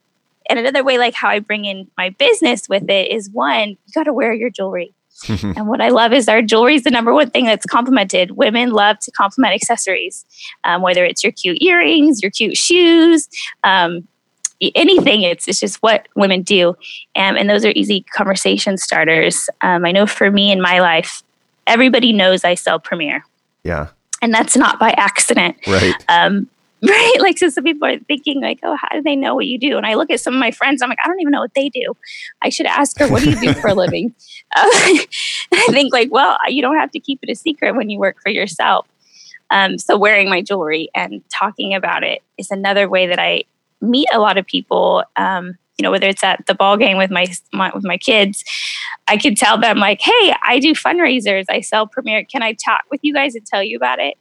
and 0.50 0.58
another 0.58 0.84
way, 0.84 0.98
like 0.98 1.14
how 1.14 1.28
I 1.28 1.38
bring 1.38 1.64
in 1.64 1.90
my 1.96 2.10
business 2.10 2.68
with 2.68 2.88
it, 2.90 3.10
is 3.10 3.30
one, 3.30 3.70
you 3.70 3.92
got 3.94 4.04
to 4.04 4.12
wear 4.12 4.34
your 4.34 4.50
jewelry. 4.50 4.92
and 5.28 5.66
what 5.66 5.80
I 5.80 5.88
love 5.88 6.12
is 6.12 6.28
our 6.28 6.42
jewelry 6.42 6.75
is 6.75 6.85
the 6.85 6.90
number 6.90 7.12
one 7.12 7.30
thing 7.30 7.46
that's 7.46 7.66
complimented. 7.66 8.32
Women 8.32 8.70
love 8.70 8.99
to 9.00 9.11
compliment 9.11 9.54
accessories, 9.54 10.25
um, 10.64 10.82
whether 10.82 11.04
it's 11.04 11.23
your 11.25 11.32
cute 11.32 11.61
earrings, 11.62 12.23
your 12.23 12.30
cute 12.30 12.56
shoes, 12.56 13.28
um, 13.64 14.06
anything. 14.75 15.23
It's 15.23 15.49
it's 15.49 15.61
just 15.61 15.82
what 15.82 16.08
women 16.16 16.42
do, 16.42 16.70
um, 17.16 17.37
and 17.37 17.49
those 17.49 17.64
are 17.64 17.73
easy 17.75 18.02
conversation 18.14 18.76
starters. 18.76 19.49
Um, 19.62 19.85
I 19.85 19.92
know 19.92 20.06
for 20.06 20.30
me 20.30 20.52
in 20.52 20.61
my 20.61 20.80
life, 20.80 21.23
everybody 21.66 22.12
knows 22.12 22.44
I 22.44 22.54
sell 22.54 22.78
Premier. 22.78 23.25
Yeah, 23.64 23.88
and 24.23 24.32
that's 24.35 24.56
not 24.56 24.78
by 24.78 24.90
accident. 24.90 25.56
Right. 25.66 25.94
Um, 26.08 26.49
right. 26.83 27.16
Like 27.21 27.38
so, 27.38 27.49
some 27.49 27.64
people 27.64 27.88
are 27.88 27.99
thinking 28.00 28.40
like, 28.40 28.61
oh, 28.62 28.76
how 28.76 28.88
do 28.92 29.02
they 29.02 29.16
know 29.16 29.35
what 29.35 29.47
you 29.47 29.59
do? 29.59 29.76
And 29.76 29.87
I 29.87 29.95
look 29.95 30.11
at 30.11 30.21
some 30.21 30.35
of 30.35 30.40
my 30.40 30.50
friends. 30.50 30.83
I'm 30.83 30.88
like, 30.88 30.99
I 31.02 31.09
don't 31.09 31.21
even 31.21 31.30
know 31.30 31.40
what 31.40 31.54
they 31.54 31.71
do. 31.71 31.97
I 32.42 32.50
should 32.50 32.66
ask 32.66 32.99
her, 32.99 33.09
what 33.09 33.23
do 33.23 33.30
you 33.30 33.40
do 33.40 33.54
for 33.54 33.68
a 33.68 33.75
living? 33.75 34.14
Uh, 34.54 34.62
I 34.62 35.66
think 35.71 35.92
like, 35.92 36.11
well, 36.12 36.38
you 36.47 36.62
don't 36.62 36.78
have 36.78 36.92
to 36.92 37.00
keep 37.00 37.18
it 37.23 37.28
a 37.28 37.35
secret 37.35 37.75
when 37.75 37.90
you 37.90 37.99
work 37.99 38.16
for 38.23 38.30
yourself. 38.30 38.87
Um, 39.50 39.76
so 39.76 39.99
wearing 39.99 40.30
my 40.30 40.40
jewelry 40.40 40.88
and 40.95 41.23
talking 41.28 41.75
about 41.75 42.04
it 42.04 42.23
is 42.38 42.50
another 42.52 42.88
way 42.88 43.09
that 43.09 43.18
I 43.18 43.42
meet 43.80 44.09
a 44.12 44.21
lot 44.21 44.38
of 44.38 44.47
people. 44.47 45.02
Um, 45.16 45.59
you 45.76 45.83
know, 45.83 45.90
whether 45.90 46.09
it's 46.09 46.23
at 46.23 46.47
the 46.47 46.54
ball 46.54 46.76
game 46.76 46.97
with 46.97 47.11
my, 47.11 47.26
my, 47.52 47.73
with 47.75 47.85
my 47.85 47.99
kids, 47.99 48.45
I 49.09 49.16
could 49.16 49.37
tell 49.37 49.59
them 49.59 49.78
like, 49.78 50.00
"Hey, 50.00 50.35
I 50.42 50.59
do 50.59 50.73
fundraisers. 50.73 51.45
I 51.50 51.61
sell 51.61 51.87
Premier. 51.87 52.25
Can 52.25 52.42
I 52.42 52.54
talk 52.54 52.83
with 52.90 53.00
you 53.02 53.12
guys 53.12 53.35
and 53.35 53.45
tell 53.45 53.62
you 53.62 53.76
about 53.76 53.99
it?" 53.99 54.14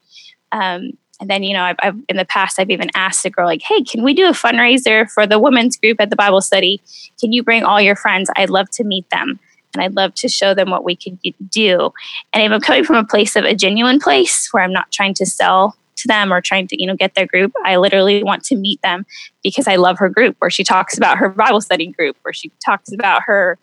Um, 0.52 0.92
and 1.20 1.30
then 1.30 1.44
you 1.44 1.54
know, 1.54 1.64
I've, 1.64 1.78
I've, 1.80 1.96
in 2.10 2.18
the 2.18 2.26
past 2.26 2.60
I've 2.60 2.70
even 2.70 2.90
asked 2.96 3.26
a 3.26 3.30
girl 3.30 3.46
like, 3.46 3.62
"Hey, 3.62 3.82
can 3.84 4.04
we 4.04 4.14
do 4.14 4.28
a 4.28 4.32
fundraiser 4.32 5.10
for 5.10 5.26
the 5.26 5.40
women's 5.40 5.78
group 5.78 6.00
at 6.00 6.10
the 6.10 6.16
Bible 6.16 6.42
study? 6.42 6.82
Can 7.20 7.32
you 7.32 7.44
bring 7.44 7.64
all 7.64 7.80
your 7.82 7.96
friends? 7.96 8.30
I'd 8.36 8.50
love 8.50 8.70
to 8.72 8.84
meet 8.84 9.10
them." 9.10 9.40
and 9.74 9.84
I'd 9.84 9.94
love 9.94 10.14
to 10.16 10.30
show 10.30 10.54
them 10.54 10.70
what 10.70 10.86
we 10.86 10.96
could 10.96 11.20
do. 11.50 11.92
And 12.32 12.42
if 12.42 12.50
I'm 12.50 12.62
coming 12.62 12.86
from 12.86 12.96
a 12.96 13.04
place 13.04 13.36
of 13.36 13.44
a 13.44 13.54
genuine 13.54 14.00
place 14.00 14.48
where 14.54 14.64
I'm 14.64 14.72
not 14.72 14.90
trying 14.90 15.14
to 15.16 15.26
sell 15.26 15.76
to 15.98 16.08
them 16.08 16.32
or 16.32 16.42
trying 16.42 16.68
to 16.68 16.82
you 16.82 16.88
know 16.88 16.96
get 16.96 17.16
their 17.16 17.26
group 17.26 17.54
i 17.64 17.78
literally 17.78 18.24
want 18.24 18.44
to 18.44 18.56
meet 18.56 18.82
them 18.82 19.06
because 19.44 19.68
i 19.68 19.76
love 19.76 19.98
her 19.98 20.10
group 20.10 20.36
where 20.40 20.50
she 20.50 20.64
talks 20.64 20.98
about 20.98 21.18
her 21.18 21.30
bible 21.30 21.62
study 21.62 21.88
group 21.88 22.18
where 22.24 22.34
she 22.34 22.52
talks 22.64 22.92
about 22.92 23.22
her 23.24 23.58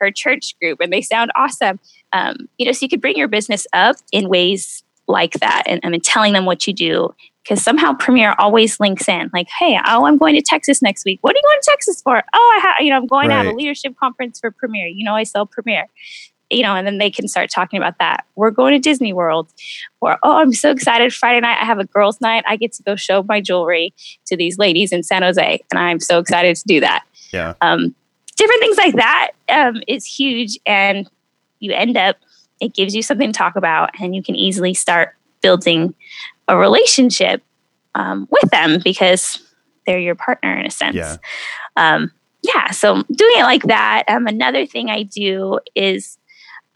her 0.00 0.10
church 0.10 0.54
group 0.60 0.80
and 0.80 0.92
they 0.92 1.02
sound 1.02 1.30
awesome 1.34 1.80
um, 2.12 2.48
you 2.58 2.66
know 2.66 2.72
so 2.72 2.84
you 2.84 2.88
could 2.88 3.00
bring 3.00 3.16
your 3.16 3.28
business 3.28 3.66
up 3.72 3.96
in 4.12 4.28
ways 4.28 4.82
like 5.08 5.32
that 5.34 5.62
and 5.66 5.80
i 5.84 5.88
mean 5.88 6.00
telling 6.00 6.32
them 6.32 6.44
what 6.44 6.66
you 6.66 6.72
do 6.72 7.14
because 7.42 7.62
somehow 7.62 7.92
premier 7.94 8.34
always 8.38 8.78
links 8.78 9.08
in 9.08 9.30
like 9.32 9.48
hey 9.58 9.78
oh 9.86 10.04
i'm 10.04 10.18
going 10.18 10.34
to 10.34 10.42
texas 10.42 10.82
next 10.82 11.04
week 11.04 11.18
what 11.22 11.34
are 11.34 11.38
you 11.38 11.42
going 11.42 11.60
to 11.60 11.70
texas 11.70 12.02
for 12.02 12.22
oh 12.34 12.54
i 12.56 12.60
have 12.60 12.76
you 12.80 12.90
know 12.90 12.96
i'm 12.96 13.06
going 13.06 13.28
right. 13.28 13.42
to 13.42 13.44
have 13.44 13.54
a 13.54 13.56
leadership 13.56 13.96
conference 13.98 14.38
for 14.38 14.50
premier 14.50 14.86
you 14.86 15.04
know 15.04 15.14
i 15.14 15.22
sell 15.22 15.46
premier 15.46 15.86
you 16.50 16.62
know, 16.62 16.74
and 16.74 16.86
then 16.86 16.98
they 16.98 17.10
can 17.10 17.28
start 17.28 17.50
talking 17.50 17.78
about 17.78 17.98
that. 17.98 18.24
We're 18.34 18.50
going 18.50 18.72
to 18.72 18.78
Disney 18.78 19.12
World, 19.12 19.48
or 20.00 20.18
oh, 20.22 20.38
I'm 20.38 20.52
so 20.52 20.70
excited! 20.70 21.12
Friday 21.12 21.40
night 21.40 21.58
I 21.60 21.64
have 21.64 21.78
a 21.78 21.84
girls' 21.84 22.20
night. 22.20 22.44
I 22.46 22.56
get 22.56 22.72
to 22.74 22.82
go 22.82 22.96
show 22.96 23.22
my 23.24 23.40
jewelry 23.40 23.92
to 24.26 24.36
these 24.36 24.58
ladies 24.58 24.92
in 24.92 25.02
San 25.02 25.22
Jose, 25.22 25.60
and 25.70 25.78
I'm 25.78 26.00
so 26.00 26.18
excited 26.18 26.56
to 26.56 26.62
do 26.66 26.80
that. 26.80 27.04
Yeah, 27.32 27.54
um, 27.60 27.94
different 28.36 28.60
things 28.60 28.78
like 28.78 28.94
that 28.94 29.30
um, 29.48 29.82
is 29.86 30.06
huge, 30.06 30.58
and 30.64 31.08
you 31.60 31.72
end 31.72 31.96
up 31.96 32.16
it 32.60 32.74
gives 32.74 32.94
you 32.94 33.02
something 33.02 33.32
to 33.32 33.36
talk 33.36 33.56
about, 33.56 33.90
and 34.00 34.14
you 34.14 34.22
can 34.22 34.34
easily 34.34 34.74
start 34.74 35.14
building 35.40 35.94
a 36.48 36.56
relationship 36.56 37.42
um, 37.94 38.28
with 38.30 38.50
them 38.50 38.80
because 38.82 39.42
they're 39.86 39.98
your 39.98 40.14
partner 40.14 40.58
in 40.58 40.66
a 40.66 40.70
sense. 40.70 40.96
Yeah. 40.96 41.16
Um, 41.76 42.12
yeah, 42.42 42.70
so 42.70 42.94
doing 42.94 43.38
it 43.38 43.42
like 43.42 43.64
that. 43.64 44.04
Um, 44.08 44.26
another 44.26 44.64
thing 44.66 44.90
I 44.90 45.02
do 45.02 45.58
is 45.74 46.18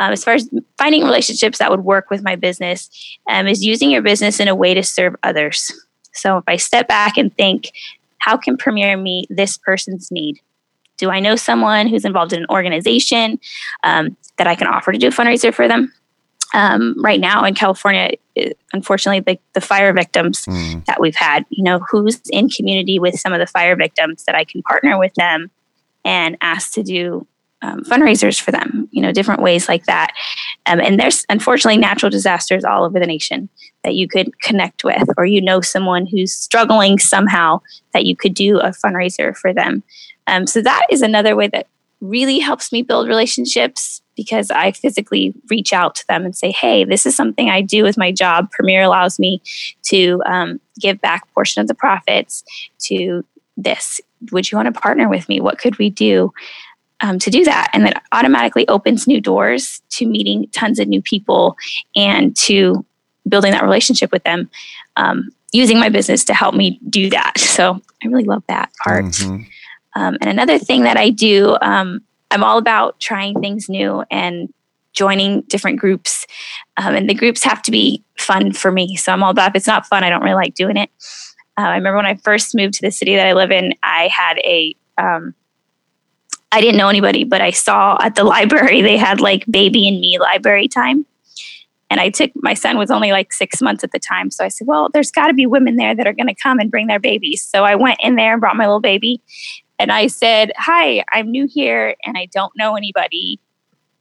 um, 0.03 0.13
as 0.13 0.25
far 0.25 0.35
as 0.35 0.51
finding 0.79 1.05
relationships 1.05 1.59
that 1.59 1.71
would 1.71 1.85
work 1.85 2.11
with 2.11 2.25
my 2.25 2.35
business 2.35 2.91
um, 3.29 3.47
is 3.47 3.65
using 3.65 3.91
your 3.91 4.03
business 4.03 4.41
in 4.41 4.49
a 4.49 4.55
way 4.55 4.75
to 4.75 4.83
serve 4.83 5.15
others 5.23 5.73
so 6.13 6.39
if 6.39 6.45
i 6.49 6.57
step 6.57 6.89
back 6.89 7.17
and 7.17 7.35
think 7.37 7.73
how 8.19 8.37
can 8.37 8.57
premier 8.57 8.97
meet 8.97 9.27
this 9.31 9.57
person's 9.57 10.11
need 10.11 10.41
do 11.03 11.11
i 11.11 11.19
know 11.19 11.35
someone 11.35 11.89
who's 11.89 12.05
involved 12.05 12.33
in 12.33 12.41
an 12.41 12.47
organization 12.49 13.39
um, 13.83 14.17
that 14.39 14.47
i 14.47 14.55
can 14.55 14.69
offer 14.69 14.93
to 14.93 14.99
do 14.99 15.09
a 15.09 15.11
fundraiser 15.11 15.53
for 15.53 15.67
them 15.67 15.93
um, 16.55 16.95
right 17.03 17.21
now 17.21 17.45
in 17.45 17.55
california 17.55 18.13
unfortunately 18.73 19.21
the, 19.21 19.39
the 19.55 19.61
fire 19.61 19.93
victims 19.93 20.45
mm. 20.47 20.85
that 20.87 21.01
we've 21.01 21.17
had 21.17 21.45
you 21.51 21.65
know 21.65 21.81
who's 21.91 22.21
in 22.31 22.49
community 22.49 22.99
with 22.99 23.19
some 23.19 23.33
of 23.33 23.41
the 23.41 23.47
fire 23.47 23.75
victims 23.75 24.25
that 24.25 24.37
i 24.37 24.45
can 24.45 24.63
partner 24.63 24.99
with 24.99 25.13
them 25.15 25.51
and 26.05 26.37
ask 26.41 26.73
to 26.73 26.83
do 26.83 27.27
um, 27.63 27.85
fundraisers 27.85 28.41
for 28.41 28.51
them, 28.51 28.89
you 28.91 29.01
know, 29.01 29.13
different 29.13 29.41
ways 29.41 29.69
like 29.69 29.85
that. 29.87 30.13
Um, 30.67 30.81
and 30.81 30.99
there's 30.99 31.25
unfortunately 31.29 31.79
natural 31.79 32.11
disasters 32.11 32.65
all 32.65 32.85
over 32.85 32.99
the 32.99 33.07
nation 33.07 33.49
that 33.85 33.95
you 33.95 34.09
could 34.09 34.39
connect 34.41 34.85
with, 34.85 35.09
or 35.17 35.25
you 35.25 35.41
know 35.41 35.61
someone 35.61 36.07
who's 36.07 36.33
struggling 36.33 36.99
somehow 36.99 37.61
that 37.93 38.05
you 38.05 38.17
could 38.17 38.35
do 38.35 38.59
a 38.59 38.71
fundraiser 38.71 39.37
for 39.37 39.55
them. 39.55 39.83
Um, 40.27 40.47
so 40.47 40.63
that 40.63 40.87
is 40.91 41.03
another 41.03 41.37
way 41.37 41.49
that 41.49 41.67
really 42.01 42.39
helps 42.39 42.73
me 42.73 42.83
build 42.83 43.09
relationships 43.09 44.03
because 44.17 44.51
I 44.51 44.73
physically 44.73 45.35
reach 45.49 45.73
out 45.73 45.95
to 45.97 46.07
them 46.09 46.25
and 46.25 46.37
say, 46.37 46.51
"Hey, 46.51 46.85
this 46.85 47.07
is 47.07 47.15
something 47.15 47.49
I 47.49 47.63
do 47.63 47.83
with 47.83 47.97
my 47.97 48.13
job. 48.13 48.51
Premier 48.51 48.83
allows 48.83 49.19
me 49.19 49.41
to 49.85 50.23
um, 50.27 50.61
give 50.81 51.01
back 51.01 51.33
portion 51.33 51.61
of 51.61 51.69
the 51.69 51.75
profits 51.75 52.45
to 52.81 53.25
this. 53.57 54.01
Would 54.33 54.51
you 54.51 54.57
want 54.57 54.73
to 54.73 54.81
partner 54.81 55.09
with 55.09 55.29
me? 55.29 55.41
What 55.41 55.59
could 55.59 55.79
we 55.79 55.91
do?" 55.91 56.33
um, 57.03 57.19
to 57.19 57.31
do 57.31 57.45
that. 57.45 57.69
And 57.73 57.85
that 57.85 58.03
automatically 58.13 58.67
opens 58.69 59.07
new 59.07 59.21
doors 59.21 59.83
to 59.91 60.07
meeting 60.07 60.49
tons 60.53 60.79
of 60.79 60.89
new 60.89 61.03
people 61.03 61.57
and 61.95 62.35
to 62.37 62.85
building 63.29 63.53
that 63.53 63.63
relationship 63.63 64.13
with 64.13 64.23
them. 64.23 64.49
Um, 64.97 65.31
using 65.53 65.79
my 65.79 65.91
business 65.91 66.25
to 66.25 66.35
help 66.35 66.55
me 66.55 66.81
do 66.89 67.11
that. 67.11 67.35
So 67.53 67.81
I 68.03 68.09
really 68.09 68.25
love 68.25 68.43
that 68.49 68.73
part. 68.83 69.05
Mm-hmm. 69.05 69.43
Um, 69.95 70.17
and 70.21 70.31
another 70.31 70.59
thing 70.59 70.85
that 70.85 70.97
I 70.97 71.11
do, 71.11 71.57
um, 71.61 72.01
I'm 72.31 72.43
all 72.43 72.59
about 72.59 72.99
trying 72.99 73.41
things 73.41 73.69
new 73.69 74.05
and 74.11 74.53
joining 74.93 75.43
different 75.43 75.79
groups. 75.79 76.27
Um, 76.77 76.95
and 76.95 77.09
the 77.09 77.15
groups 77.15 77.43
have 77.45 77.63
to 77.63 77.71
be 77.71 78.03
fun 78.19 78.53
for 78.53 78.71
me. 78.71 78.97
So 78.97 79.13
I'm 79.13 79.23
all 79.23 79.31
about 79.31 79.51
if 79.51 79.57
it's 79.57 79.67
not 79.67 79.87
fun, 79.87 80.05
I 80.05 80.11
don't 80.11 80.23
really 80.23 80.35
like 80.35 80.55
doing 80.55 80.77
it. 80.77 80.91
Uh, 81.59 81.63
I 81.63 81.77
remember 81.77 81.97
when 81.97 82.07
I 82.07 82.15
first 82.17 82.55
moved 82.55 82.75
to 82.75 82.83
the 82.83 82.91
city 82.91 83.15
that 83.17 83.27
I 83.27 83.33
live 83.35 83.51
in, 83.51 83.75
I 83.83 84.09
had 84.09 84.39
a 84.39 84.75
um, 84.99 85.35
I 86.51 86.61
didn't 86.61 86.77
know 86.77 86.89
anybody, 86.89 87.25
but 87.25 87.41
I 87.41 87.51
saw 87.51 87.99
at 88.01 88.15
the 88.15 88.25
library 88.37 88.83
they 88.83 88.97
had 88.97 89.21
like 89.21 89.45
baby 89.51 89.89
and 89.89 90.01
me 90.01 90.19
library 90.19 90.69
time. 90.69 91.07
And 91.91 92.01
I 92.01 92.09
took 92.09 92.31
my 92.37 92.55
son 92.55 92.79
was 92.79 92.91
only 92.91 93.13
like 93.13 93.35
six 93.35 93.61
months 93.61 93.85
at 93.85 93.93
the 93.93 93.99
time. 93.99 94.31
So 94.31 94.45
I 94.45 94.49
said, 94.49 94.67
well, 94.67 94.89
there's 94.95 95.11
got 95.11 95.27
to 95.27 95.35
be 95.35 95.45
women 95.45 95.77
there 95.77 95.95
that 95.95 96.07
are 96.07 96.15
going 96.15 96.29
to 96.29 96.35
come 96.35 96.59
and 96.59 96.71
bring 96.71 96.87
their 96.87 96.99
babies. 96.99 97.43
So 97.43 97.65
I 97.65 97.75
went 97.75 97.99
in 98.03 98.17
there 98.17 98.33
and 98.33 98.41
brought 98.41 98.57
my 98.57 98.65
little 98.65 98.81
baby. 98.81 99.21
And 99.83 99.93
I 99.93 100.07
said, 100.07 100.53
hi, 100.57 101.05
I'm 101.13 101.31
new 101.31 101.47
here 101.47 101.97
and 102.05 102.17
I 102.17 102.27
don't 102.33 102.53
know 102.57 102.77
anybody. 102.77 103.41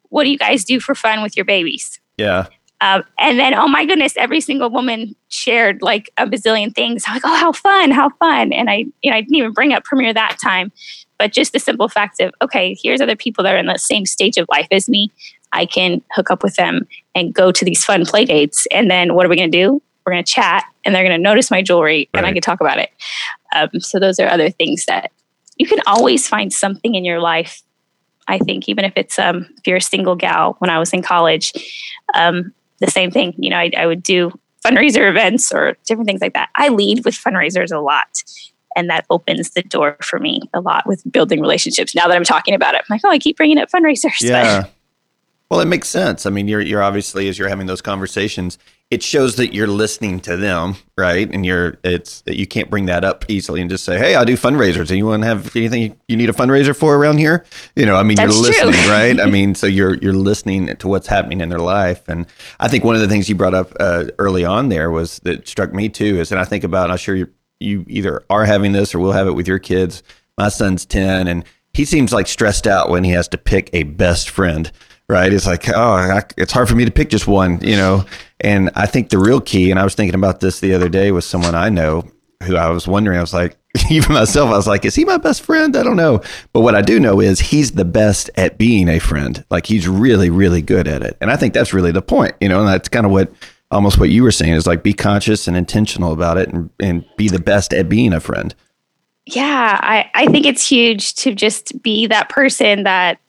What 0.10 0.24
do 0.24 0.30
you 0.30 0.38
guys 0.38 0.64
do 0.64 0.80
for 0.80 0.94
fun 0.94 1.24
with 1.24 1.36
your 1.36 1.46
babies? 1.46 2.00
Yeah. 2.18 2.48
Um, 2.82 3.04
and 3.20 3.40
then, 3.40 3.54
oh 3.54 3.68
my 3.68 3.86
goodness, 3.86 4.18
every 4.18 4.42
single 4.42 4.70
woman 4.70 5.16
shared 5.30 5.82
like 5.82 6.12
a 6.18 6.26
bazillion 6.26 6.74
things. 6.74 7.04
I'm 7.08 7.16
like, 7.16 7.26
oh, 7.26 7.36
how 7.36 7.52
fun, 7.52 7.92
how 7.92 8.10
fun. 8.10 8.54
And 8.54 8.70
I, 8.70 8.86
you 9.02 9.12
know, 9.12 9.18
I 9.18 9.22
didn't 9.22 9.36
even 9.36 9.54
bring 9.54 9.74
up 9.74 9.84
Premier 9.84 10.14
that 10.14 10.38
time 10.44 10.72
but 11.22 11.32
just 11.32 11.54
the 11.54 11.60
simple 11.60 11.88
fact 11.88 12.20
of 12.20 12.34
okay 12.42 12.76
here's 12.82 13.00
other 13.00 13.16
people 13.16 13.44
that 13.44 13.54
are 13.54 13.60
in 13.60 13.68
the 13.68 13.78
same 13.78 14.08
stage 14.08 14.38
of 14.38 14.48
life 14.50 14.68
as 14.72 14.90
me 14.90 15.12
i 15.54 15.68
can 15.68 16.02
hook 16.16 16.32
up 16.32 16.42
with 16.42 16.56
them 16.56 16.88
and 17.14 17.32
go 17.32 17.52
to 17.52 17.64
these 17.64 17.86
fun 17.86 18.04
play 18.06 18.26
dates 18.26 18.66
and 18.72 18.90
then 18.90 19.14
what 19.14 19.24
are 19.24 19.30
we 19.30 19.36
going 19.36 19.52
to 19.52 19.58
do 19.58 19.80
we're 20.04 20.14
going 20.14 20.24
to 20.24 20.32
chat 20.32 20.66
and 20.84 20.96
they're 20.96 21.04
going 21.04 21.16
to 21.16 21.22
notice 21.22 21.52
my 21.52 21.62
jewelry 21.62 22.10
right. 22.12 22.20
and 22.20 22.26
i 22.26 22.34
can 22.34 22.42
talk 22.42 22.60
about 22.60 22.80
it 22.80 22.90
um, 23.56 23.70
so 23.80 24.00
those 24.00 24.20
are 24.20 24.28
other 24.28 24.50
things 24.50 24.86
that 24.88 25.12
you 25.62 25.68
can 25.68 25.80
always 25.86 26.28
find 26.28 26.52
something 26.52 26.96
in 26.96 27.06
your 27.06 27.20
life 27.20 27.62
i 28.28 28.40
think 28.40 28.68
even 28.68 28.84
if 28.84 28.94
it's 28.96 29.20
um, 29.20 29.48
if 29.58 29.68
you're 29.68 29.78
a 29.78 29.82
single 29.82 30.16
gal 30.16 30.56
when 30.60 30.72
i 30.72 30.80
was 30.80 30.92
in 30.92 31.02
college 31.02 31.54
um, 32.16 32.52
the 32.80 32.90
same 32.90 33.12
thing 33.12 33.34
you 33.38 33.50
know 33.50 33.58
I, 33.58 33.72
I 33.78 33.86
would 33.86 34.02
do 34.02 34.32
fundraiser 34.66 35.10
events 35.10 35.52
or 35.52 35.78
different 35.86 36.08
things 36.08 36.22
like 36.22 36.34
that 36.34 36.50
i 36.56 36.70
lead 36.70 37.06
with 37.06 37.16
fundraisers 37.16 37.72
a 37.72 37.80
lot 37.80 38.24
and 38.76 38.90
that 38.90 39.06
opens 39.10 39.52
the 39.52 39.64
door 39.64 39.98
for 40.02 40.20
me 40.20 40.42
a 40.54 40.62
lot 40.62 40.88
with 40.88 41.04
building 41.12 41.42
relationships. 41.42 41.94
Now 41.94 42.08
that 42.08 42.16
I'm 42.16 42.24
talking 42.24 42.54
about 42.54 42.76
it, 42.76 42.82
I'm 42.82 42.96
like, 42.96 43.02
oh, 43.04 43.10
I 43.10 43.20
keep 43.20 43.38
bringing 43.38 43.58
up 43.58 43.70
fundraisers. 43.70 44.22
Yeah. 44.22 44.68
well, 45.50 45.60
it 45.60 45.66
makes 45.66 45.90
sense. 45.90 46.26
I 46.26 46.30
mean, 46.30 46.48
you're 46.48 46.62
you're 46.62 46.82
obviously 46.82 47.28
as 47.28 47.38
you're 47.38 47.50
having 47.50 47.68
those 47.68 47.82
conversations, 47.82 48.58
it 48.92 49.02
shows 49.02 49.38
that 49.38 49.54
you're 49.54 49.68
listening 49.68 50.20
to 50.20 50.36
them, 50.38 50.76
right? 50.98 51.28
And 51.34 51.46
you're 51.46 51.78
it's 51.84 52.22
you 52.28 52.46
can't 52.46 52.70
bring 52.70 52.86
that 52.88 53.04
up 53.04 53.26
easily 53.30 53.62
and 53.62 53.70
just 53.70 53.84
say, 53.86 53.98
"Hey, 53.98 54.16
I 54.16 54.26
do 54.26 54.36
fundraisers. 54.36 54.92
Anyone 54.92 55.22
have 55.22 55.56
anything 55.56 55.98
you 56.08 56.18
need 56.18 56.30
a 56.30 56.34
fundraiser 56.34 56.76
for 56.76 56.96
around 56.96 57.18
here?" 57.18 57.46
You 57.76 57.86
know, 57.86 57.96
I 57.96 58.04
mean, 58.04 58.18
That's 58.18 58.34
you're 58.34 58.44
listening, 58.44 58.74
true. 58.74 58.92
right? 58.92 59.20
I 59.20 59.26
mean, 59.32 59.56
so 59.56 59.66
you're 59.66 59.96
you're 59.96 60.14
listening 60.14 60.76
to 60.76 60.88
what's 60.88 61.08
happening 61.08 61.42
in 61.42 61.50
their 61.50 61.60
life. 61.60 62.08
And 62.08 62.28
I 62.60 62.68
think 62.68 62.84
one 62.84 62.96
of 62.96 63.02
the 63.02 63.08
things 63.08 63.30
you 63.30 63.36
brought 63.36 63.54
up 63.56 63.72
uh, 63.80 64.06
early 64.20 64.46
on 64.46 64.70
there 64.70 64.92
was 64.92 65.20
that 65.20 65.48
struck 65.48 65.74
me 65.74 65.90
too 65.90 66.20
is, 66.20 66.32
and 66.32 66.40
I 66.40 66.44
think 66.44 66.64
about, 66.64 66.92
I'm 66.92 66.98
sure 66.98 67.16
you 67.16 67.28
you 67.62 67.86
either 67.88 68.24
are 68.30 68.44
having 68.46 68.74
this 68.74 68.94
or 68.94 69.00
will 69.00 69.14
have 69.14 69.28
it 69.28 69.34
with 69.34 69.48
your 69.48 69.60
kids. 69.60 70.04
My 70.38 70.50
son's 70.50 70.86
10 70.86 71.28
and 71.28 71.46
he 71.74 71.86
seems 71.86 72.12
like 72.12 72.28
stressed 72.28 72.68
out 72.68 72.90
when 72.90 73.04
he 73.04 73.12
has 73.12 73.28
to 73.30 73.38
pick 73.38 73.70
a 73.72 73.84
best 73.84 74.30
friend, 74.30 74.70
right? 75.08 75.32
It's 75.32 75.46
like, 75.46 75.70
oh, 75.70 75.92
I, 75.94 76.24
it's 76.38 76.52
hard 76.52 76.68
for 76.68 76.76
me 76.76 76.86
to 76.86 76.92
pick 76.92 77.10
just 77.10 77.28
one, 77.28 77.60
you 77.62 77.76
know? 77.78 78.06
And 78.42 78.70
I 78.76 78.86
think 78.86 79.10
the 79.10 79.20
real 79.20 79.42
key, 79.42 79.72
and 79.72 79.80
I 79.80 79.84
was 79.84 79.96
thinking 79.96 80.16
about 80.16 80.40
this 80.40 80.60
the 80.60 80.74
other 80.74 80.90
day 80.90 81.12
with 81.12 81.24
someone 81.24 81.56
I 81.56 81.70
know 81.70 82.04
who 82.44 82.56
I 82.56 82.70
was 82.70 82.88
wondering, 82.88 83.18
I 83.18 83.22
was 83.22 83.34
like, 83.34 83.58
even 83.90 84.14
myself, 84.14 84.50
I 84.50 84.58
was 84.58 84.68
like, 84.68 84.84
is 84.84 84.96
he 84.96 85.06
my 85.06 85.18
best 85.18 85.44
friend? 85.44 85.76
I 85.76 85.84
don't 85.84 85.96
know. 85.96 86.22
But 86.54 86.62
what 86.62 86.76
I 86.76 86.82
do 86.82 87.00
know 87.00 87.22
is 87.22 87.40
he's 87.40 87.72
the 87.72 87.86
best 87.86 88.30
at 88.36 88.58
being 88.58 88.90
a 88.90 89.00
friend. 89.00 89.44
Like 89.50 89.66
he's 89.66 89.88
really, 89.88 90.30
really 90.30 90.62
good 90.62 90.88
at 90.88 91.04
it. 91.04 91.18
And 91.22 91.32
I 91.32 91.36
think 91.36 91.54
that's 91.54 91.74
really 91.74 91.92
the 91.92 92.02
point, 92.02 92.34
you 92.42 92.50
know, 92.50 92.60
and 92.60 92.68
that's 92.68 92.90
kind 92.90 93.06
of 93.06 93.12
what 93.12 93.32
almost 93.70 94.00
what 94.00 94.10
you 94.10 94.24
were 94.24 94.32
saying 94.32 94.54
is 94.54 94.68
like 94.68 94.84
be 94.84 94.94
conscious 94.94 95.48
and 95.48 95.56
intentional 95.56 96.12
about 96.12 96.38
it 96.38 96.50
and, 96.50 96.70
and 96.80 97.06
be 97.16 97.30
the 97.30 97.40
best 97.40 97.74
at 97.74 97.88
being 97.88 98.12
a 98.12 98.20
friend. 98.20 98.54
Yeah, 99.26 99.80
I, 99.82 100.10
I 100.14 100.26
think 100.28 100.46
it's 100.46 100.68
huge 100.68 101.14
to 101.16 101.34
just 101.34 101.82
be 101.82 102.08
that 102.08 102.28
person 102.30 102.84
that, 102.84 103.20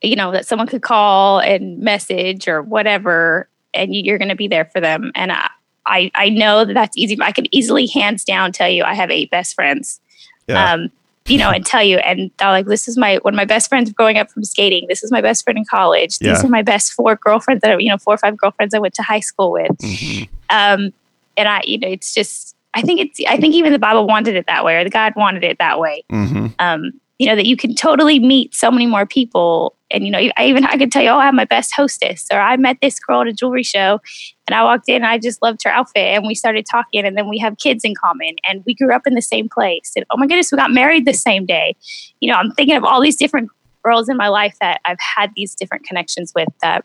you 0.00 0.16
know, 0.16 0.30
that 0.30 0.46
someone 0.46 0.68
could 0.68 0.82
call 0.82 1.40
and 1.40 1.78
message 1.80 2.48
or 2.48 2.62
whatever, 2.62 3.48
and 3.78 3.94
you're 3.94 4.18
going 4.18 4.28
to 4.28 4.36
be 4.36 4.48
there 4.48 4.66
for 4.66 4.80
them. 4.80 5.12
And 5.14 5.32
I, 5.32 5.48
I, 5.86 6.10
I 6.14 6.28
know 6.28 6.66
that 6.66 6.74
that's 6.74 6.96
easy. 6.98 7.16
I 7.22 7.32
could 7.32 7.48
easily, 7.50 7.86
hands 7.86 8.24
down, 8.24 8.52
tell 8.52 8.68
you 8.68 8.84
I 8.84 8.94
have 8.94 9.10
eight 9.10 9.30
best 9.30 9.54
friends. 9.54 10.00
Yeah. 10.46 10.72
Um, 10.72 10.90
you 11.26 11.36
know, 11.36 11.50
and 11.50 11.64
tell 11.64 11.82
you, 11.82 11.98
and 11.98 12.30
they're 12.38 12.48
like, 12.48 12.66
this 12.66 12.88
is 12.88 12.96
my 12.96 13.16
one 13.16 13.34
of 13.34 13.36
my 13.36 13.44
best 13.44 13.68
friends 13.68 13.92
growing 13.92 14.16
up 14.16 14.30
from 14.30 14.44
skating. 14.44 14.86
This 14.88 15.04
is 15.04 15.12
my 15.12 15.20
best 15.20 15.44
friend 15.44 15.58
in 15.58 15.66
college. 15.66 16.18
These 16.20 16.28
yeah. 16.28 16.42
are 16.42 16.48
my 16.48 16.62
best 16.62 16.94
four 16.94 17.16
girlfriends 17.16 17.60
that 17.60 17.70
are, 17.70 17.78
you 17.78 17.90
know, 17.90 17.98
four 17.98 18.14
or 18.14 18.18
five 18.18 18.34
girlfriends 18.38 18.72
I 18.72 18.78
went 18.78 18.94
to 18.94 19.02
high 19.02 19.20
school 19.20 19.52
with. 19.52 19.76
Mm-hmm. 19.76 20.22
Um, 20.48 20.92
and 21.36 21.48
I, 21.48 21.60
you 21.64 21.78
know, 21.78 21.88
it's 21.88 22.14
just, 22.14 22.56
I 22.72 22.80
think 22.80 23.00
it's, 23.00 23.20
I 23.28 23.36
think 23.36 23.54
even 23.54 23.72
the 23.72 23.78
Bible 23.78 24.06
wanted 24.06 24.36
it 24.36 24.46
that 24.46 24.64
way, 24.64 24.76
or 24.76 24.84
the 24.84 24.90
God 24.90 25.12
wanted 25.16 25.44
it 25.44 25.58
that 25.58 25.78
way. 25.78 26.02
Mm-hmm. 26.10 26.46
Um, 26.58 26.98
you 27.18 27.26
know, 27.26 27.34
that 27.34 27.46
you 27.46 27.56
can 27.56 27.74
totally 27.74 28.20
meet 28.20 28.54
so 28.54 28.70
many 28.70 28.86
more 28.86 29.04
people. 29.04 29.74
And, 29.90 30.04
you 30.04 30.10
know, 30.10 30.18
I 30.36 30.46
even, 30.46 30.64
I 30.64 30.76
could 30.76 30.92
tell 30.92 31.02
you, 31.02 31.08
oh, 31.08 31.18
I 31.18 31.24
have 31.24 31.34
my 31.34 31.44
best 31.44 31.74
hostess, 31.74 32.26
or 32.30 32.40
I 32.40 32.56
met 32.56 32.78
this 32.80 32.98
girl 33.00 33.22
at 33.22 33.26
a 33.26 33.32
jewelry 33.32 33.62
show 33.62 34.00
and 34.46 34.54
I 34.54 34.62
walked 34.62 34.88
in 34.88 34.96
and 34.96 35.06
I 35.06 35.18
just 35.18 35.42
loved 35.42 35.62
her 35.64 35.70
outfit 35.70 36.02
and 36.02 36.26
we 36.26 36.34
started 36.34 36.66
talking 36.70 37.04
and 37.04 37.16
then 37.16 37.28
we 37.28 37.38
have 37.38 37.58
kids 37.58 37.84
in 37.84 37.94
common 37.94 38.36
and 38.48 38.62
we 38.66 38.74
grew 38.74 38.94
up 38.94 39.06
in 39.06 39.14
the 39.14 39.22
same 39.22 39.48
place. 39.48 39.92
And 39.96 40.04
oh 40.10 40.16
my 40.16 40.26
goodness, 40.26 40.52
we 40.52 40.56
got 40.56 40.70
married 40.70 41.06
the 41.06 41.12
same 41.12 41.44
day. 41.44 41.74
You 42.20 42.30
know, 42.30 42.38
I'm 42.38 42.52
thinking 42.52 42.76
of 42.76 42.84
all 42.84 43.00
these 43.00 43.16
different 43.16 43.50
girls 43.82 44.08
in 44.08 44.16
my 44.16 44.28
life 44.28 44.56
that 44.60 44.80
I've 44.84 45.00
had 45.00 45.32
these 45.34 45.54
different 45.54 45.84
connections 45.84 46.32
with 46.34 46.48
that 46.62 46.84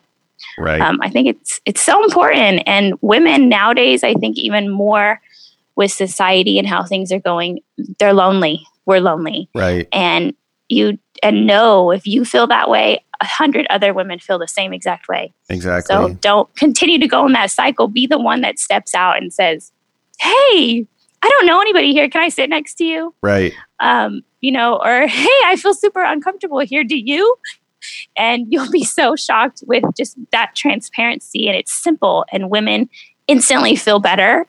right. 0.57 0.81
Um, 0.81 0.99
I 1.01 1.09
think 1.09 1.27
it's 1.27 1.61
it's 1.65 1.81
so 1.81 2.03
important. 2.03 2.63
And 2.65 2.95
women 3.01 3.49
nowadays, 3.49 4.03
I 4.03 4.13
think 4.15 4.37
even 4.37 4.69
more 4.69 5.21
with 5.75 5.91
society 5.91 6.57
and 6.57 6.67
how 6.67 6.83
things 6.83 7.11
are 7.11 7.19
going, 7.19 7.59
they're 7.99 8.13
lonely 8.13 8.65
we're 8.85 8.99
lonely. 8.99 9.49
Right. 9.55 9.87
And 9.91 10.33
you 10.69 10.97
and 11.21 11.45
know 11.45 11.91
if 11.91 12.07
you 12.07 12.25
feel 12.25 12.47
that 12.47 12.69
way, 12.69 13.03
a 13.21 13.25
hundred 13.25 13.67
other 13.69 13.93
women 13.93 14.19
feel 14.19 14.39
the 14.39 14.47
same 14.47 14.73
exact 14.73 15.07
way. 15.07 15.33
Exactly. 15.49 15.93
So 15.93 16.13
don't 16.15 16.53
continue 16.55 16.99
to 16.99 17.07
go 17.07 17.25
in 17.25 17.33
that 17.33 17.51
cycle. 17.51 17.87
Be 17.87 18.07
the 18.07 18.19
one 18.19 18.41
that 18.41 18.59
steps 18.59 18.93
out 18.93 19.17
and 19.17 19.33
says, 19.33 19.71
Hey, 20.19 20.87
I 21.21 21.29
don't 21.29 21.45
know 21.45 21.61
anybody 21.61 21.93
here. 21.93 22.09
Can 22.09 22.21
I 22.21 22.29
sit 22.29 22.49
next 22.49 22.75
to 22.75 22.83
you? 22.83 23.15
Right. 23.21 23.53
Um, 23.79 24.23
you 24.41 24.51
know, 24.51 24.77
or 24.83 25.07
hey, 25.07 25.39
I 25.45 25.55
feel 25.55 25.73
super 25.73 26.03
uncomfortable 26.03 26.59
here. 26.59 26.83
Do 26.83 26.97
you? 26.97 27.35
And 28.17 28.45
you'll 28.49 28.71
be 28.71 28.83
so 28.83 29.15
shocked 29.15 29.63
with 29.65 29.83
just 29.97 30.17
that 30.31 30.55
transparency. 30.55 31.47
And 31.47 31.57
it's 31.57 31.73
simple. 31.73 32.25
And 32.31 32.49
women 32.49 32.89
instantly 33.27 33.75
feel 33.75 33.99
better 33.99 34.47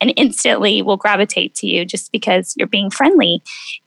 and 0.00 0.12
instantly 0.16 0.82
will 0.82 0.96
gravitate 0.96 1.54
to 1.56 1.66
you 1.66 1.84
just 1.84 2.12
because 2.12 2.54
you're 2.56 2.66
being 2.66 2.90
friendly. 2.90 3.42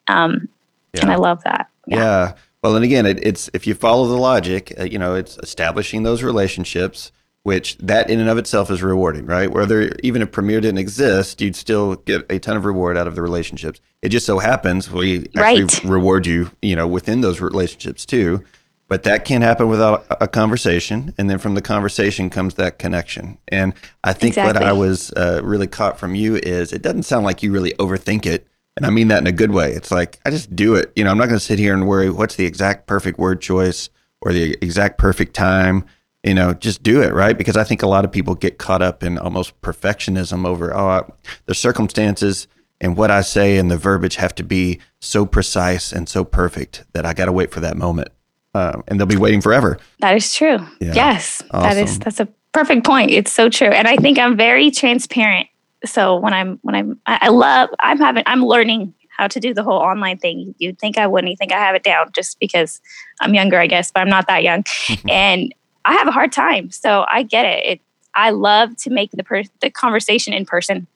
Um, 0.08 0.50
yeah. 0.94 1.02
And 1.02 1.12
I 1.12 1.16
love 1.16 1.44
that. 1.44 1.70
Yeah. 1.88 1.98
yeah. 1.98 2.34
Well, 2.64 2.76
and 2.76 2.84
again, 2.84 3.06
it, 3.06 3.20
it's 3.26 3.50
if 3.54 3.66
you 3.68 3.74
follow 3.74 4.08
the 4.08 4.18
logic, 4.18 4.74
uh, 4.80 4.84
you 4.84 5.00
know, 5.00 5.16
it's 5.16 5.38
establishing 5.38 6.04
those 6.04 6.24
relationships, 6.24 7.12
which 7.44 7.78
that 7.78 8.10
in 8.10 8.20
and 8.20 8.30
of 8.30 8.38
itself 8.38 8.70
is 8.70 8.84
rewarding, 8.84 9.26
right? 9.26 9.50
Whether 9.50 9.92
even 10.04 10.22
if 10.22 10.32
Premier 10.32 10.60
didn't 10.60 10.80
exist, 10.80 11.40
you'd 11.40 11.56
still 11.56 11.96
get 11.96 12.26
a 12.30 12.38
ton 12.38 12.58
of 12.58 12.66
reward 12.66 12.98
out 12.98 13.08
of 13.08 13.16
the 13.16 13.22
relationships. 13.22 13.80
It 14.02 14.10
just 14.10 14.26
so 14.26 14.40
happens 14.40 14.92
we 14.92 15.28
actually 15.38 15.64
right. 15.64 15.84
reward 15.86 16.26
you, 16.26 16.52
you 16.62 16.76
know, 16.76 16.88
within 16.88 17.22
those 17.22 17.40
relationships 17.40 18.06
too. 18.06 18.44
But 18.90 19.04
that 19.04 19.24
can't 19.24 19.44
happen 19.44 19.70
without 19.70 20.06
a 20.10 20.28
conversation. 20.28 21.14
And 21.20 21.30
then 21.30 21.38
from 21.38 21.54
the 21.54 21.62
conversation 21.62 22.32
comes 22.32 22.56
that 22.56 22.80
connection. 22.80 23.38
And 23.48 23.74
I 24.04 24.14
think 24.14 24.32
exactly. 24.32 24.60
what 24.60 24.68
I 24.68 24.74
was 24.74 25.14
uh, 25.14 25.42
really 25.44 25.68
caught 25.68 26.00
from 26.00 26.16
you 26.16 26.38
is 26.38 26.74
it 26.74 26.82
doesn't 26.82 27.04
sound 27.04 27.24
like 27.24 27.44
you 27.44 27.52
really 27.52 27.74
overthink 27.74 28.26
it. 28.26 28.48
And 28.76 28.88
I 28.88 28.90
mean 28.90 29.10
that 29.10 29.20
in 29.20 29.28
a 29.28 29.32
good 29.32 29.52
way. 29.52 29.74
It's 29.74 29.92
like, 29.92 30.20
I 30.26 30.32
just 30.32 30.56
do 30.56 30.74
it. 30.74 30.92
You 30.96 31.04
know, 31.04 31.12
I'm 31.12 31.20
not 31.20 31.28
going 31.28 31.38
to 31.38 31.46
sit 31.46 31.60
here 31.60 31.74
and 31.74 31.88
worry 31.88 32.10
what's 32.10 32.36
the 32.36 32.46
exact 32.46 32.88
perfect 32.88 33.20
word 33.20 33.42
choice 33.42 33.90
or 34.22 34.34
the 34.34 34.58
exact 34.60 34.98
perfect 34.98 35.36
time. 35.36 35.86
You 36.24 36.34
know, 36.34 36.54
just 36.56 36.82
do 36.82 37.02
it, 37.02 37.14
right? 37.14 37.38
Because 37.38 37.58
I 37.58 37.64
think 37.64 37.84
a 37.84 37.88
lot 37.88 38.06
of 38.06 38.12
people 38.12 38.34
get 38.34 38.58
caught 38.58 38.82
up 38.82 39.04
in 39.04 39.20
almost 39.20 39.60
perfectionism 39.62 40.48
over, 40.48 40.76
oh, 40.76 40.90
I, 40.90 41.04
the 41.46 41.54
circumstances 41.54 42.48
and 42.82 42.98
what 42.98 43.12
I 43.12 43.22
say 43.22 43.58
and 43.58 43.70
the 43.70 43.78
verbiage 43.78 44.16
have 44.16 44.34
to 44.36 44.44
be 44.44 44.80
so 45.00 45.28
precise 45.28 45.92
and 45.92 46.10
so 46.10 46.26
perfect 46.26 46.86
that 46.94 47.06
I 47.06 47.14
got 47.14 47.26
to 47.26 47.32
wait 47.32 47.52
for 47.52 47.60
that 47.60 47.78
moment 47.78 48.10
uh, 48.54 48.82
and 48.88 49.00
they'll 49.00 49.08
be 49.08 49.18
waiting 49.18 49.42
forever. 49.42 49.78
That 50.00 50.16
is 50.16 50.34
true. 50.34 50.60
Yeah. 50.80 50.94
Yes, 50.94 51.42
awesome. 51.52 51.62
that 51.62 51.78
is 51.78 52.00
that's 52.00 52.20
a 52.20 52.28
perfect 52.52 52.86
point. 52.86 53.12
It's 53.12 53.32
so 53.32 53.50
true, 53.50 53.68
and 53.68 53.88
I 53.88 53.96
think 53.98 54.18
I'm 54.18 54.36
very 54.36 54.72
transparent. 54.72 55.48
So 55.86 56.18
when 56.18 56.34
I'm 56.34 56.60
when 56.62 56.76
I'm 56.76 57.00
I 57.06 57.30
love 57.30 57.70
I'm 57.80 57.98
having 57.98 58.24
I'm 58.26 58.44
learning 58.44 58.94
how 59.10 59.28
to 59.28 59.40
do 59.40 59.54
the 59.54 59.64
whole 59.64 59.80
online 59.80 60.18
thing. 60.18 60.56
You'd 60.60 60.80
think 60.80 60.98
I 60.98 61.06
wouldn't. 61.06 61.30
You 61.30 61.38
think 61.38 61.52
I 61.52 61.60
have 61.60 61.76
it 61.76 61.84
down 61.84 62.08
just 62.14 62.40
because 62.40 62.80
I'm 63.20 63.34
younger, 63.34 63.60
I 63.60 63.68
guess, 63.68 63.92
but 63.92 64.00
I'm 64.00 64.10
not 64.10 64.28
that 64.28 64.44
young, 64.44 64.64
and 65.10 65.54
I 65.86 65.94
have 65.94 66.08
a 66.08 66.12
hard 66.12 66.32
time. 66.32 66.72
So 66.72 67.06
I 67.08 67.24
get 67.24 67.46
it. 67.46 67.66
It 67.66 67.82
I 68.16 68.32
love 68.32 68.76
to 68.78 68.90
make 68.90 69.12
the 69.12 69.24
per- 69.24 69.44
the 69.62 69.70
conversation 69.70 70.34
in 70.34 70.46
person. 70.46 70.88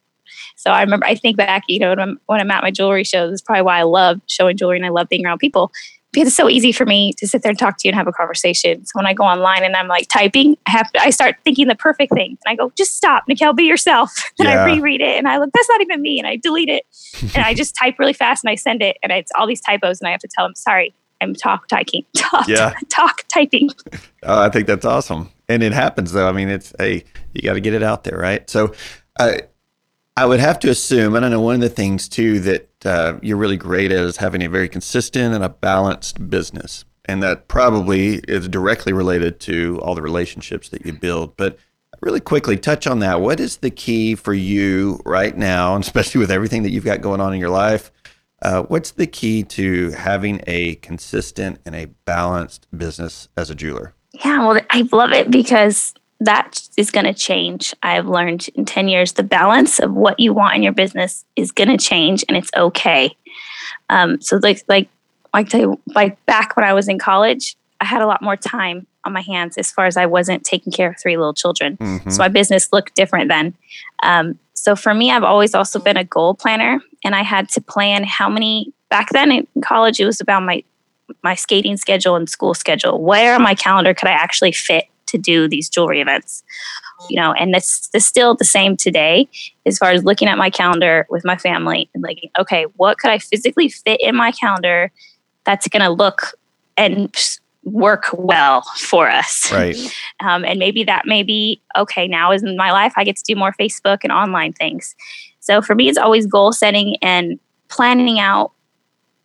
So 0.56 0.72
I 0.72 0.82
remember, 0.82 1.06
I 1.06 1.16
think 1.16 1.38
back, 1.38 1.64
you 1.68 1.80
know, 1.80 1.90
when 1.90 2.00
I'm, 2.00 2.20
when 2.26 2.40
I'm 2.40 2.52
at 2.52 2.64
my 2.64 2.72
jewelry 2.72 3.04
shows, 3.04 3.34
is 3.34 3.42
probably 3.42 3.62
why 3.62 3.80
I 3.80 3.84
love 3.84 4.20
showing 4.28 4.58
jewelry 4.58 4.78
and 4.78 4.86
I 4.86 4.90
love 4.90 5.10
being 5.10 5.26
around 5.26 5.40
people 5.40 5.72
because 6.14 6.28
it's 6.28 6.38
so 6.38 6.48
easy 6.48 6.72
for 6.72 6.86
me 6.86 7.12
to 7.14 7.28
sit 7.28 7.42
there 7.42 7.50
and 7.50 7.58
talk 7.58 7.78
to 7.80 7.88
you 7.88 7.90
and 7.90 7.98
have 7.98 8.08
a 8.08 8.12
conversation. 8.12 8.86
So 8.86 8.92
when 8.94 9.06
I 9.06 9.14
go 9.14 9.24
online 9.24 9.64
and 9.64 9.76
I'm 9.76 9.88
like 9.88 10.08
typing, 10.10 10.56
I 10.68 10.72
have 10.72 10.92
to, 10.94 11.02
I 11.02 11.10
start 11.10 11.38
thinking 11.44 11.68
the 11.68 11.76
perfect 11.76 12.14
thing, 12.14 12.38
and 12.46 12.52
I 12.52 12.56
go, 12.56 12.72
"Just 12.78 12.96
stop, 12.96 13.24
Nikel, 13.28 13.54
be 13.54 13.64
yourself." 13.64 14.12
And 14.40 14.50
yeah. 14.50 14.64
I 14.64 14.74
reread 14.74 15.00
it, 15.00 15.18
and 15.18 15.28
I 15.28 15.38
look, 15.38 15.52
"That's 15.54 15.70
not 15.70 15.82
even 15.82 16.02
me," 16.02 16.20
and 16.20 16.28
I 16.28 16.36
delete 16.36 16.70
it, 16.70 16.86
and 17.36 17.46
I 17.46 17.54
just 17.54 17.76
type 17.76 17.98
really 17.98 18.14
fast 18.14 18.44
and 18.44 18.52
I 18.52 18.56
send 18.56 18.82
it, 18.82 18.98
and 19.02 19.12
it's 19.12 19.32
all 19.38 19.48
these 19.48 19.62
typos, 19.62 20.02
and 20.02 20.08
I 20.08 20.12
have 20.12 20.20
to 20.22 20.28
tell 20.28 20.46
them, 20.46 20.56
"Sorry, 20.56 20.94
I'm 21.22 21.34
talk 21.34 21.68
typing, 21.68 22.04
talk, 22.18 22.48
yeah. 22.48 22.74
talk 22.90 23.24
typing." 23.34 23.70
Oh, 24.26 24.42
I 24.42 24.48
think 24.48 24.68
that's 24.68 24.86
awesome, 24.86 25.30
and 25.50 25.62
it 25.62 25.74
happens 25.74 26.14
though. 26.14 26.30
I 26.30 26.32
mean, 26.32 26.48
it's 26.48 26.74
hey, 26.80 27.04
you 27.34 27.42
got 27.42 27.54
to 27.54 27.60
get 27.60 27.74
it 27.74 27.84
out 27.84 28.06
there, 28.06 28.18
right? 28.18 28.50
So, 28.50 28.74
uh, 29.20 29.34
I 30.16 30.26
would 30.26 30.40
have 30.40 30.60
to 30.60 30.70
assume, 30.70 31.16
and 31.16 31.26
I 31.26 31.30
know 31.30 31.42
one 31.42 31.56
of 31.56 31.62
the 31.62 31.70
things 31.70 32.08
too 32.08 32.40
that 32.42 32.70
uh, 32.86 33.18
you're 33.22 33.38
really 33.38 33.58
great 33.58 33.92
at 33.92 34.04
is 34.04 34.18
having 34.18 34.44
a 34.44 34.50
very 34.50 34.70
consistent 34.70 35.34
and 35.34 35.44
a 35.44 35.50
balanced 35.50 36.30
business. 36.30 36.86
And 37.06 37.22
that 37.22 37.48
probably 37.48 38.16
is 38.28 38.48
directly 38.48 38.94
related 38.94 39.40
to 39.42 39.80
all 39.82 39.96
the 39.96 40.02
relationships 40.02 40.70
that 40.70 40.86
you 40.86 40.94
build. 40.94 41.36
But 41.36 41.58
really 42.02 42.20
quickly, 42.20 42.58
touch 42.58 42.88
on 42.88 43.00
that. 43.00 43.22
What 43.22 43.40
is 43.40 43.58
the 43.58 43.70
key 43.70 44.16
for 44.16 44.34
you 44.34 45.02
right 45.06 45.36
now, 45.36 45.76
and 45.76 45.84
especially 45.84 46.20
with 46.20 46.32
everything 46.32 46.64
that 46.64 46.72
you've 46.72 46.86
got 46.86 47.02
going 47.02 47.22
on 47.22 47.34
in 47.34 47.40
your 47.40 47.50
life? 47.50 47.92
Uh, 48.42 48.64
what's 48.64 48.92
the 48.92 49.08
key 49.08 49.44
to 49.44 49.92
having 49.92 50.42
a 50.48 50.76
consistent 50.76 51.60
and 51.66 51.76
a 51.76 51.86
balanced 52.06 52.68
business 52.78 53.30
as 53.38 53.50
a 53.50 53.56
jeweler? 53.56 53.94
Yeah, 54.12 54.46
well, 54.46 54.60
I 54.70 54.88
love 54.92 55.12
it 55.14 55.32
because 55.32 55.94
that 56.20 56.68
is 56.78 56.92
going 56.92 57.06
to 57.06 57.14
change. 57.14 57.74
I've 57.84 58.08
learned 58.08 58.48
in 58.56 58.66
10 58.66 58.88
years 58.88 59.14
the 59.14 59.24
balance 59.24 59.80
of 59.80 59.94
what 59.94 60.20
you 60.20 60.34
want 60.34 60.56
in 60.56 60.64
your 60.64 60.74
business 60.74 61.26
is 61.36 61.52
going 61.52 61.70
to 61.70 61.78
change 61.78 62.24
and 62.28 62.38
it's 62.38 62.52
okay. 62.56 63.16
Um, 63.90 64.22
so 64.22 64.40
like 64.42 64.64
like 64.68 64.90
like 65.34 65.52
you, 65.54 65.80
like 65.88 66.24
back 66.26 66.56
when 66.56 66.66
I 66.66 66.74
was 66.74 66.88
in 66.88 67.00
college, 67.00 67.56
I 67.82 67.86
had 67.86 68.02
a 68.02 68.08
lot 68.08 68.22
more 68.22 68.38
time 68.38 68.88
on 69.04 69.12
my 69.12 69.22
hands 69.22 69.58
as 69.58 69.72
far 69.72 69.86
as 69.86 69.98
I 69.98 70.06
wasn't 70.06 70.44
taking 70.44 70.72
care 70.72 70.90
of 70.90 70.96
three 71.02 71.18
little 71.18 71.34
children. 71.34 71.78
Mm-hmm. 71.78 72.10
So 72.10 72.20
my 72.20 72.30
business 72.30 72.72
looked 72.72 72.96
different 72.96 73.30
then. 73.30 73.54
Um, 74.04 74.40
so 74.54 74.76
for 74.76 74.94
me, 74.94 75.12
I've 75.12 75.24
always 75.24 75.54
also 75.54 75.80
been 75.80 75.98
a 75.98 76.06
goal 76.06 76.36
planner, 76.36 76.80
and 77.04 77.16
I 77.16 77.24
had 77.24 77.50
to 77.50 77.62
plan 77.62 78.04
how 78.04 78.30
many. 78.30 78.74
Back 78.90 79.10
then 79.10 79.32
in 79.32 79.48
college, 79.64 80.00
it 80.00 80.06
was 80.06 80.22
about 80.22 80.44
my 80.44 80.64
my 81.24 81.36
skating 81.36 81.78
schedule 81.78 82.16
and 82.16 82.30
school 82.30 82.54
schedule. 82.54 83.02
Where 83.02 83.36
on 83.36 83.42
my 83.42 83.56
calendar 83.56 83.94
could 83.94 84.08
I 84.08 84.14
actually 84.14 84.52
fit 84.52 84.86
to 85.14 85.18
do 85.18 85.48
these 85.48 85.70
jewelry 85.70 86.02
events 86.02 86.44
you 87.10 87.20
know 87.20 87.34
and 87.34 87.54
that's, 87.54 87.88
that's 87.90 88.06
still 88.06 88.36
the 88.36 88.46
same 88.46 88.76
today 88.76 89.28
as 89.66 89.78
far 89.78 89.92
as 89.92 90.04
looking 90.04 90.28
at 90.28 90.38
my 90.38 90.50
calendar 90.50 91.06
with 91.10 91.24
my 91.24 91.38
family 91.38 91.90
and 91.94 92.04
like 92.04 92.20
okay 92.38 92.64
what 92.76 92.98
could 92.98 93.12
i 93.12 93.18
physically 93.18 93.70
fit 93.70 94.00
in 94.02 94.16
my 94.16 94.32
calendar 94.32 94.92
that's 95.46 95.68
going 95.68 95.82
to 95.82 95.90
look 95.90 96.38
and 96.78 97.40
work 97.64 98.06
well 98.14 98.62
for 98.78 99.10
us? 99.10 99.52
Right. 99.52 99.78
Um, 100.20 100.46
and 100.46 100.58
maybe 100.58 100.86
that 100.86 101.06
may 101.06 101.22
be 101.22 101.62
okay 101.76 102.08
now 102.08 102.32
is 102.32 102.44
in 102.44 102.56
my 102.56 102.72
life 102.72 102.94
i 102.96 103.04
get 103.04 103.18
to 103.18 103.24
do 103.24 103.36
more 103.36 103.52
facebook 103.60 104.00
and 104.04 104.12
online 104.12 104.54
things. 104.54 104.96
So 105.42 105.62
for 105.62 105.76
me 105.76 105.90
it's 105.90 105.98
always 105.98 106.26
goal 106.28 106.54
setting 106.54 106.96
and 107.02 107.38
planning 107.68 108.20
out 108.20 108.54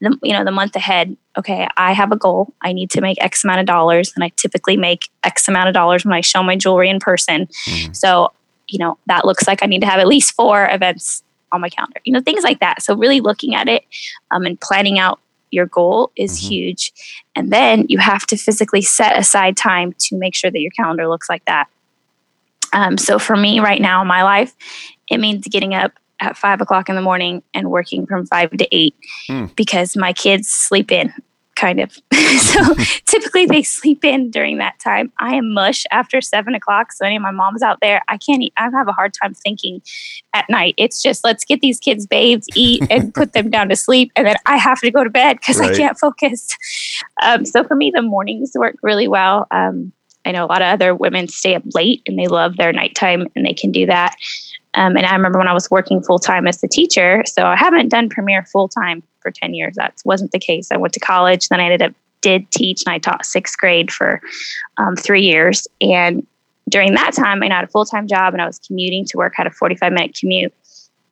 the, 0.01 0.17
you 0.23 0.33
know 0.33 0.45
the 0.45 0.51
month 0.51 0.77
ahead 0.77 1.17
okay 1.37 1.67
i 1.77 1.93
have 1.93 2.13
a 2.13 2.17
goal 2.17 2.53
i 2.63 2.73
need 2.73 2.91
to 2.91 3.01
make 3.01 3.17
x 3.21 3.45
amount 3.45 3.61
of 3.61 3.67
dollars 3.67 4.13
and 4.15 4.23
i 4.25 4.29
typically 4.37 4.77
make 4.77 5.09
x 5.25 5.49
amount 5.49 5.69
of 5.69 5.75
dollars 5.75 6.05
when 6.05 6.15
i 6.15 6.21
show 6.21 6.43
my 6.43 6.57
jewelry 6.57 6.89
in 6.89 7.01
person 7.01 7.47
mm-hmm. 7.67 7.93
so 7.93 8.33
you 8.69 8.79
know 8.79 8.97
that 9.07 9.25
looks 9.25 9.47
like 9.47 9.63
i 9.63 9.67
need 9.67 9.81
to 9.81 9.87
have 9.87 9.99
at 9.99 10.07
least 10.07 10.35
four 10.35 10.69
events 10.71 11.23
on 11.53 11.61
my 11.61 11.69
calendar. 11.69 12.01
You 12.05 12.13
know, 12.13 12.21
things 12.21 12.45
like 12.45 12.61
that. 12.61 12.83
So 12.83 12.95
really 12.95 13.21
looking 13.21 13.55
at 13.55 13.69
it 13.69 13.85
um, 14.31 14.45
and 14.45 14.61
planning 14.61 14.99
out 14.99 15.21
your 15.51 15.67
goal 15.67 16.11
is 16.17 16.39
Mhm. 16.39 16.49
huge. 16.49 16.93
And 17.35 17.51
then 17.51 17.87
you 17.89 17.99
have 17.99 18.27
to 18.27 18.37
physically 18.37 18.83
set 18.83 19.17
aside 19.17 19.57
time 19.57 19.95
to 19.99 20.17
make 20.17 20.35
sure 20.35 20.51
that 20.51 20.61
your 20.61 20.71
calendar 20.73 21.09
looks 21.09 21.29
like 21.29 21.45
that. 21.47 21.69
Um, 22.73 22.99
so 22.99 23.19
for 23.19 23.35
me 23.35 23.61
right 23.61 23.81
now 23.81 24.03
in 24.03 24.07
my 24.07 24.23
life, 24.23 24.55
it 25.11 25.19
means 25.19 25.47
getting 25.49 25.75
up 25.75 25.93
at 26.21 26.37
five 26.37 26.61
o'clock 26.61 26.89
in 26.89 26.95
the 26.97 27.03
morning 27.03 27.43
and 27.55 27.71
working 27.71 28.07
from 28.07 28.27
five 28.27 28.51
to 28.53 28.69
eight 28.75 28.95
Hmm. 29.27 29.47
because 29.57 29.97
my 29.97 30.13
kids 30.13 30.49
sleep 30.49 30.91
in 30.93 31.13
kind 31.57 31.81
of. 31.81 31.91
so 32.39 32.75
typically 33.07 33.45
they 33.45 33.65
sleep 33.65 34.05
in 34.05 34.31
during 34.31 34.59
that 34.59 34.79
time. 34.79 35.11
I 35.19 35.35
am 35.35 35.53
mush 35.53 35.85
after 35.91 36.21
seven 36.21 36.55
o'clock. 36.55 36.93
So 36.93 37.05
any 37.05 37.17
of 37.17 37.23
my 37.23 37.33
moms 37.33 37.63
out 37.63 37.79
there, 37.83 38.01
I 38.07 38.17
can't 38.17 38.43
eat. 38.43 38.53
I 38.57 38.71
have 38.71 38.87
a 38.87 38.93
hard 38.93 39.13
time 39.21 39.35
thinking 39.35 39.83
at 40.35 40.49
night. 40.49 40.75
It's 40.77 41.03
just 41.03 41.25
let's 41.25 41.45
get 41.45 41.61
these 41.61 41.81
kids 41.81 42.07
bathed, 42.07 42.47
eat, 42.55 42.85
and 42.91 43.13
put 43.21 43.33
them 43.33 43.51
down 43.51 43.69
to 43.71 43.77
sleep, 43.77 44.13
and 44.15 44.25
then 44.27 44.37
I 44.47 44.57
have 44.57 44.81
to 44.83 44.91
go 44.93 45.03
to 45.03 45.11
bed 45.11 45.39
because 45.39 45.59
Right. 45.59 45.73
I 45.73 45.77
can't 45.77 45.99
focus. 45.99 46.57
Um, 47.23 47.45
so 47.45 47.65
for 47.65 47.75
me, 47.75 47.91
the 47.93 48.03
mornings 48.03 48.53
work 48.55 48.77
really 48.83 49.09
well. 49.09 49.49
Um, 49.51 49.93
I 50.25 50.31
know 50.31 50.45
a 50.45 50.47
lot 50.47 50.63
of 50.63 50.69
other 50.69 50.95
women 50.95 51.27
stay 51.27 51.55
up 51.57 51.63
late 51.75 52.03
and 52.07 52.17
they 52.19 52.27
love 52.29 52.57
their 52.57 52.73
nighttime 52.73 53.27
and 53.35 53.45
they 53.47 53.55
can 53.55 53.73
do 53.73 53.87
that. 53.87 54.15
Um, 54.79 54.97
and 54.97 55.05
I 55.05 55.13
remember 55.13 55.39
when 55.39 55.49
I 55.49 55.53
was 55.53 55.69
working 55.71 56.01
full 56.03 56.21
time 56.21 56.47
as 56.47 56.63
a 56.63 56.69
teacher, 56.69 57.25
so 57.27 57.45
I 57.45 57.57
haven't 57.57 57.89
done 57.89 58.09
Premier 58.09 58.45
full 58.45 58.69
time 58.69 59.03
for 59.21 59.33
10 59.33 59.53
years. 59.53 59.75
That 59.75 59.95
wasn't 60.05 60.31
the 60.31 60.39
case. 60.39 60.71
I 60.71 60.77
went 60.77 60.95
to 60.95 61.01
college, 61.01 61.49
then 61.49 61.61
I 61.61 61.65
ended 61.65 61.83
up 61.83 61.95
did 62.21 62.51
teach 62.51 62.83
and 62.87 62.93
I 62.93 62.99
taught 62.99 63.25
sixth 63.25 63.57
grade 63.59 63.93
for 63.93 64.21
um, 64.77 64.97
three 64.97 65.23
years. 65.23 65.67
And 65.81 66.27
during 66.69 66.95
that 66.95 67.13
time, 67.13 67.43
I 67.43 67.47
had 67.47 67.65
a 67.65 67.69
full 67.69 67.85
time 67.85 68.07
job 68.07 68.35
and 68.35 68.43
I 68.43 68.47
was 68.47 68.59
commuting 68.59 69.05
to 69.07 69.17
work, 69.17 69.35
had 69.37 69.47
a 69.47 69.51
45 69.51 69.93
minute 69.93 70.17
commute. 70.19 70.53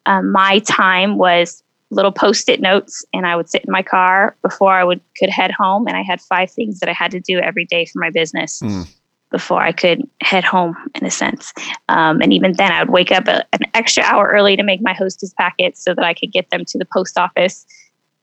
Um, 0.06 0.30
my 0.30 0.60
time 0.60 1.18
was 1.18 1.62
little 1.90 2.12
post-it 2.12 2.60
notes 2.60 3.04
and 3.12 3.26
I 3.26 3.36
would 3.36 3.48
sit 3.48 3.64
in 3.64 3.70
my 3.70 3.82
car 3.82 4.36
before 4.42 4.72
I 4.72 4.84
would 4.84 5.00
could 5.16 5.30
head 5.30 5.52
home 5.52 5.86
and 5.86 5.96
I 5.96 6.02
had 6.02 6.20
five 6.20 6.50
things 6.50 6.80
that 6.80 6.88
I 6.88 6.92
had 6.92 7.12
to 7.12 7.20
do 7.20 7.38
every 7.38 7.64
day 7.64 7.86
for 7.86 8.00
my 8.00 8.10
business 8.10 8.60
Mm. 8.60 8.88
Before 9.30 9.60
I 9.60 9.72
could 9.72 10.08
head 10.22 10.44
home 10.44 10.76
in 10.94 11.04
a 11.04 11.10
sense. 11.10 11.52
Um, 11.88 12.20
and 12.22 12.32
even 12.32 12.52
then 12.52 12.70
I 12.72 12.82
would 12.82 12.90
wake 12.90 13.10
up 13.12 13.26
a, 13.28 13.44
an 13.52 13.60
extra 13.74 14.02
hour 14.04 14.28
early 14.28 14.56
to 14.56 14.62
make 14.62 14.80
my 14.80 14.92
hostess 14.92 15.34
packets 15.34 15.82
so 15.82 15.94
that 15.94 16.04
I 16.04 16.14
could 16.14 16.32
get 16.32 16.50
them 16.50 16.64
to 16.64 16.78
the 16.78 16.84
post 16.84 17.18
office, 17.18 17.66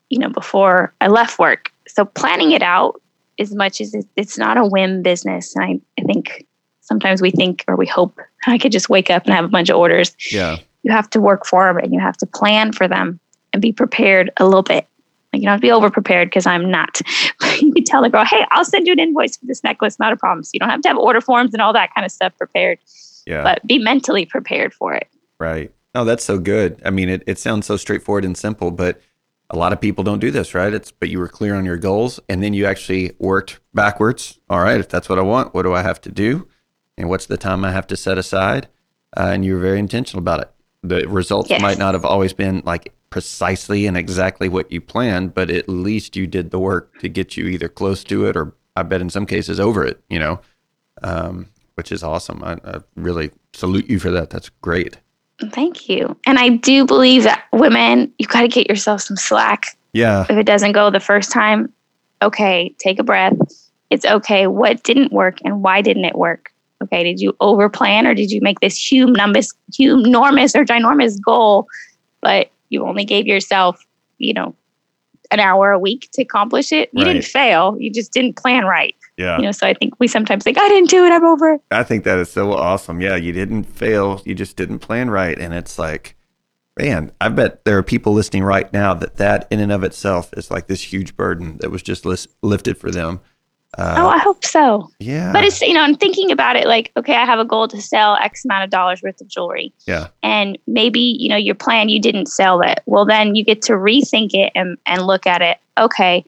you 0.09 0.19
know, 0.19 0.29
before 0.29 0.93
I 1.01 1.07
left 1.07 1.39
work. 1.39 1.71
So 1.87 2.05
planning 2.05 2.51
it 2.51 2.61
out 2.61 3.01
as 3.39 3.53
much 3.53 3.81
as 3.81 3.93
it, 3.93 4.05
it's 4.15 4.37
not 4.37 4.57
a 4.57 4.65
whim 4.65 5.01
business. 5.01 5.55
And 5.55 5.65
I, 5.65 6.01
I 6.01 6.03
think 6.05 6.45
sometimes 6.81 7.21
we 7.21 7.31
think 7.31 7.63
or 7.67 7.75
we 7.75 7.87
hope 7.87 8.17
I 8.47 8.57
could 8.57 8.71
just 8.71 8.89
wake 8.89 9.09
up 9.09 9.25
and 9.25 9.33
have 9.33 9.45
a 9.45 9.49
bunch 9.49 9.69
of 9.69 9.77
orders 9.77 10.15
Yeah. 10.31 10.57
you 10.83 10.91
have 10.91 11.09
to 11.11 11.21
work 11.21 11.45
for 11.45 11.65
them 11.65 11.77
and 11.77 11.93
you 11.93 11.99
have 11.99 12.17
to 12.17 12.25
plan 12.25 12.71
for 12.71 12.87
them 12.87 13.19
and 13.51 13.61
be 13.61 13.71
prepared 13.71 14.31
a 14.37 14.45
little 14.45 14.63
bit. 14.63 14.87
Like 15.33 15.41
you 15.41 15.47
don't 15.47 15.53
have 15.53 15.61
to 15.61 15.67
be 15.67 15.71
over 15.71 15.89
prepared 15.89 16.29
because 16.29 16.45
I'm 16.45 16.69
not. 16.69 17.01
you 17.59 17.73
can 17.73 17.83
tell 17.83 18.03
the 18.03 18.09
girl, 18.09 18.23
hey, 18.23 18.45
I'll 18.51 18.63
send 18.65 18.85
you 18.87 18.93
an 18.93 18.99
invoice 18.99 19.35
for 19.35 19.45
this 19.47 19.63
necklace, 19.63 19.97
not 19.99 20.13
a 20.13 20.15
problem. 20.15 20.43
So 20.43 20.51
you 20.53 20.59
don't 20.59 20.69
have 20.69 20.81
to 20.81 20.87
have 20.89 20.97
order 20.97 21.21
forms 21.21 21.53
and 21.53 21.61
all 21.61 21.73
that 21.73 21.93
kind 21.95 22.05
of 22.05 22.11
stuff 22.11 22.37
prepared, 22.37 22.77
Yeah. 23.25 23.41
but 23.43 23.65
be 23.65 23.79
mentally 23.79 24.25
prepared 24.27 24.73
for 24.73 24.93
it. 24.93 25.07
Right. 25.39 25.71
Oh, 25.95 26.05
that's 26.05 26.23
so 26.23 26.37
good. 26.39 26.81
I 26.85 26.89
mean, 26.91 27.09
it, 27.09 27.23
it 27.27 27.39
sounds 27.39 27.65
so 27.65 27.77
straightforward 27.77 28.25
and 28.25 28.37
simple, 28.37 28.71
but 28.71 29.01
a 29.49 29.57
lot 29.57 29.73
of 29.73 29.81
people 29.81 30.03
don't 30.03 30.19
do 30.19 30.31
this, 30.31 30.53
right? 30.55 30.73
It's 30.73 30.91
but 30.91 31.09
you 31.09 31.19
were 31.19 31.27
clear 31.27 31.55
on 31.55 31.65
your 31.65 31.77
goals 31.77 32.19
and 32.29 32.41
then 32.43 32.53
you 32.53 32.65
actually 32.65 33.11
worked 33.19 33.59
backwards. 33.73 34.39
All 34.49 34.59
right, 34.61 34.79
if 34.79 34.87
that's 34.89 35.09
what 35.09 35.19
I 35.19 35.23
want, 35.23 35.53
what 35.53 35.63
do 35.63 35.73
I 35.73 35.81
have 35.81 35.99
to 36.01 36.11
do? 36.11 36.47
And 36.97 37.09
what's 37.09 37.25
the 37.25 37.37
time 37.37 37.65
I 37.65 37.71
have 37.71 37.87
to 37.87 37.97
set 37.97 38.17
aside? 38.17 38.67
Uh, 39.17 39.31
and 39.33 39.43
you 39.45 39.55
were 39.55 39.59
very 39.59 39.79
intentional 39.79 40.19
about 40.19 40.41
it. 40.41 40.51
The 40.83 41.07
results 41.07 41.49
Yes. 41.49 41.61
might 41.61 41.77
not 41.77 41.93
have 41.93 42.05
always 42.05 42.33
been 42.33 42.61
like 42.65 42.93
precisely 43.13 43.85
and 43.85 43.95
exactly 43.95 44.49
what 44.49 44.71
you 44.71 44.81
planned, 44.81 45.35
but 45.35 45.51
at 45.51 45.69
least 45.69 46.15
you 46.15 46.25
did 46.25 46.49
the 46.49 46.57
work 46.57 46.97
to 46.97 47.07
get 47.07 47.37
you 47.37 47.45
either 47.45 47.69
close 47.69 48.03
to 48.03 48.25
it 48.25 48.35
or 48.35 48.55
I 48.75 48.81
bet 48.81 49.01
in 49.01 49.11
some 49.11 49.27
cases 49.27 49.59
over 49.59 49.85
it, 49.85 50.03
you 50.09 50.17
know, 50.17 50.41
um, 51.03 51.47
which 51.75 51.91
is 51.91 52.01
awesome. 52.01 52.43
I, 52.43 52.53
I 52.65 52.79
really 52.95 53.29
salute 53.53 53.87
you 53.87 53.99
for 53.99 54.09
that. 54.09 54.31
That's 54.31 54.49
great. 54.49 54.97
Thank 55.51 55.87
you. 55.87 56.17
And 56.25 56.39
I 56.39 56.49
do 56.49 56.87
believe 56.87 57.21
that 57.21 57.45
women, 57.53 58.11
you've 58.17 58.29
got 58.29 58.41
to 58.41 58.47
get 58.47 58.67
yourself 58.67 59.01
some 59.01 59.15
slack. 59.15 59.77
Yeah. 59.91 60.25
If 60.27 60.35
it 60.35 60.47
doesn't 60.47 60.71
go 60.71 60.89
the 60.89 60.99
first 60.99 61.31
time, 61.31 61.71
okay, 62.23 62.73
take 62.79 62.97
a 62.97 63.03
breath. 63.03 63.37
It's 63.91 64.05
okay. 64.05 64.47
What 64.47 64.81
didn't 64.81 65.13
work 65.13 65.37
and 65.45 65.61
why 65.61 65.83
didn't 65.83 66.05
it 66.05 66.15
work? 66.15 66.51
Okay, 66.81 67.03
did 67.03 67.19
you 67.19 67.33
overplan 67.33 68.07
or 68.07 68.15
did 68.15 68.31
you 68.31 68.41
make 68.41 68.59
this 68.59 68.75
humongous, 68.75 69.53
enormous 69.77 70.55
or 70.55 70.65
ginormous 70.65 71.21
goal, 71.21 71.67
but 72.19 72.49
you 72.69 72.85
only 72.85 73.05
gave 73.05 73.27
yourself, 73.27 73.85
you 74.17 74.33
know, 74.33 74.55
an 75.31 75.39
hour 75.39 75.71
a 75.71 75.79
week 75.79 76.09
to 76.13 76.21
accomplish 76.21 76.71
it? 76.71 76.89
You 76.93 77.03
Right. 77.05 77.13
didn't 77.13 77.25
fail. 77.25 77.75
You 77.79 77.89
just 77.91 78.11
didn't 78.13 78.33
plan 78.33 78.65
right. 78.65 78.95
Yeah. 79.17 79.37
You 79.37 79.43
know, 79.45 79.51
so 79.51 79.67
I 79.67 79.73
think 79.73 79.93
we 79.99 80.07
sometimes 80.07 80.43
think, 80.43 80.57
I 80.57 80.67
didn't 80.69 80.89
do 80.89 81.05
it. 81.05 81.11
I'm 81.11 81.23
over. 81.25 81.53
it." 81.53 81.61
I 81.71 81.83
think 81.83 82.03
that 82.03 82.17
is 82.19 82.31
so 82.31 82.53
awesome. 82.53 82.99
Yeah, 83.01 83.15
you 83.15 83.31
didn't 83.31 83.63
fail. 83.65 84.21
You 84.25 84.33
just 84.35 84.55
didn't 84.55 84.79
plan 84.79 85.09
right. 85.09 85.37
And 85.37 85.53
it's 85.53 85.77
like, 85.77 86.15
man, 86.79 87.11
I 87.21 87.29
bet 87.29 87.63
there 87.65 87.77
are 87.77 87.83
people 87.83 88.13
listening 88.13 88.43
right 88.43 88.71
now 88.73 88.93
that 88.95 89.17
that 89.17 89.47
in 89.51 89.59
and 89.59 89.71
of 89.71 89.83
itself 89.83 90.31
is 90.35 90.49
like 90.49 90.65
this 90.67 90.91
huge 90.91 91.15
burden 91.15 91.57
that 91.59 91.69
was 91.69 91.83
just 91.83 92.05
lis- 92.05 92.27
lifted 92.41 92.77
for 92.77 92.89
them. 92.89 93.19
Uh, 93.77 93.95
oh, 93.99 94.07
I 94.07 94.17
hope 94.19 94.45
so. 94.45 94.89
yeah. 94.99 95.31
But 95.33 95.43
it's, 95.45 95.61
you 95.61 95.73
know, 95.73 95.81
I'm 95.81 95.95
thinking 95.95 96.31
about 96.31 96.55
it 96.55 96.67
like, 96.67 96.91
okay, 96.95 97.15
I 97.15 97.25
have 97.25 97.39
a 97.39 97.45
goal 97.45 97.67
to 97.69 97.81
sell 97.81 98.15
X 98.17 98.45
amount 98.45 98.63
of 98.65 98.69
dollars 98.69 99.01
worth 99.01 99.19
of 99.21 99.27
jewelry. 99.27 99.73
yeah. 99.87 100.07
and 100.21 100.57
maybe 100.67 100.99
you 101.19 101.27
know 101.29 101.35
your 101.37 101.55
plan 101.55 101.89
you 101.89 101.99
didn't 101.99 102.27
sell 102.27 102.61
it 102.61 102.79
well 102.85 103.05
then 103.05 103.35
you 103.35 103.43
get 103.43 103.61
to 103.63 103.73
rethink 103.73 104.29
it 104.33 104.51
and, 104.55 104.77
and 104.85 105.05
look 105.07 105.25
at 105.27 105.41
it 105.41 105.57
okay 105.77 106.23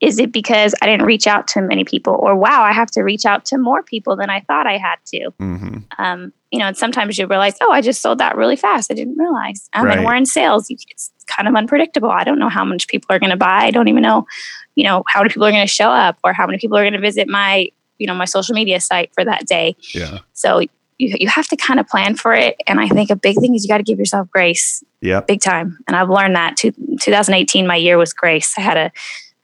is 0.00 0.18
it 0.18 0.32
because 0.32 0.74
i 0.82 0.86
didn't 0.86 1.06
reach 1.06 1.26
out 1.26 1.46
to 1.48 1.60
many 1.60 1.84
people 1.84 2.14
or 2.14 2.34
wow 2.36 2.62
i 2.62 2.72
have 2.72 2.90
to 2.90 3.02
reach 3.02 3.24
out 3.26 3.44
to 3.44 3.58
more 3.58 3.82
people 3.82 4.14
than 4.16 4.30
i 4.30 4.40
thought 4.40 4.66
i 4.66 4.76
had 4.76 4.96
to 5.06 5.30
hmm 5.38 5.78
um, 5.98 6.32
you 6.50 6.58
know 6.58 6.66
and 6.66 6.76
sometimes 6.76 7.18
you 7.18 7.26
realize 7.26 7.54
oh 7.60 7.70
i 7.72 7.80
just 7.80 8.00
sold 8.02 8.18
that 8.18 8.36
really 8.36 8.56
fast 8.56 8.90
i 8.90 8.94
didn't 8.94 9.16
realize 9.18 9.68
um, 9.74 9.84
Right. 9.86 9.96
and 9.98 10.06
we're 10.06 10.14
in 10.14 10.26
sales 10.26 10.68
You- 10.70 10.76
it's 10.90 11.10
kind 11.26 11.46
of 11.48 11.54
unpredictable 11.54 12.10
i 12.10 12.24
don't 12.24 12.38
know 12.38 12.48
how 12.48 12.64
much 12.64 12.86
people 12.88 13.08
are 13.14 13.18
going 13.18 13.30
to 13.30 13.36
buy 13.36 13.64
i 13.64 13.70
don't 13.70 13.88
even 13.88 14.02
know 14.02 14.26
you 14.78 14.84
know 14.84 15.02
how 15.08 15.20
many 15.20 15.28
people 15.30 15.44
are 15.48 15.50
going 15.58 15.66
to 15.66 15.76
show 15.80 15.90
up 15.90 16.16
or 16.24 16.32
how 16.32 16.46
many 16.46 16.58
people 16.58 16.76
are 16.78 16.82
going 16.88 16.98
to 17.00 17.06
visit 17.10 17.26
my 17.28 17.68
you 17.98 18.06
know 18.06 18.14
my 18.14 18.24
social 18.36 18.54
media 18.54 18.78
site 18.80 19.10
for 19.14 19.24
that 19.24 19.42
day 19.46 19.76
Yeah. 19.94 20.18
so 20.32 20.60
you, 20.60 20.68
you 20.98 21.28
have 21.28 21.46
to 21.48 21.56
kind 21.56 21.78
of 21.80 21.86
plan 21.86 22.16
for 22.16 22.32
it. 22.34 22.56
And 22.66 22.80
I 22.80 22.88
think 22.88 23.08
a 23.10 23.14
big 23.16 23.36
thing 23.38 23.54
is 23.54 23.62
you 23.64 23.68
got 23.68 23.78
to 23.78 23.84
give 23.84 23.98
yourself 24.00 24.28
grace 24.30 24.82
Yep. 25.00 25.28
big 25.28 25.40
time. 25.40 25.78
And 25.86 25.94
I've 25.96 26.08
learned 26.10 26.34
that 26.34 26.56
Two- 26.56 26.72
2018, 27.00 27.68
my 27.68 27.76
year 27.76 27.96
was 27.98 28.12
grace. 28.12 28.52
I 28.58 28.62
had 28.62 28.76
a, 28.76 28.90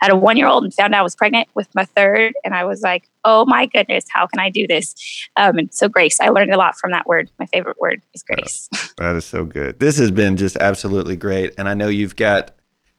had 0.02 0.10
a 0.10 0.16
one 0.16 0.36
year 0.36 0.48
old 0.48 0.64
and 0.64 0.74
found 0.74 0.92
out 0.94 0.98
I 0.98 1.02
was 1.04 1.14
pregnant 1.14 1.46
with 1.54 1.68
my 1.72 1.84
third. 1.84 2.32
And 2.44 2.54
I 2.56 2.64
was 2.64 2.82
like, 2.82 3.08
oh 3.24 3.44
my 3.46 3.66
goodness, 3.66 4.04
how 4.12 4.26
can 4.26 4.40
I 4.40 4.50
do 4.50 4.66
this? 4.66 4.96
Um, 5.36 5.58
and 5.58 5.72
so 5.72 5.88
grace, 5.88 6.18
I 6.20 6.30
learned 6.30 6.52
a 6.52 6.56
lot 6.58 6.76
from 6.76 6.90
that 6.90 7.06
word. 7.06 7.30
My 7.38 7.46
favorite 7.46 7.78
word 7.78 8.02
is 8.14 8.22
grace. 8.24 8.68
That 8.98 9.14
is 9.16 9.24
so 9.24 9.44
good. 9.44 9.78
This 9.78 9.96
has 9.98 10.10
been 10.10 10.36
just 10.36 10.56
absolutely 10.56 11.14
great. 11.16 11.54
And 11.56 11.68
I 11.68 11.74
know 11.74 11.86
you've 11.88 12.16
got 12.16 12.50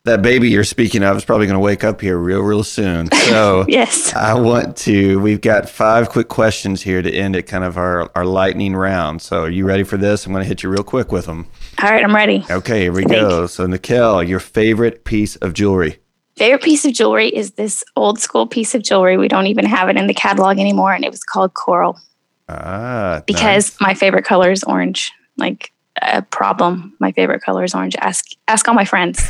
that 0.06 0.22
baby 0.22 0.50
you're 0.50 0.63
speaking 0.63 1.04
of 1.04 1.18
is 1.18 1.26
probably 1.26 1.48
going 1.48 1.56
to 1.56 1.60
wake 1.60 1.84
up 1.84 2.00
here 2.00 2.18
real, 2.18 2.41
real 2.41 2.63
soon. 2.63 3.10
So 3.26 3.65
yes. 3.68 4.13
I 4.13 4.36
want 4.36 4.78
to, 4.78 5.20
we've 5.20 5.41
got 5.41 5.68
five 5.68 6.10
quick 6.10 6.28
questions 6.28 6.84
here 6.84 7.02
to 7.02 7.12
end 7.12 7.36
it 7.36 7.44
kind 7.44 7.63
of 7.63 7.76
our, 7.76 8.12
our 8.13 8.24
lightning 8.24 8.76
round. 8.76 9.24
So 9.24 9.44
are 9.44 9.50
you 9.50 9.65
ready 9.65 9.82
for 9.82 9.98
this? 9.98 10.26
I'm 10.26 10.32
going 10.32 10.44
to 10.44 10.48
hit 10.48 10.62
you 10.62 10.70
real 10.70 10.84
quick 10.84 11.12
with 11.12 11.26
them. 11.26 11.48
All 11.82 11.89
right. 11.89 12.04
I'm 12.04 12.15
ready. 12.15 12.46
Okay, 12.48 12.82
here 12.82 12.91
we 12.94 13.04
go. 13.04 13.48
So, 13.48 13.65
Nikel, 13.65 14.22
your 14.22 14.39
favorite 14.39 15.06
piece 15.06 15.38
of 15.38 15.54
jewelry? 15.54 15.98
Favorite 16.36 16.62
piece 16.62 16.86
of 16.86 16.94
jewelry 16.94 17.30
is 17.30 17.54
this 17.54 17.84
old 17.96 18.20
school 18.20 18.46
piece 18.46 18.76
of 18.76 18.84
jewelry. 18.84 19.18
We 19.18 19.28
don't 19.28 19.48
even 19.48 19.65
have 19.65 19.89
it 19.89 19.98
in 19.98 20.06
the 20.06 20.13
catalog 20.13 20.60
anymore. 20.60 20.94
And 20.94 21.04
it 21.04 21.10
was 21.10 21.24
called 21.24 21.56
coral. 21.56 22.00
Ah, 22.48 23.24
because 23.26 23.76
my 23.82 23.96
favorite 23.96 24.24
color 24.24 24.52
is 24.52 24.63
orange. 24.63 25.12
Like 25.36 25.72
a 26.01 26.21
problem. 26.21 26.93
My 26.99 27.12
favorite 27.12 27.41
color 27.41 27.63
is 27.63 27.73
orange. 27.73 27.95
Ask 27.99 28.25
ask 28.47 28.67
all 28.67 28.73
my 28.73 28.86
friends. 28.86 29.19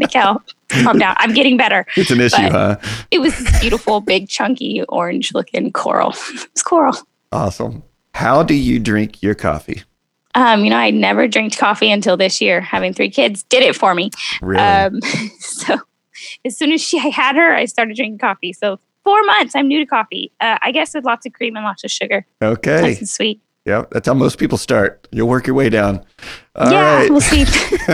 Mikkel, 0.00 0.38
calm 0.68 0.98
down. 0.98 1.14
I'm 1.18 1.34
getting 1.34 1.56
better. 1.56 1.86
it's 1.96 2.10
an 2.10 2.20
issue, 2.20 2.42
but- 2.50 2.52
huh? 2.52 2.76
It 3.10 3.20
was 3.20 3.36
this 3.36 3.60
beautiful, 3.60 4.00
big, 4.00 4.28
chunky, 4.28 4.82
orange 4.88 5.34
looking 5.34 5.72
coral. 5.72 6.14
It's 6.52 6.62
coral. 6.62 6.96
Awesome. 7.30 7.82
How 8.14 8.42
do 8.42 8.54
you 8.54 8.78
drink 8.78 9.22
your 9.22 9.34
coffee? 9.34 9.82
Um, 10.34 10.64
you 10.64 10.70
know, 10.70 10.76
I 10.76 10.90
never 10.90 11.28
drank 11.28 11.56
coffee 11.56 11.90
until 11.90 12.16
this 12.16 12.40
year. 12.40 12.60
Having 12.60 12.94
three 12.94 13.10
kids 13.10 13.42
did 13.44 13.62
it 13.62 13.74
for 13.76 13.94
me. 13.94 14.10
Really? 14.40 14.62
Um, 14.62 15.00
so 15.38 15.78
as 16.44 16.56
soon 16.56 16.72
as 16.72 16.80
she 16.80 16.98
I 16.98 17.08
had 17.08 17.36
her, 17.36 17.54
I 17.54 17.64
started 17.66 17.96
drinking 17.96 18.18
coffee. 18.18 18.52
So 18.52 18.78
four 19.04 19.22
months, 19.24 19.54
I'm 19.54 19.68
new 19.68 19.78
to 19.78 19.86
coffee. 19.86 20.32
Uh, 20.40 20.58
I 20.60 20.72
guess 20.72 20.94
with 20.94 21.04
lots 21.04 21.26
of 21.26 21.32
cream 21.32 21.56
and 21.56 21.64
lots 21.64 21.84
of 21.84 21.90
sugar, 21.90 22.26
okay. 22.42 22.80
nice 22.82 22.98
and 22.98 23.08
sweet. 23.08 23.40
Yep. 23.64 23.90
That's 23.90 24.08
how 24.08 24.14
most 24.14 24.38
people 24.38 24.58
start. 24.58 25.06
You'll 25.12 25.28
work 25.28 25.46
your 25.46 25.54
way 25.54 25.68
down. 25.68 26.04
All 26.56 26.70
yeah, 26.72 26.96
right. 26.96 27.10
we'll 27.10 27.20
see. 27.20 27.44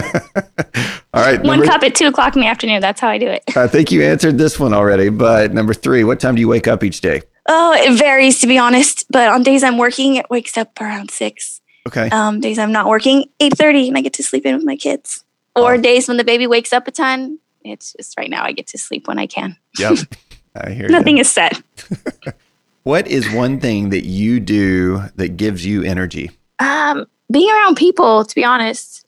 All 1.14 1.22
right. 1.22 1.42
One 1.42 1.64
cup 1.66 1.82
at 1.82 1.94
two 1.94 2.06
o'clock 2.06 2.34
in 2.36 2.40
the 2.42 2.48
afternoon. 2.48 2.80
That's 2.80 3.00
how 3.00 3.08
I 3.08 3.18
do 3.18 3.26
it. 3.28 3.44
I 3.56 3.66
think 3.66 3.92
you 3.92 4.02
answered 4.02 4.38
this 4.38 4.58
one 4.58 4.72
already, 4.72 5.10
but 5.10 5.52
number 5.52 5.74
three, 5.74 6.04
what 6.04 6.20
time 6.20 6.34
do 6.34 6.40
you 6.40 6.48
wake 6.48 6.66
up 6.66 6.82
each 6.82 7.00
day? 7.02 7.22
Oh, 7.46 7.72
it 7.74 7.98
varies 7.98 8.40
to 8.40 8.46
be 8.46 8.56
honest. 8.58 9.04
But 9.10 9.28
on 9.28 9.42
days 9.42 9.62
I'm 9.62 9.78
working, 9.78 10.16
it 10.16 10.28
wakes 10.30 10.56
up 10.56 10.80
around 10.80 11.10
six. 11.10 11.60
Okay. 11.86 12.08
Um, 12.10 12.40
days 12.40 12.58
I'm 12.58 12.72
not 12.72 12.86
working, 12.88 13.24
8.30 13.40 13.88
and 13.88 13.96
I 13.98 14.00
get 14.02 14.12
to 14.14 14.22
sleep 14.22 14.44
in 14.46 14.54
with 14.56 14.64
my 14.64 14.76
kids. 14.76 15.24
Or 15.56 15.74
Oh. 15.74 15.80
days 15.80 16.08
when 16.08 16.16
the 16.18 16.24
baby 16.24 16.46
wakes 16.46 16.72
up 16.72 16.86
a 16.88 16.90
ton. 16.90 17.38
It's 17.64 17.92
just 17.94 18.16
right 18.18 18.30
now 18.30 18.44
I 18.44 18.52
get 18.52 18.66
to 18.68 18.78
sleep 18.78 19.08
when 19.08 19.18
I 19.18 19.26
can. 19.26 19.56
Yep. 19.78 19.98
I 20.54 20.70
hear 20.70 20.84
you. 20.86 20.92
Nothing 20.92 21.18
is 21.18 21.30
set. 21.30 21.60
What 22.88 23.06
is 23.06 23.30
one 23.30 23.60
thing 23.60 23.90
that 23.90 24.06
you 24.06 24.40
do 24.40 25.02
that 25.16 25.36
gives 25.36 25.66
you 25.66 25.82
energy? 25.82 26.30
Um, 26.58 27.04
being 27.30 27.50
around 27.50 27.76
people, 27.76 28.24
to 28.24 28.34
be 28.34 28.46
honest, 28.46 29.06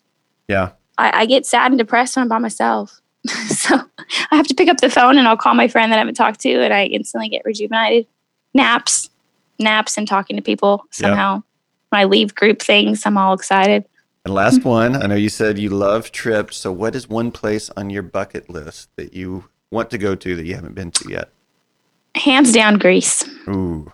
Yeah. 0.49 0.73
I, 0.99 1.21
I 1.23 1.25
get 1.25 1.47
sad 1.47 1.73
and 1.73 1.79
depressed 1.79 2.15
when 2.15 2.25
I'm 2.25 2.29
by 2.29 2.37
myself. 2.37 3.01
so 3.47 3.81
I 4.31 4.37
have 4.37 4.47
to 4.49 4.55
pick 4.55 4.69
up 4.69 4.83
the 4.83 4.91
phone 4.91 5.17
and 5.17 5.27
I'll 5.27 5.39
call 5.39 5.55
my 5.55 5.67
friend 5.67 5.91
that 5.91 5.97
I 5.97 6.01
haven't 6.01 6.17
talked 6.17 6.41
to, 6.41 6.63
and 6.63 6.75
I 6.75 6.85
instantly 6.85 7.31
get 7.31 7.41
rejuvenated. 7.47 8.07
Naps, 8.53 9.09
naps, 9.59 9.97
and 9.97 10.07
talking 10.07 10.37
to 10.37 10.43
people 10.43 10.85
somehow. 10.91 11.43
When 11.89 12.01
I 12.03 12.05
leave 12.05 12.35
group 12.35 12.61
things, 12.61 13.07
I'm 13.07 13.17
all 13.17 13.33
excited. 13.33 13.87
And 14.27 14.35
last 14.35 14.63
one, 14.77 14.95
I 14.95 15.07
know 15.07 15.15
you 15.15 15.31
said 15.31 15.59
you 15.59 15.71
love 15.71 16.13
trips. 16.13 16.59
So, 16.59 16.71
what 16.71 16.95
is 16.95 17.09
one 17.09 17.31
place 17.31 17.71
on 17.79 17.89
your 17.89 18.03
bucket 18.03 18.51
list 18.51 18.91
that 18.97 19.15
you 19.15 19.49
want 19.71 19.89
to 19.89 19.97
go 19.97 20.15
to 20.17 20.37
that 20.37 20.45
you 20.45 20.55
haven't 20.55 20.75
been 20.75 20.91
to 20.91 21.09
yet? 21.09 21.31
Hands 22.15 22.51
down, 22.53 22.79
Greece. 22.79 23.25
Ooh, 23.49 23.91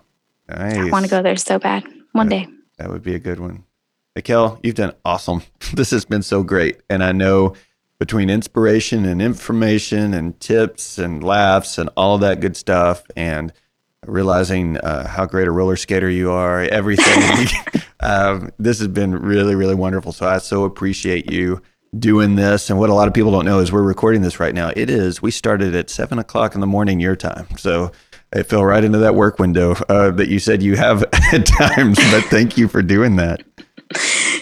nice. 0.49 0.77
I 0.77 0.91
want 0.91 1.05
to 1.05 1.11
go 1.11 1.23
there 1.23 1.37
so 1.37 1.59
bad 1.59 1.85
one 2.13 2.29
day. 2.29 2.49
That 2.79 2.91
would 2.91 3.03
be 3.03 3.15
a 3.15 3.19
good 3.19 3.41
one. 3.41 3.65
Mikkel, 4.17 4.59
you've 4.63 4.75
done 4.75 4.93
awesome. 5.05 5.43
This 5.75 5.91
has 5.91 6.05
been 6.05 6.23
so 6.23 6.43
great. 6.43 6.81
And 6.89 7.03
I 7.03 7.13
know 7.13 7.55
between 7.99 8.31
inspiration 8.31 9.05
and 9.05 9.21
information 9.21 10.15
and 10.15 10.39
tips 10.41 10.99
and 10.99 11.23
laughs 11.23 11.79
and 11.79 11.91
all 11.97 12.19
that 12.19 12.41
good 12.41 12.57
stuff 12.57 13.03
and 13.17 13.53
realizing 14.07 14.77
uh, 14.79 15.09
how 15.09 15.27
great 15.27 15.49
a 15.49 15.51
roller 15.51 15.77
skater 15.77 16.09
you 16.09 16.31
are, 16.31 16.63
everything, 16.63 17.49
um, 18.01 18.51
this 18.59 18.79
has 18.79 18.89
been 18.89 19.15
really, 19.15 19.55
really 19.55 19.75
wonderful. 19.75 20.13
So 20.13 20.27
I 20.27 20.39
so 20.39 20.65
appreciate 20.65 21.31
you 21.31 21.61
doing 21.99 22.37
this. 22.37 22.71
And 22.71 22.79
what 22.79 22.91
a 22.91 22.95
lot 22.95 23.09
of 23.09 23.15
people 23.15 23.33
don't 23.33 23.45
know 23.45 23.59
is 23.59 23.73
we're 23.73 23.83
recording 23.83 24.23
this 24.23 24.39
right 24.39 24.55
now. 24.55 24.71
It 24.77 24.91
is, 24.91 25.23
we 25.23 25.31
started 25.31 25.75
at 25.75 25.91
seven 25.91 26.19
o'clock 26.19 26.55
in 26.55 26.61
the 26.61 26.67
morning 26.67 27.01
your 27.01 27.17
time. 27.17 27.47
So 27.57 27.93
it 28.37 28.47
fell 28.47 28.65
right 28.65 28.83
into 28.83 28.99
that 28.99 29.15
work 29.15 29.39
window 29.39 29.73
uh, 29.89 30.11
that 30.13 30.29
you 30.29 30.39
said 30.39 30.63
you 30.63 30.77
have 30.77 31.03
at 31.33 31.47
times. 31.47 31.99
But 32.11 32.25
thank 32.25 32.57
you 32.57 32.69
for 32.69 32.83
doing 32.83 33.17
that. 33.17 33.43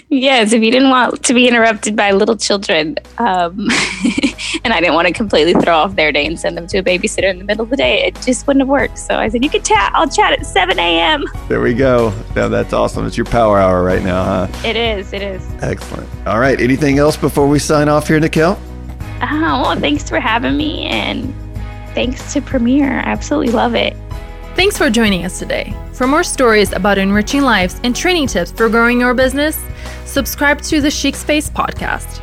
Yes, 0.09 0.53
if 0.53 0.63
you 0.63 0.71
didn't 0.71 0.91
want 0.91 1.23
to 1.25 1.35
be 1.35 1.49
interrupted 1.49 1.97
by 1.97 2.13
little 2.13 2.37
children, 2.37 2.97
um, 3.19 3.59
and 4.65 4.73
I 4.73 4.81
didn't 4.81 4.95
want 4.95 5.09
to 5.09 5.13
completely 5.13 5.55
throw 5.55 5.75
off 5.75 5.97
their 5.97 6.13
day 6.13 6.25
and 6.25 6.39
send 6.39 6.57
them 6.57 6.67
to 6.69 6.79
a 6.79 6.83
babysitter 6.83 7.29
in 7.29 7.39
the 7.39 7.45
middle 7.45 7.65
of 7.65 7.71
the 7.71 7.77
day, 7.77 8.05
it 8.05 8.15
just 8.23 8.47
wouldn't 8.47 8.61
have 8.61 8.69
worked. 8.69 8.99
So 8.99 9.17
I 9.17 9.29
said, 9.29 9.43
"You 9.43 9.51
can 9.51 9.63
chat. 9.63 9.91
I'll 9.93 10.09
chat 10.09 10.33
at 10.33 10.47
7 10.47 10.79
a.m." 10.79 11.25
There 11.49 11.61
we 11.61 11.75
go. 11.75 12.15
Now 12.37 12.49
that's 12.49 12.73
awesome. 12.73 13.07
It's 13.07 13.17
your 13.17 13.27
power 13.27 13.59
hour 13.59 13.83
right 13.83 14.03
now, 14.03 14.25
huh? 14.25 14.49
It 14.65 14.77
is. 14.77 15.13
It 15.13 15.23
is. 15.23 15.43
Excellent. 15.61 16.09
All 16.27 16.39
right. 16.39 16.61
Anything 16.61 16.99
else 16.99 17.17
before 17.17 17.49
we 17.49 17.59
sign 17.59 17.89
off 17.89 18.07
here, 18.07 18.21
Nikhil? 18.21 18.59
Oh, 19.21 19.63
well, 19.63 19.81
thanks 19.81 20.09
for 20.09 20.21
having 20.21 20.57
me, 20.57 20.85
and 20.85 21.35
thanks 21.95 22.33
to 22.33 22.43
Premier. 22.43 22.87
I 22.87 23.03
absolutely 23.03 23.53
love 23.53 23.75
it. 23.75 23.97
Thanks 24.55 24.79
for 24.79 24.89
joining 24.91 25.25
us 25.25 25.39
today. 25.39 25.75
For 25.93 26.07
more 26.07 26.23
stories 26.23 26.73
about 26.73 26.99
enriching 26.99 27.43
lives 27.43 27.81
and 27.83 27.95
training 27.95 28.29
tips 28.29 28.53
for 28.53 28.69
growing 28.69 29.01
your 29.01 29.15
business, 29.15 29.59
subscribe 30.05 30.61
to 30.63 30.81
the 30.81 30.91
Chic 30.91 31.17
Space 31.17 31.49
podcast. 31.49 32.21